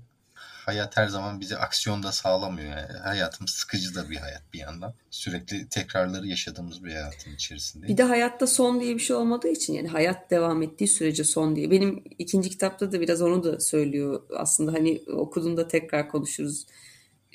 hayat 0.67 0.97
her 0.97 1.09
zaman 1.09 1.41
bize 1.41 1.57
aksiyonda 1.57 2.13
sağlamıyor. 2.13 2.69
Yani 2.69 2.99
hayatımız 3.03 3.51
sıkıcı 3.51 3.95
da 3.95 4.11
bir 4.11 4.17
hayat 4.17 4.43
bir 4.53 4.59
yandan. 4.59 4.95
Sürekli 5.11 5.69
tekrarları 5.69 6.27
yaşadığımız 6.27 6.85
bir 6.85 6.91
hayatın 6.91 7.35
içerisinde. 7.35 7.89
Bir 7.89 7.97
de 7.97 8.03
hayatta 8.03 8.47
son 8.47 8.81
diye 8.81 8.95
bir 8.95 9.01
şey 9.01 9.17
olmadığı 9.17 9.49
için 9.49 9.73
yani 9.73 9.89
hayat 9.89 10.31
devam 10.31 10.63
ettiği 10.63 10.89
sürece 10.89 11.25
son 11.25 11.57
diye. 11.57 11.71
Benim 11.71 12.05
ikinci 12.19 12.51
kitapta 12.51 12.93
da 12.93 13.01
biraz 13.01 13.23
onu 13.23 13.45
da 13.45 13.61
söylüyor. 13.61 14.23
Aslında 14.37 14.73
hani 14.73 15.03
okuduğunda 15.17 15.69
tekrar 15.69 16.09
konuşuruz. 16.09 16.67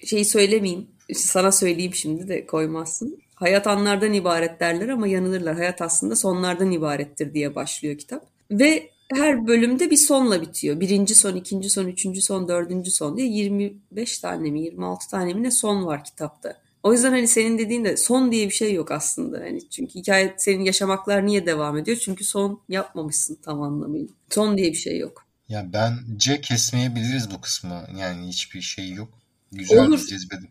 Şeyi 0.06 0.26
söylemeyeyim. 0.26 0.88
Sana 1.14 1.52
söyleyeyim 1.52 1.94
şimdi 1.94 2.28
de 2.28 2.46
koymazsın. 2.46 3.22
Hayat 3.36 3.68
anlardan 3.68 4.14
ibaret 4.14 4.60
derler 4.60 4.90
ama 4.90 5.08
yanılırlar. 5.08 5.56
Hayat 5.56 5.82
aslında 5.82 6.16
sonlardan 6.16 6.72
ibarettir 6.72 7.34
diye 7.34 7.56
başlıyor 7.56 7.98
kitap. 7.98 8.26
Ve 8.52 8.90
her 9.14 9.48
bölümde 9.48 9.92
bir 9.92 9.98
sonla 9.98 10.42
bitiyor. 10.42 10.80
Birinci 10.80 11.16
son, 11.16 11.36
ikinci 11.36 11.70
son, 11.70 11.88
üçüncü 11.88 12.22
son, 12.22 12.48
dördüncü 12.48 12.92
son 12.92 13.18
diye 13.18 13.28
25 13.28 14.20
tane 14.20 14.52
mi 14.52 14.62
26 14.62 15.10
tane 15.10 15.34
mi 15.34 15.44
ne 15.44 15.52
son 15.52 15.86
var 15.86 16.04
kitapta. 16.04 16.58
O 16.84 16.94
yüzden 16.94 17.12
hani 17.12 17.28
senin 17.28 17.58
dediğin 17.58 17.86
de 17.86 17.98
son 17.98 18.32
diye 18.32 18.46
bir 18.46 18.54
şey 18.54 18.74
yok 18.74 18.92
aslında. 18.92 19.40
Hani 19.40 19.70
çünkü 19.70 19.96
hikaye 19.96 20.36
senin 20.38 20.64
yaşamaklar 20.64 21.26
niye 21.26 21.46
devam 21.46 21.78
ediyor? 21.78 21.98
Çünkü 21.98 22.24
son 22.24 22.62
yapmamışsın 22.70 23.38
tam 23.44 23.62
anlamıyla. 23.62 24.08
Son 24.30 24.58
diye 24.58 24.72
bir 24.72 24.78
şey 24.78 24.98
yok. 24.98 25.26
Ya 25.50 25.74
bence 25.74 26.42
kesmeyebiliriz 26.42 27.32
bu 27.32 27.42
kısmı. 27.42 27.88
Yani 27.98 28.28
hiçbir 28.28 28.62
şey 28.62 28.92
yok. 28.92 29.10
Güzel 29.52 29.88
Olur. 29.88 30.06
cezbeden, 30.10 30.48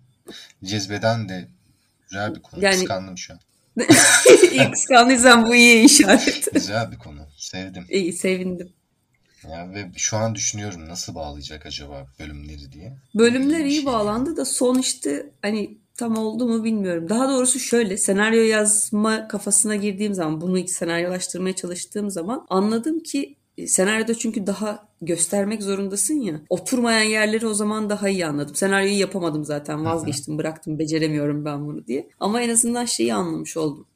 cezbeden 0.64 1.28
de 1.28 1.48
güzel 2.10 2.34
bir 2.34 2.40
konu. 2.42 2.64
Yani, 2.64 2.74
Kıskandım 2.76 3.18
şu 3.18 3.32
an. 3.32 3.40
İyi 4.52 4.70
kıskandıysan 4.70 5.46
bu 5.46 5.54
iyi 5.54 5.84
işaret. 5.84 6.54
Güzel 6.54 6.92
bir 6.92 6.98
konu. 6.98 7.27
Sevdim. 7.50 7.84
İyi 7.90 8.12
sevindim. 8.12 8.72
Ya 9.44 9.70
ve 9.74 9.90
şu 9.96 10.16
an 10.16 10.34
düşünüyorum 10.34 10.88
nasıl 10.88 11.14
bağlayacak 11.14 11.66
acaba 11.66 12.06
bölümleri 12.20 12.72
diye. 12.72 12.96
Bölümler 13.14 13.64
iyi 13.64 13.76
şey. 13.76 13.86
bağlandı 13.86 14.36
da 14.36 14.44
son 14.44 14.78
işte 14.78 15.30
hani 15.42 15.78
tam 15.96 16.18
oldu 16.18 16.46
mu 16.46 16.64
bilmiyorum. 16.64 17.08
Daha 17.08 17.28
doğrusu 17.28 17.58
şöyle 17.58 17.96
senaryo 17.96 18.42
yazma 18.42 19.28
kafasına 19.28 19.76
girdiğim 19.76 20.14
zaman 20.14 20.40
bunu 20.40 20.68
senaryolaştırmaya 20.68 21.56
çalıştığım 21.56 22.10
zaman 22.10 22.46
anladım 22.48 23.00
ki 23.00 23.36
e, 23.58 23.66
senaryoda 23.66 24.14
çünkü 24.14 24.46
daha 24.46 24.88
göstermek 25.02 25.62
zorundasın 25.62 26.14
ya. 26.14 26.40
Oturmayan 26.48 27.10
yerleri 27.10 27.46
o 27.46 27.54
zaman 27.54 27.90
daha 27.90 28.08
iyi 28.08 28.26
anladım. 28.26 28.54
Senaryoyu 28.54 28.98
yapamadım 28.98 29.44
zaten 29.44 29.84
vazgeçtim 29.84 30.38
bıraktım 30.38 30.78
beceremiyorum 30.78 31.44
ben 31.44 31.66
bunu 31.66 31.86
diye. 31.86 32.08
Ama 32.20 32.42
en 32.42 32.48
azından 32.48 32.84
şeyi 32.84 33.14
anlamış 33.14 33.56
oldum. 33.56 33.86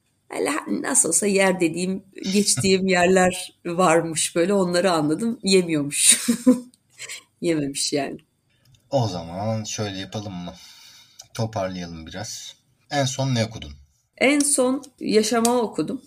Nasıl 0.68 1.08
olsa 1.08 1.26
yer 1.26 1.60
dediğim 1.60 2.02
geçtiğim 2.32 2.86
yerler 2.86 3.54
varmış 3.66 4.36
böyle 4.36 4.52
onları 4.54 4.92
anladım 4.92 5.38
yemiyormuş. 5.42 6.28
Yememiş 7.40 7.92
yani. 7.92 8.18
O 8.90 9.08
zaman 9.08 9.64
şöyle 9.64 9.98
yapalım 9.98 10.32
mı? 10.34 10.54
Toparlayalım 11.34 12.06
biraz. 12.06 12.56
En 12.90 13.04
son 13.04 13.34
ne 13.34 13.44
okudun? 13.44 13.72
En 14.18 14.38
son 14.40 14.82
Yaşama 15.00 15.60
okudum. 15.60 16.02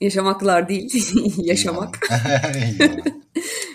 Yaşamaklar 0.00 0.68
değil, 0.68 1.04
yaşamak. 1.36 1.98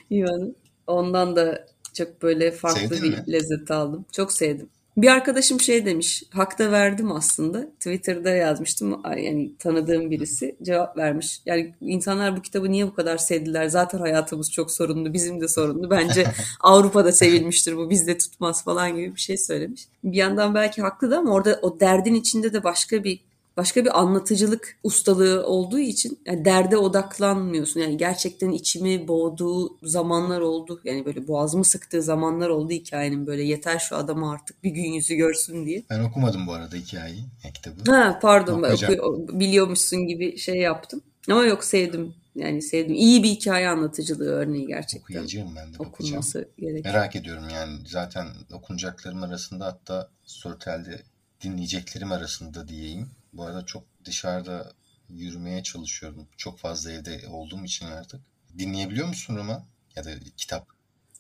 İvan'ın. 0.10 0.56
Ondan 0.88 1.36
da 1.36 1.68
çok 1.94 2.22
böyle 2.22 2.52
farklı 2.52 2.80
Sevdin 2.80 3.04
bir 3.04 3.18
mi? 3.18 3.26
lezzet 3.32 3.72
aldım. 3.72 4.06
Çok 4.12 4.32
sevdim. 4.34 4.70
Bir 4.98 5.08
arkadaşım 5.08 5.60
şey 5.60 5.86
demiş, 5.86 6.24
hakta 6.30 6.72
verdim 6.72 7.12
aslında. 7.12 7.68
Twitter'da 7.68 8.30
yazmıştım, 8.30 9.02
yani 9.06 9.52
tanıdığım 9.60 10.12
birisi 10.12 10.56
cevap 10.64 10.98
vermiş. 10.98 11.42
Yani 11.46 11.74
insanlar 11.82 12.38
bu 12.38 12.42
kitabı 12.42 12.72
niye 12.72 12.88
bu 12.88 12.94
kadar 12.94 13.18
sevdiler? 13.18 13.68
Zaten 13.68 14.00
hayatımız 14.00 14.52
çok 14.52 14.72
sorunlu, 14.72 15.14
bizim 15.14 15.42
de 15.42 15.48
sorunlu. 15.48 15.90
Bence 15.90 16.28
Avrupa'da 16.60 17.12
sevilmiştir 17.12 17.78
bu, 17.78 17.90
bizde 17.90 18.18
tutmaz 18.18 18.64
falan 18.64 18.96
gibi 18.96 19.16
bir 19.16 19.22
şey 19.22 19.38
söylemiş. 19.38 19.88
Bir 20.04 20.18
yandan 20.18 20.56
belki 20.56 20.82
haklı 20.82 21.12
da 21.12 21.18
ama 21.18 21.32
orada 21.32 21.60
o 21.62 21.80
derdin 21.80 22.16
içinde 22.16 22.54
de 22.54 22.64
başka 22.64 23.04
bir 23.04 23.20
başka 23.58 23.86
bir 23.86 24.00
anlatıcılık 24.00 24.78
ustalığı 24.84 25.46
olduğu 25.46 25.80
için 25.80 26.20
yani 26.26 26.46
derde 26.46 26.78
odaklanmıyorsun. 26.78 27.80
Yani 27.80 27.98
gerçekten 27.98 28.52
içimi 28.52 29.08
boğduğu 29.08 29.78
zamanlar 29.84 30.42
oldu. 30.42 30.82
Yani 30.84 31.06
böyle 31.06 31.28
boğazımı 31.28 31.66
sıktığı 31.66 32.02
zamanlar 32.02 32.50
oldu 32.50 32.72
hikayenin 32.72 33.28
böyle 33.28 33.44
yeter 33.44 33.80
şu 33.80 33.96
adamı 33.96 34.32
artık 34.32 34.64
bir 34.64 34.70
gün 34.70 34.92
yüzü 34.92 35.16
görsün 35.16 35.66
diye. 35.66 35.84
Ben 35.90 36.00
okumadım 36.00 36.48
bu 36.48 36.54
arada 36.54 36.76
hikayeyi, 36.76 37.24
kitabı. 37.54 37.92
Ha 37.92 38.20
pardon 38.22 38.64
oku- 38.64 39.40
biliyormuşsun 39.40 40.08
gibi 40.08 40.38
şey 40.38 40.56
yaptım. 40.56 41.02
Ama 41.30 41.44
yok 41.46 41.64
sevdim. 41.64 42.14
Yani 42.36 42.62
sevdim. 42.62 42.94
İyi 42.94 43.24
bir 43.24 43.30
hikaye 43.30 43.70
anlatıcılığı 43.70 44.30
örneği 44.32 44.68
gerçekten. 44.68 45.00
Okuyacağım 45.04 45.56
ben 45.56 45.74
de 45.74 45.78
Okunması 45.80 46.50
gerekiyor. 46.60 46.94
Merak 46.94 47.16
ediyorum 47.16 47.44
yani 47.54 47.80
zaten 47.88 48.28
okunacaklarım 48.54 49.24
arasında 49.24 49.66
hatta 49.66 50.10
Storytel'de 50.26 51.02
dinleyeceklerim 51.44 52.12
arasında 52.12 52.68
diyeyim. 52.68 53.08
Bu 53.34 53.44
arada 53.46 53.66
çok 53.66 53.84
dışarıda 54.06 54.74
yürümeye 55.10 55.64
çalışıyorum. 55.64 56.28
Çok 56.38 56.60
fazla 56.60 56.92
evde 56.92 57.28
olduğum 57.28 57.66
için 57.66 57.86
artık. 57.86 58.22
Dinleyebiliyor 58.58 59.08
musun 59.08 59.36
Roma? 59.38 59.68
Ya 59.96 60.06
da 60.06 60.20
kitap? 60.38 60.68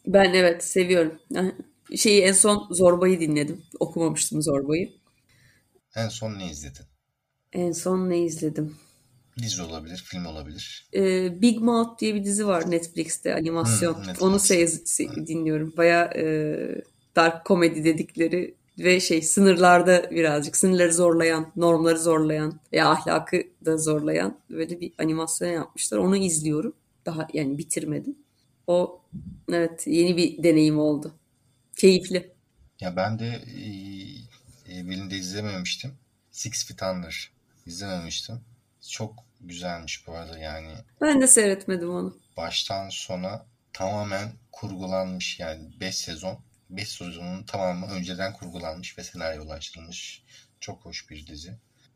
Ben 0.05 0.33
evet 0.33 0.63
seviyorum. 0.63 1.19
Şeyi 1.97 2.21
en 2.21 2.31
son 2.31 2.67
Zorba'yı 2.71 3.19
dinledim. 3.19 3.61
Okumamıştım 3.79 4.41
Zorba'yı. 4.41 4.89
En 5.95 6.09
son 6.09 6.37
ne 6.39 6.49
izledin? 6.51 6.85
En 7.53 7.71
son 7.73 8.09
ne 8.09 8.19
izledim? 8.25 8.77
Dizi 9.37 9.61
olabilir, 9.61 9.97
film 10.07 10.25
olabilir. 10.25 10.87
Ee, 10.93 11.41
Big 11.41 11.59
Mouth 11.61 11.99
diye 12.01 12.15
bir 12.15 12.23
dizi 12.23 12.47
var 12.47 12.71
Netflix'te 12.71 13.35
animasyon. 13.35 13.93
Hmm, 13.93 14.07
Netflix. 14.07 14.21
Onu 14.21 14.35
se- 14.35 14.67
se- 14.85 15.27
dinliyorum. 15.27 15.73
Baya 15.77 16.13
e, 16.15 16.23
dark 17.15 17.45
komedi 17.45 17.83
dedikleri 17.83 18.55
ve 18.79 18.99
şey 18.99 19.21
sınırlarda 19.21 20.11
birazcık 20.11 20.57
sınırları 20.57 20.93
zorlayan, 20.93 21.51
normları 21.55 21.99
zorlayan 21.99 22.59
ya 22.71 22.89
ahlakı 22.89 23.43
da 23.65 23.77
zorlayan 23.77 24.39
böyle 24.49 24.79
bir 24.81 24.93
animasyon 24.99 25.49
yapmışlar. 25.49 25.97
Onu 25.97 26.15
izliyorum. 26.15 26.73
Daha 27.05 27.27
yani 27.33 27.57
bitirmedim. 27.57 28.15
O 28.67 29.01
evet 29.51 29.87
yeni 29.87 30.17
bir 30.17 30.43
deneyim 30.43 30.79
oldu. 30.79 31.13
Keyifli. 31.75 32.33
Ya 32.79 32.95
ben 32.95 33.19
de 33.19 33.27
e, 33.27 33.63
evvelinde 34.79 35.15
izlememiştim. 35.15 35.91
Six 36.31 36.65
Feet 36.65 36.83
Under 36.83 37.31
izlememiştim. 37.65 38.41
Çok 38.89 39.13
güzelmiş 39.41 40.07
bu 40.07 40.13
arada 40.13 40.37
yani. 40.37 40.73
Ben 41.01 41.21
de 41.21 41.27
seyretmedim 41.27 41.89
onu. 41.89 42.17
Baştan 42.37 42.89
sona 42.89 43.45
tamamen 43.73 44.31
kurgulanmış 44.51 45.39
yani 45.39 45.69
5 45.79 45.95
sezon 45.95 46.39
5 46.77 46.89
sezonun 46.89 47.43
tamamı 47.43 47.87
önceden 47.87 48.33
kurgulanmış 48.33 48.97
ve 48.97 49.03
senaryolaştırılmış. 49.03 50.23
Çok 50.59 50.85
hoş 50.85 51.09
bir 51.09 51.27
dizi. 51.27 51.51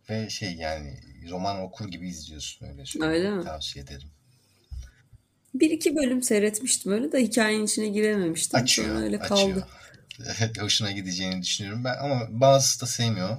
Ve 0.10 0.30
şey 0.30 0.54
yani 0.54 1.00
roman 1.30 1.62
okur 1.62 1.88
gibi 1.88 2.10
izliyorsun 2.10 2.66
öyle. 2.68 2.84
Öyle 3.06 3.30
mi? 3.32 3.44
Tavsiye 3.44 3.84
ederim. 3.84 4.10
Bir 5.54 5.70
iki 5.70 5.96
bölüm 5.96 6.24
seyretmiştim 6.24 6.92
öyle 6.92 7.12
de 7.12 7.22
hikayenin 7.22 7.66
içine 7.66 7.88
girememiştim. 7.88 8.60
Açıyor, 8.60 8.88
Sonra 8.88 9.00
öyle 9.00 9.20
açıyor. 9.20 9.40
kaldı. 9.40 9.68
Evet, 10.40 10.62
hoşuna 10.62 10.92
gideceğini 10.92 11.42
düşünüyorum 11.42 11.84
ben 11.84 11.98
ama 12.02 12.28
bazısı 12.30 12.82
da 12.82 12.86
sevmiyor. 12.86 13.38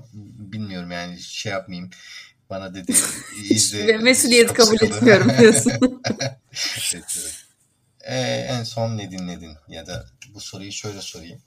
Bilmiyorum 0.52 0.90
yani 0.90 1.20
şey 1.20 1.52
yapmayayım. 1.52 1.90
Bana 2.50 2.74
dedi 2.74 2.94
izle. 3.50 3.96
Mesuliyet 3.98 4.52
kabul 4.52 4.76
etmiyorum 4.82 5.32
diyorsun. 5.38 5.72
Evet, 6.94 7.16
evet. 7.18 7.45
Ee, 8.08 8.46
en 8.50 8.62
son 8.62 8.98
ne 8.98 9.10
dinledin? 9.10 9.52
Ya 9.68 9.86
da 9.86 10.06
bu 10.34 10.40
soruyu 10.40 10.72
şöyle 10.72 11.00
sorayım. 11.00 11.38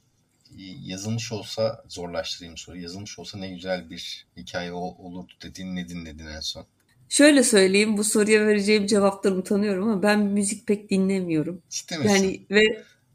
Yazılmış 0.84 1.32
olsa 1.32 1.84
zorlaştırayım 1.88 2.58
soruyu. 2.58 2.84
Yazılmış 2.84 3.20
olsa 3.20 3.38
ne 3.38 3.50
güzel 3.50 3.90
bir 3.90 4.28
hikaye 4.38 4.72
ol- 4.74 4.96
olurdu 4.98 5.34
dediğin 5.44 5.76
ne 5.76 5.90
dinledin 5.90 6.28
en 6.28 6.40
son? 6.40 6.66
Şöyle 7.10 7.44
söyleyeyim 7.44 7.98
bu 7.98 8.04
soruya 8.04 8.48
vereceğim 8.48 8.86
cevaptan 8.88 9.38
utanıyorum 9.38 9.90
ama 9.90 10.04
ben 10.04 10.20
müzik 10.20 10.68
pek 10.68 10.90
dinlemiyorum. 10.90 11.62
Ciddi 11.70 11.98
misin? 11.98 12.10
Yani 12.10 12.46
ve 12.52 12.62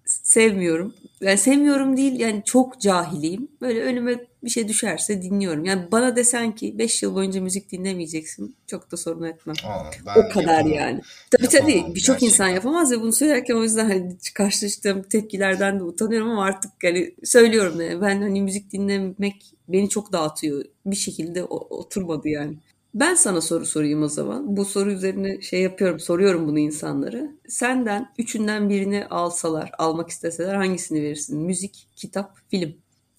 sevmiyorum. 0.07 0.95
Yani 1.25 1.39
sevmiyorum 1.39 1.97
değil 1.97 2.21
yani 2.21 2.43
çok 2.45 2.81
cahiliyim. 2.81 3.49
Böyle 3.61 3.83
önüme 3.83 4.19
bir 4.45 4.51
şey 4.51 4.69
düşerse 4.69 5.23
dinliyorum. 5.23 5.65
Yani 5.65 5.83
bana 5.93 6.17
desen 6.17 6.55
ki 6.55 6.79
5 6.79 7.03
yıl 7.03 7.15
boyunca 7.15 7.41
müzik 7.41 7.73
dinlemeyeceksin 7.73 8.57
çok 8.67 8.93
da 8.93 8.97
sorun 8.97 9.23
etmem. 9.23 9.57
Aa, 9.67 10.19
O 10.19 10.29
kadar 10.33 10.57
yapamam. 10.57 10.73
yani. 10.73 11.01
Tabii 11.31 11.45
Yapamam 11.55 11.73
tabii 11.83 11.95
birçok 11.95 12.23
insan 12.23 12.49
yapamaz 12.49 12.93
ve 12.93 13.01
bunu 13.01 13.13
söylerken 13.13 13.55
o 13.55 13.63
yüzden 13.63 13.85
hani 13.89 14.17
karşılaştığım 14.35 15.03
tepkilerden 15.03 15.79
de 15.81 15.83
utanıyorum 15.85 16.31
ama 16.31 16.45
artık 16.45 16.71
hani 16.83 17.15
söylüyorum 17.25 17.81
yani 17.81 18.01
ben 18.01 18.23
hani 18.23 18.43
müzik 18.43 18.73
dinlemek 18.73 19.55
beni 19.69 19.89
çok 19.89 20.13
dağıtıyor. 20.13 20.65
Bir 20.87 20.97
şekilde 20.97 21.45
oturmadı 21.45 22.29
yani. 22.29 22.57
Ben 22.95 23.15
sana 23.15 23.41
soru 23.41 23.67
sorayım 23.67 24.03
o 24.03 24.09
zaman. 24.09 24.57
Bu 24.57 24.65
soru 24.65 24.93
üzerine 24.93 25.43
şey 25.43 25.61
yapıyorum, 25.63 26.01
soruyorum 26.01 26.49
bunu 26.49 26.59
insanlara. 26.59 27.23
Senden 27.49 28.13
üçünden 28.19 28.69
birini 28.71 29.07
alsalar, 29.07 29.71
almak 29.79 30.11
isteseler 30.11 30.55
hangisini 30.55 31.03
verirsin? 31.03 31.39
Müzik, 31.39 31.89
kitap, 31.97 32.39
film. 32.51 32.75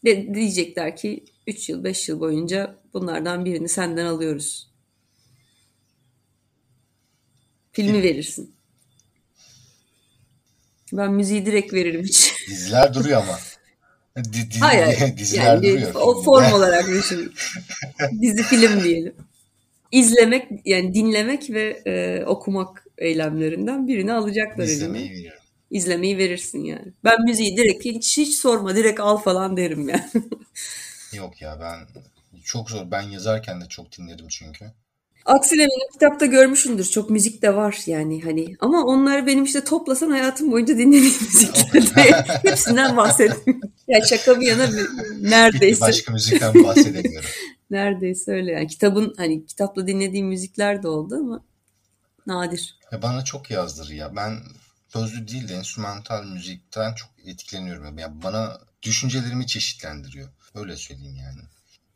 De 0.06 0.34
diyecekler 0.34 0.96
ki 0.98 1.24
3 1.48 1.70
yıl, 1.70 1.84
5 1.84 2.10
yıl 2.10 2.20
boyunca 2.20 2.76
bunlardan 2.94 3.46
birini 3.46 3.70
senden 3.70 4.06
alıyoruz. 4.06 4.70
Filmi 7.72 8.04
verirsin. 8.04 8.56
Ben 10.94 11.14
müziği 11.14 11.46
direkt 11.46 11.74
veririm 11.74 12.04
hiç. 12.04 12.34
Diziler 12.50 12.94
duruyor 12.94 13.22
ama. 13.22 13.40
Di, 14.24 14.34
di, 14.52 14.60
Hayır, 14.60 15.18
diziler 15.18 15.46
Yani 15.46 15.64
duruyor. 15.64 15.92
o 15.96 16.22
form 16.24 16.54
olarak 16.54 16.88
düşün. 16.88 17.34
Dizi 18.22 18.44
film 18.44 18.84
diyelim. 18.84 19.16
İzlemek 20.00 20.48
yani 20.66 20.94
dinlemek 20.94 21.50
ve 21.50 21.82
e, 21.86 22.26
okumak 22.26 22.86
eylemlerinden 22.98 23.88
birini 23.88 24.14
alacaklar 24.14 24.64
İzlemeyi 24.64 25.06
eline. 25.06 25.18
veriyorum. 25.18 25.42
İzlemeyi 25.72 26.18
verirsin 26.18 26.64
yani. 26.64 26.94
Ben 27.04 27.22
müziği 27.26 27.58
direkt 27.58 27.86
hiç, 27.86 28.18
hiç 28.18 28.36
sorma 28.36 28.76
direkt 28.76 29.00
al 29.00 29.18
falan 29.18 29.58
derim 29.58 29.90
yani. 29.90 30.10
Yok 31.14 31.42
ya 31.42 31.58
ben 31.62 32.02
çok 32.44 32.70
zor. 32.70 32.92
Ben 32.92 33.02
yazarken 33.02 33.62
de 33.62 33.66
çok 33.70 33.98
dinledim 33.98 34.28
çünkü. 34.30 34.66
Aksine 35.26 35.60
benim 35.60 35.92
kitapta 35.94 36.26
görmüşsündür. 36.26 36.86
Çok 36.86 37.10
müzik 37.10 37.42
de 37.42 37.56
var 37.56 37.78
yani 37.86 38.22
hani. 38.22 38.56
Ama 38.60 38.84
onlar 38.84 39.28
benim 39.28 39.44
işte 39.44 39.64
toplasan 39.64 40.10
hayatım 40.10 40.52
boyunca 40.52 40.78
dinlediğim 40.78 41.14
müzikler. 41.22 41.84
Hepsinden 42.44 42.98
bahsedeyim. 42.98 43.62
Ya 43.88 44.02
şaka 44.06 44.40
bir 44.42 44.48
yana 44.48 44.68
bir- 44.72 44.90
neredeyse. 45.32 45.82
başka 45.82 46.12
müzikten 46.14 46.64
bahsedemiyorum. 46.64 47.30
Neredeyse 47.70 48.32
öyle 48.32 48.52
yani. 48.52 48.68
Kitabın 48.68 49.14
hani 49.18 49.46
kitapla 49.46 49.88
dinlediğim 49.88 50.28
müzikler 50.28 50.84
de 50.84 50.88
oldu 50.88 51.16
ama 51.16 51.44
nadir. 52.28 52.76
Ya 52.92 53.02
bana 53.02 53.24
çok 53.24 53.52
yazdırır 53.52 53.90
ya. 53.90 54.16
Ben 54.16 54.40
sözlü 54.88 55.28
değil 55.28 55.48
de 55.48 55.54
enstrümantal 55.54 56.26
müzikten 56.26 56.94
çok 56.94 57.10
etkileniyorum. 57.26 57.98
Ya 57.98 58.24
bana 58.24 58.60
düşüncelerimi 58.84 59.48
çeşitlendiriyor. 59.48 60.30
Öyle 60.56 60.78
söyleyeyim 60.78 61.16
yani. 61.16 61.42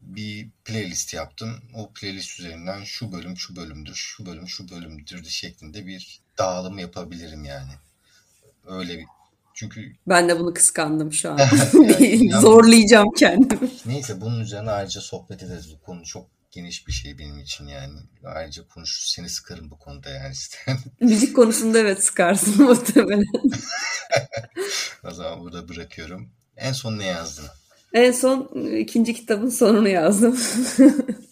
Bir 0.02 0.50
playlist 0.66 1.14
yaptım. 1.14 1.62
O 1.74 1.92
playlist 1.94 2.40
üzerinden 2.40 2.84
şu 2.84 3.12
bölüm 3.12 3.38
şu 3.38 3.56
bölümdür, 3.56 3.96
şu 3.96 4.26
bölüm 4.26 4.48
şu 4.48 4.70
bölümdür 4.70 5.24
şeklinde 5.24 5.88
bir 5.88 6.20
dağılım 6.38 6.80
yapabilirim 6.80 7.44
yani. 7.46 7.72
Öyle 8.68 8.98
bir 8.98 9.06
çünkü 9.60 9.82
Ben 10.08 10.30
de 10.30 10.40
bunu 10.40 10.54
kıskandım 10.54 11.14
şu 11.14 11.32
an. 11.32 11.38
Ya- 12.20 12.40
Zorlayacağım 12.42 13.12
kendimi. 13.18 13.70
neyse 13.86 14.22
bunun 14.22 14.40
üzerine 14.40 14.72
ayrıca 14.72 15.02
sohbet 15.02 15.44
ederiz. 15.44 15.74
Bu 15.76 15.86
konu 15.86 16.04
çok 16.06 16.28
geniş 16.52 16.88
bir 16.88 16.92
şey 16.92 17.18
benim 17.18 17.40
için 17.40 17.68
yani. 17.68 17.94
Ayrıca 18.26 18.68
konuşur 18.68 19.02
seni 19.16 19.30
sıkarım 19.30 19.72
bu 19.72 19.78
konuda 19.80 20.10
yani 20.10 20.32
isteyen. 20.34 20.78
Müzik 21.02 21.36
konusunda 21.36 21.80
evet 21.80 22.04
sıkarsın 22.04 22.64
muhtemelen. 22.66 23.26
o 25.04 25.12
zaman 25.12 25.40
burada 25.40 25.70
bırakıyorum. 25.70 26.30
En 26.58 26.72
son 26.72 26.98
ne 26.98 27.06
yazdın? 27.06 27.46
En 27.94 28.12
son 28.12 28.52
ikinci 28.78 29.14
kitabın 29.14 29.50
sonunu 29.50 29.90
yazdım. 29.90 30.38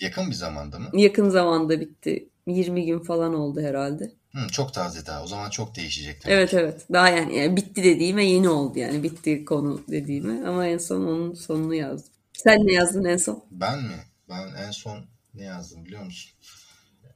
Yakın 0.01 0.29
bir 0.29 0.35
zamanda 0.35 0.79
mı? 0.79 0.89
Yakın 0.93 1.29
zamanda 1.29 1.79
bitti. 1.79 2.29
20 2.47 2.85
gün 2.85 2.99
falan 2.99 3.33
oldu 3.33 3.61
herhalde. 3.61 4.11
Hı, 4.37 4.47
çok 4.47 4.73
taze 4.73 5.05
daha. 5.05 5.23
O 5.23 5.27
zaman 5.27 5.49
çok 5.49 5.75
değişecek. 5.75 6.21
tabii 6.21 6.33
Evet 6.33 6.53
evet. 6.53 6.85
Daha 6.93 7.09
yani, 7.09 7.37
yani 7.37 7.57
bitti 7.57 7.83
dediğime 7.83 8.25
yeni 8.25 8.49
oldu 8.49 8.79
yani. 8.79 9.03
Bitti 9.03 9.45
konu 9.45 9.83
dediğime. 9.89 10.47
Ama 10.47 10.67
en 10.67 10.77
son 10.77 11.01
onun 11.01 11.33
sonunu 11.33 11.73
yazdım. 11.73 12.13
Sen 12.33 12.67
ne 12.67 12.73
yazdın 12.73 13.05
en 13.05 13.17
son? 13.17 13.43
Ben 13.51 13.83
mi? 13.83 14.03
Ben 14.29 14.53
en 14.55 14.71
son 14.71 15.05
ne 15.33 15.43
yazdım 15.43 15.85
biliyor 15.85 16.03
musun? 16.03 16.31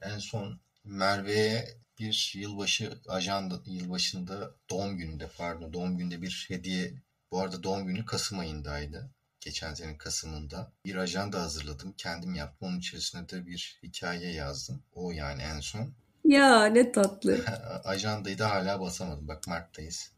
En 0.02 0.18
son 0.18 0.60
Merve'ye 0.84 1.68
bir 1.98 2.32
yılbaşı 2.36 2.98
ajanda 3.08 3.60
yılbaşında 3.66 4.50
doğum 4.70 4.96
gününde 4.96 5.30
pardon 5.38 5.72
doğum 5.72 5.98
gününde 5.98 6.22
bir 6.22 6.44
hediye 6.48 6.94
bu 7.30 7.40
arada 7.40 7.62
doğum 7.62 7.86
günü 7.86 8.04
Kasım 8.04 8.38
ayındaydı. 8.38 9.10
Geçen 9.40 9.74
senenin 9.74 9.98
Kasım'ında 9.98 10.72
bir 10.84 10.96
ajanda 10.96 11.42
hazırladım. 11.42 11.94
Kendim 11.98 12.34
yaptım. 12.34 12.68
Onun 12.68 12.78
içerisine 12.78 13.28
de 13.28 13.46
bir 13.46 13.78
hikaye 13.82 14.32
yazdım. 14.32 14.82
O 14.94 15.12
yani 15.12 15.42
en 15.42 15.60
son. 15.60 15.94
Ya 16.24 16.64
ne 16.66 16.92
tatlı. 16.92 17.44
Ajandayı 17.84 18.38
da 18.38 18.50
hala 18.50 18.80
basamadım. 18.80 19.28
Bak 19.28 19.46
Mart'tayız. 19.48 20.10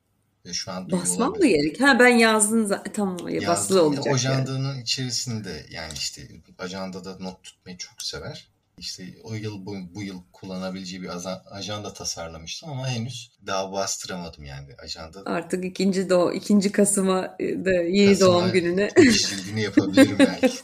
Ve 0.47 0.53
şu 0.53 0.73
an 0.73 0.89
duyuyor 0.91 1.03
Basmam 1.03 1.31
mı 1.31 1.37
olabilir. 1.37 1.57
gerek? 1.63 1.81
Ha 1.81 1.99
ben 1.99 2.09
yazdım 2.09 2.67
zaten. 2.67 2.93
Tamam 2.93 3.29
ya 3.29 3.49
basılı 3.49 3.79
Yazdım. 3.79 3.87
olacak 3.87 4.07
yani. 4.07 4.15
Ajandanın 4.15 4.81
içerisinde 4.83 5.67
yani 5.71 5.93
işte 5.95 6.23
ajandada 6.59 7.17
not 7.21 7.43
tutmayı 7.43 7.79
çok 7.79 8.03
sever. 8.03 8.49
İşte 8.79 9.05
o 9.23 9.35
yıl 9.35 9.67
bu, 9.67 9.77
bu 9.95 10.03
yıl 10.03 10.21
kullanabileceği 10.33 11.03
bir 11.03 11.09
aza- 11.09 11.45
ajanda 11.51 11.93
tasarlamıştım 11.95 12.71
ama 12.71 12.89
henüz 12.89 13.31
daha 13.47 13.73
bastıramadım 13.73 14.45
yani 14.45 14.69
ajanda. 14.83 15.23
Artık 15.27 15.65
ikinci 15.65 16.11
doğ 16.11 16.33
ikinci 16.33 16.73
Kasım'a 16.73 17.23
da 17.41 17.73
yeni 17.73 18.13
Kasım'a 18.19 18.31
doğum 18.41 18.53
gününe. 18.53 18.91
Yeşilliğini 18.99 19.63
yapabilirim 19.63 20.19
belki. 20.19 20.57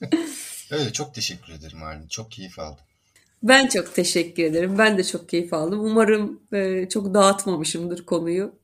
Öyle 0.70 0.92
çok 0.92 1.14
teşekkür 1.14 1.52
ederim 1.52 1.82
Arni. 1.82 2.08
Çok 2.08 2.30
keyif 2.30 2.58
aldım. 2.58 2.84
Ben 3.42 3.68
çok 3.68 3.94
teşekkür 3.94 4.42
ederim. 4.44 4.78
Ben 4.78 4.98
de 4.98 5.04
çok 5.04 5.28
keyif 5.28 5.52
aldım. 5.52 5.80
Umarım 5.80 6.40
e, 6.52 6.88
çok 6.88 7.14
dağıtmamışımdır 7.14 8.04
konuyu. 8.06 8.58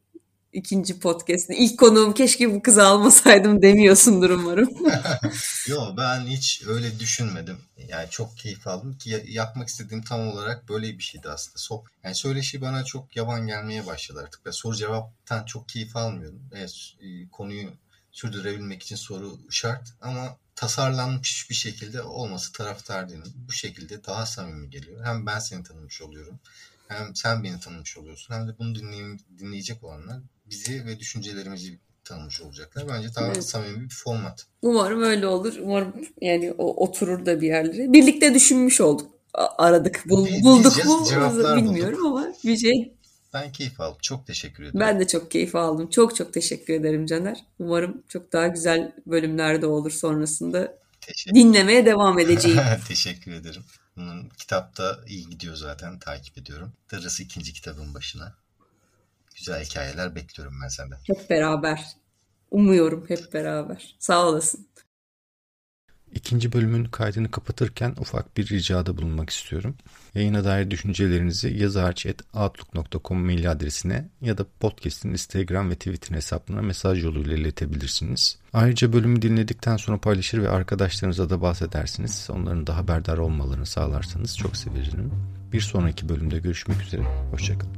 İkinci 0.53 1.01
podcast'te. 1.01 1.57
İlk 1.57 1.79
konuğum 1.79 2.15
keşke 2.15 2.55
bu 2.55 2.63
kızı 2.63 2.85
almasaydım 2.87 3.63
demiyorsundur 3.63 4.31
umarım. 4.31 4.71
Yo 5.69 5.79
ben 5.97 6.21
hiç 6.27 6.63
öyle 6.67 6.99
düşünmedim. 7.01 7.59
Yani 7.89 8.11
çok 8.11 8.37
keyif 8.37 8.67
aldım 8.67 8.99
ki 8.99 9.11
ya- 9.11 9.21
yapmak 9.29 9.69
istediğim 9.69 10.03
tam 10.05 10.29
olarak 10.29 10.69
böyle 10.69 10.99
bir 10.99 11.03
şeydi 11.03 11.29
aslında. 11.29 11.59
So 11.59 11.85
yani 12.05 12.15
söyleşi 12.15 12.61
bana 12.61 12.85
çok 12.85 13.17
yavan 13.17 13.47
gelmeye 13.47 13.87
başladı 13.87 14.21
artık. 14.25 14.47
Ve 14.47 14.53
soru 14.53 14.77
cevaptan 14.77 15.45
çok 15.45 15.69
keyif 15.69 15.97
almıyorum. 15.97 16.41
Evet, 16.55 16.75
e, 17.01 17.29
konuyu 17.33 17.69
sürdürebilmek 18.13 18.83
için 18.83 18.97
soru 18.97 19.39
şart 19.51 19.89
ama 20.01 20.37
tasarlanmış 20.57 21.51
bir 21.51 21.55
şekilde 21.55 22.03
olması 22.03 22.53
taraftar 22.53 23.09
değilim. 23.09 23.33
Bu 23.49 23.53
şekilde 23.53 24.05
daha 24.05 24.27
samimi 24.27 24.71
geliyor. 24.71 25.05
Hem 25.05 25.27
ben 25.27 25.39
seni 25.39 25.63
tanımış 25.63 26.03
oluyorum. 26.03 26.39
Hem 26.89 27.17
sen 27.17 27.45
beni 27.45 27.61
tanımış 27.61 27.99
oluyorsun. 27.99 28.35
Hem 28.35 28.49
de 28.49 28.59
bunu 28.59 28.75
dinleyim, 28.75 29.21
dinleyecek 29.39 29.85
olanlar 29.85 30.19
bizi 30.51 30.87
ve 30.87 30.99
düşüncelerimizi 30.99 31.79
tanımış 32.05 32.41
olacaklar. 32.41 32.89
Bence 32.89 33.09
daha 33.15 33.27
Evet. 33.27 33.45
samimi 33.49 33.85
bir 33.85 33.95
format. 33.95 34.47
Umarım 34.63 35.03
öyle 35.03 35.27
olur. 35.27 35.55
Umarım 35.61 35.95
yani 36.21 36.53
o 36.59 36.85
oturur 36.87 37.27
da 37.27 37.41
bir 37.41 37.47
yerlere. 37.47 37.93
Birlikte 37.93 38.35
düşünmüş 38.35 38.81
olduk. 38.81 39.11
Aradık. 39.35 40.05
Bul- 40.09 40.43
bulduk 40.43 40.75
cevaplar 41.09 41.57
bilmiyorum 41.57 42.07
ama 42.07 42.35
bir 42.45 42.57
şey. 42.57 42.95
Ben 43.35 43.53
keyif 43.53 43.81
aldım. 43.81 43.99
Çok 44.03 44.27
teşekkür 44.27 44.63
ederim. 44.63 44.81
Ben 44.81 45.01
de 45.01 45.07
çok 45.07 45.31
keyif 45.31 45.57
aldım. 45.57 45.91
Çok 45.91 46.17
çok 46.17 46.33
teşekkür 46.33 46.75
ederim 46.75 47.07
Caner. 47.07 47.45
Umarım 47.59 48.03
çok 48.09 48.33
daha 48.33 48.47
güzel 48.47 48.93
bölümler 49.07 49.63
de 49.63 49.67
olur 49.67 49.91
sonrasında. 49.91 50.79
Teşekkür, 51.01 51.35
Dinlemeye 51.35 51.87
devam 51.87 52.19
edeceğim. 52.19 52.61
teşekkür 52.89 53.33
ederim. 53.33 53.65
Bunun 53.97 54.29
kitapta 54.29 55.01
iyi 55.07 55.29
gidiyor 55.31 55.57
zaten. 55.57 55.99
Takip 55.99 56.39
ediyorum. 56.39 56.73
Darısı 56.93 57.23
ikinci 57.23 57.53
kitabın 57.53 57.95
başına. 57.95 58.35
Güzel 59.37 59.65
hikayeler 59.65 60.15
bekliyorum 60.15 60.55
ben 60.63 60.69
senden. 60.69 60.99
Hep 61.07 61.31
beraber. 61.31 61.85
Umuyorum 62.51 63.05
hep 63.09 63.33
beraber. 63.33 63.97
Sağ 63.99 64.27
olasın. 64.27 64.67
İkinci 66.15 66.53
bölümün 66.53 66.85
kaydını 66.85 67.31
kapatırken 67.31 67.95
ufak 67.99 68.37
bir 68.37 68.49
ricada 68.49 68.97
bulunmak 68.97 69.31
istiyorum. 69.31 69.75
Yayına 70.15 70.45
dair 70.45 70.71
düşüncelerinizi 70.71 71.49
yazarç.outlook.com 71.49 73.25
mail 73.25 73.51
adresine 73.51 74.09
ya 74.21 74.39
da 74.39 74.47
podcast'in 74.61 75.11
Instagram 75.11 75.71
ve 75.71 75.75
Twitter 75.75 76.17
hesaplarına 76.17 76.63
mesaj 76.63 77.05
yoluyla 77.05 77.37
iletebilirsiniz. 77.37 78.39
Ayrıca 78.53 78.93
bölümü 78.93 79.23
dinledikten 79.23 79.77
sonra 79.77 79.99
paylaşır 79.99 80.43
ve 80.43 80.49
arkadaşlarınıza 80.49 81.31
da 81.31 81.43
bahsedersiniz. 81.43 82.29
Onların 82.31 82.67
da 82.67 82.77
haberdar 82.77 83.19
olmalarını 83.19 83.67
sağlarsanız 83.67 84.39
çok 84.39 84.57
sevinirim. 84.57 85.13
Bir 85.53 85.61
sonraki 85.61 86.09
bölümde 86.09 86.39
görüşmek 86.39 86.83
üzere. 86.83 87.03
Hoşçakalın. 87.31 87.75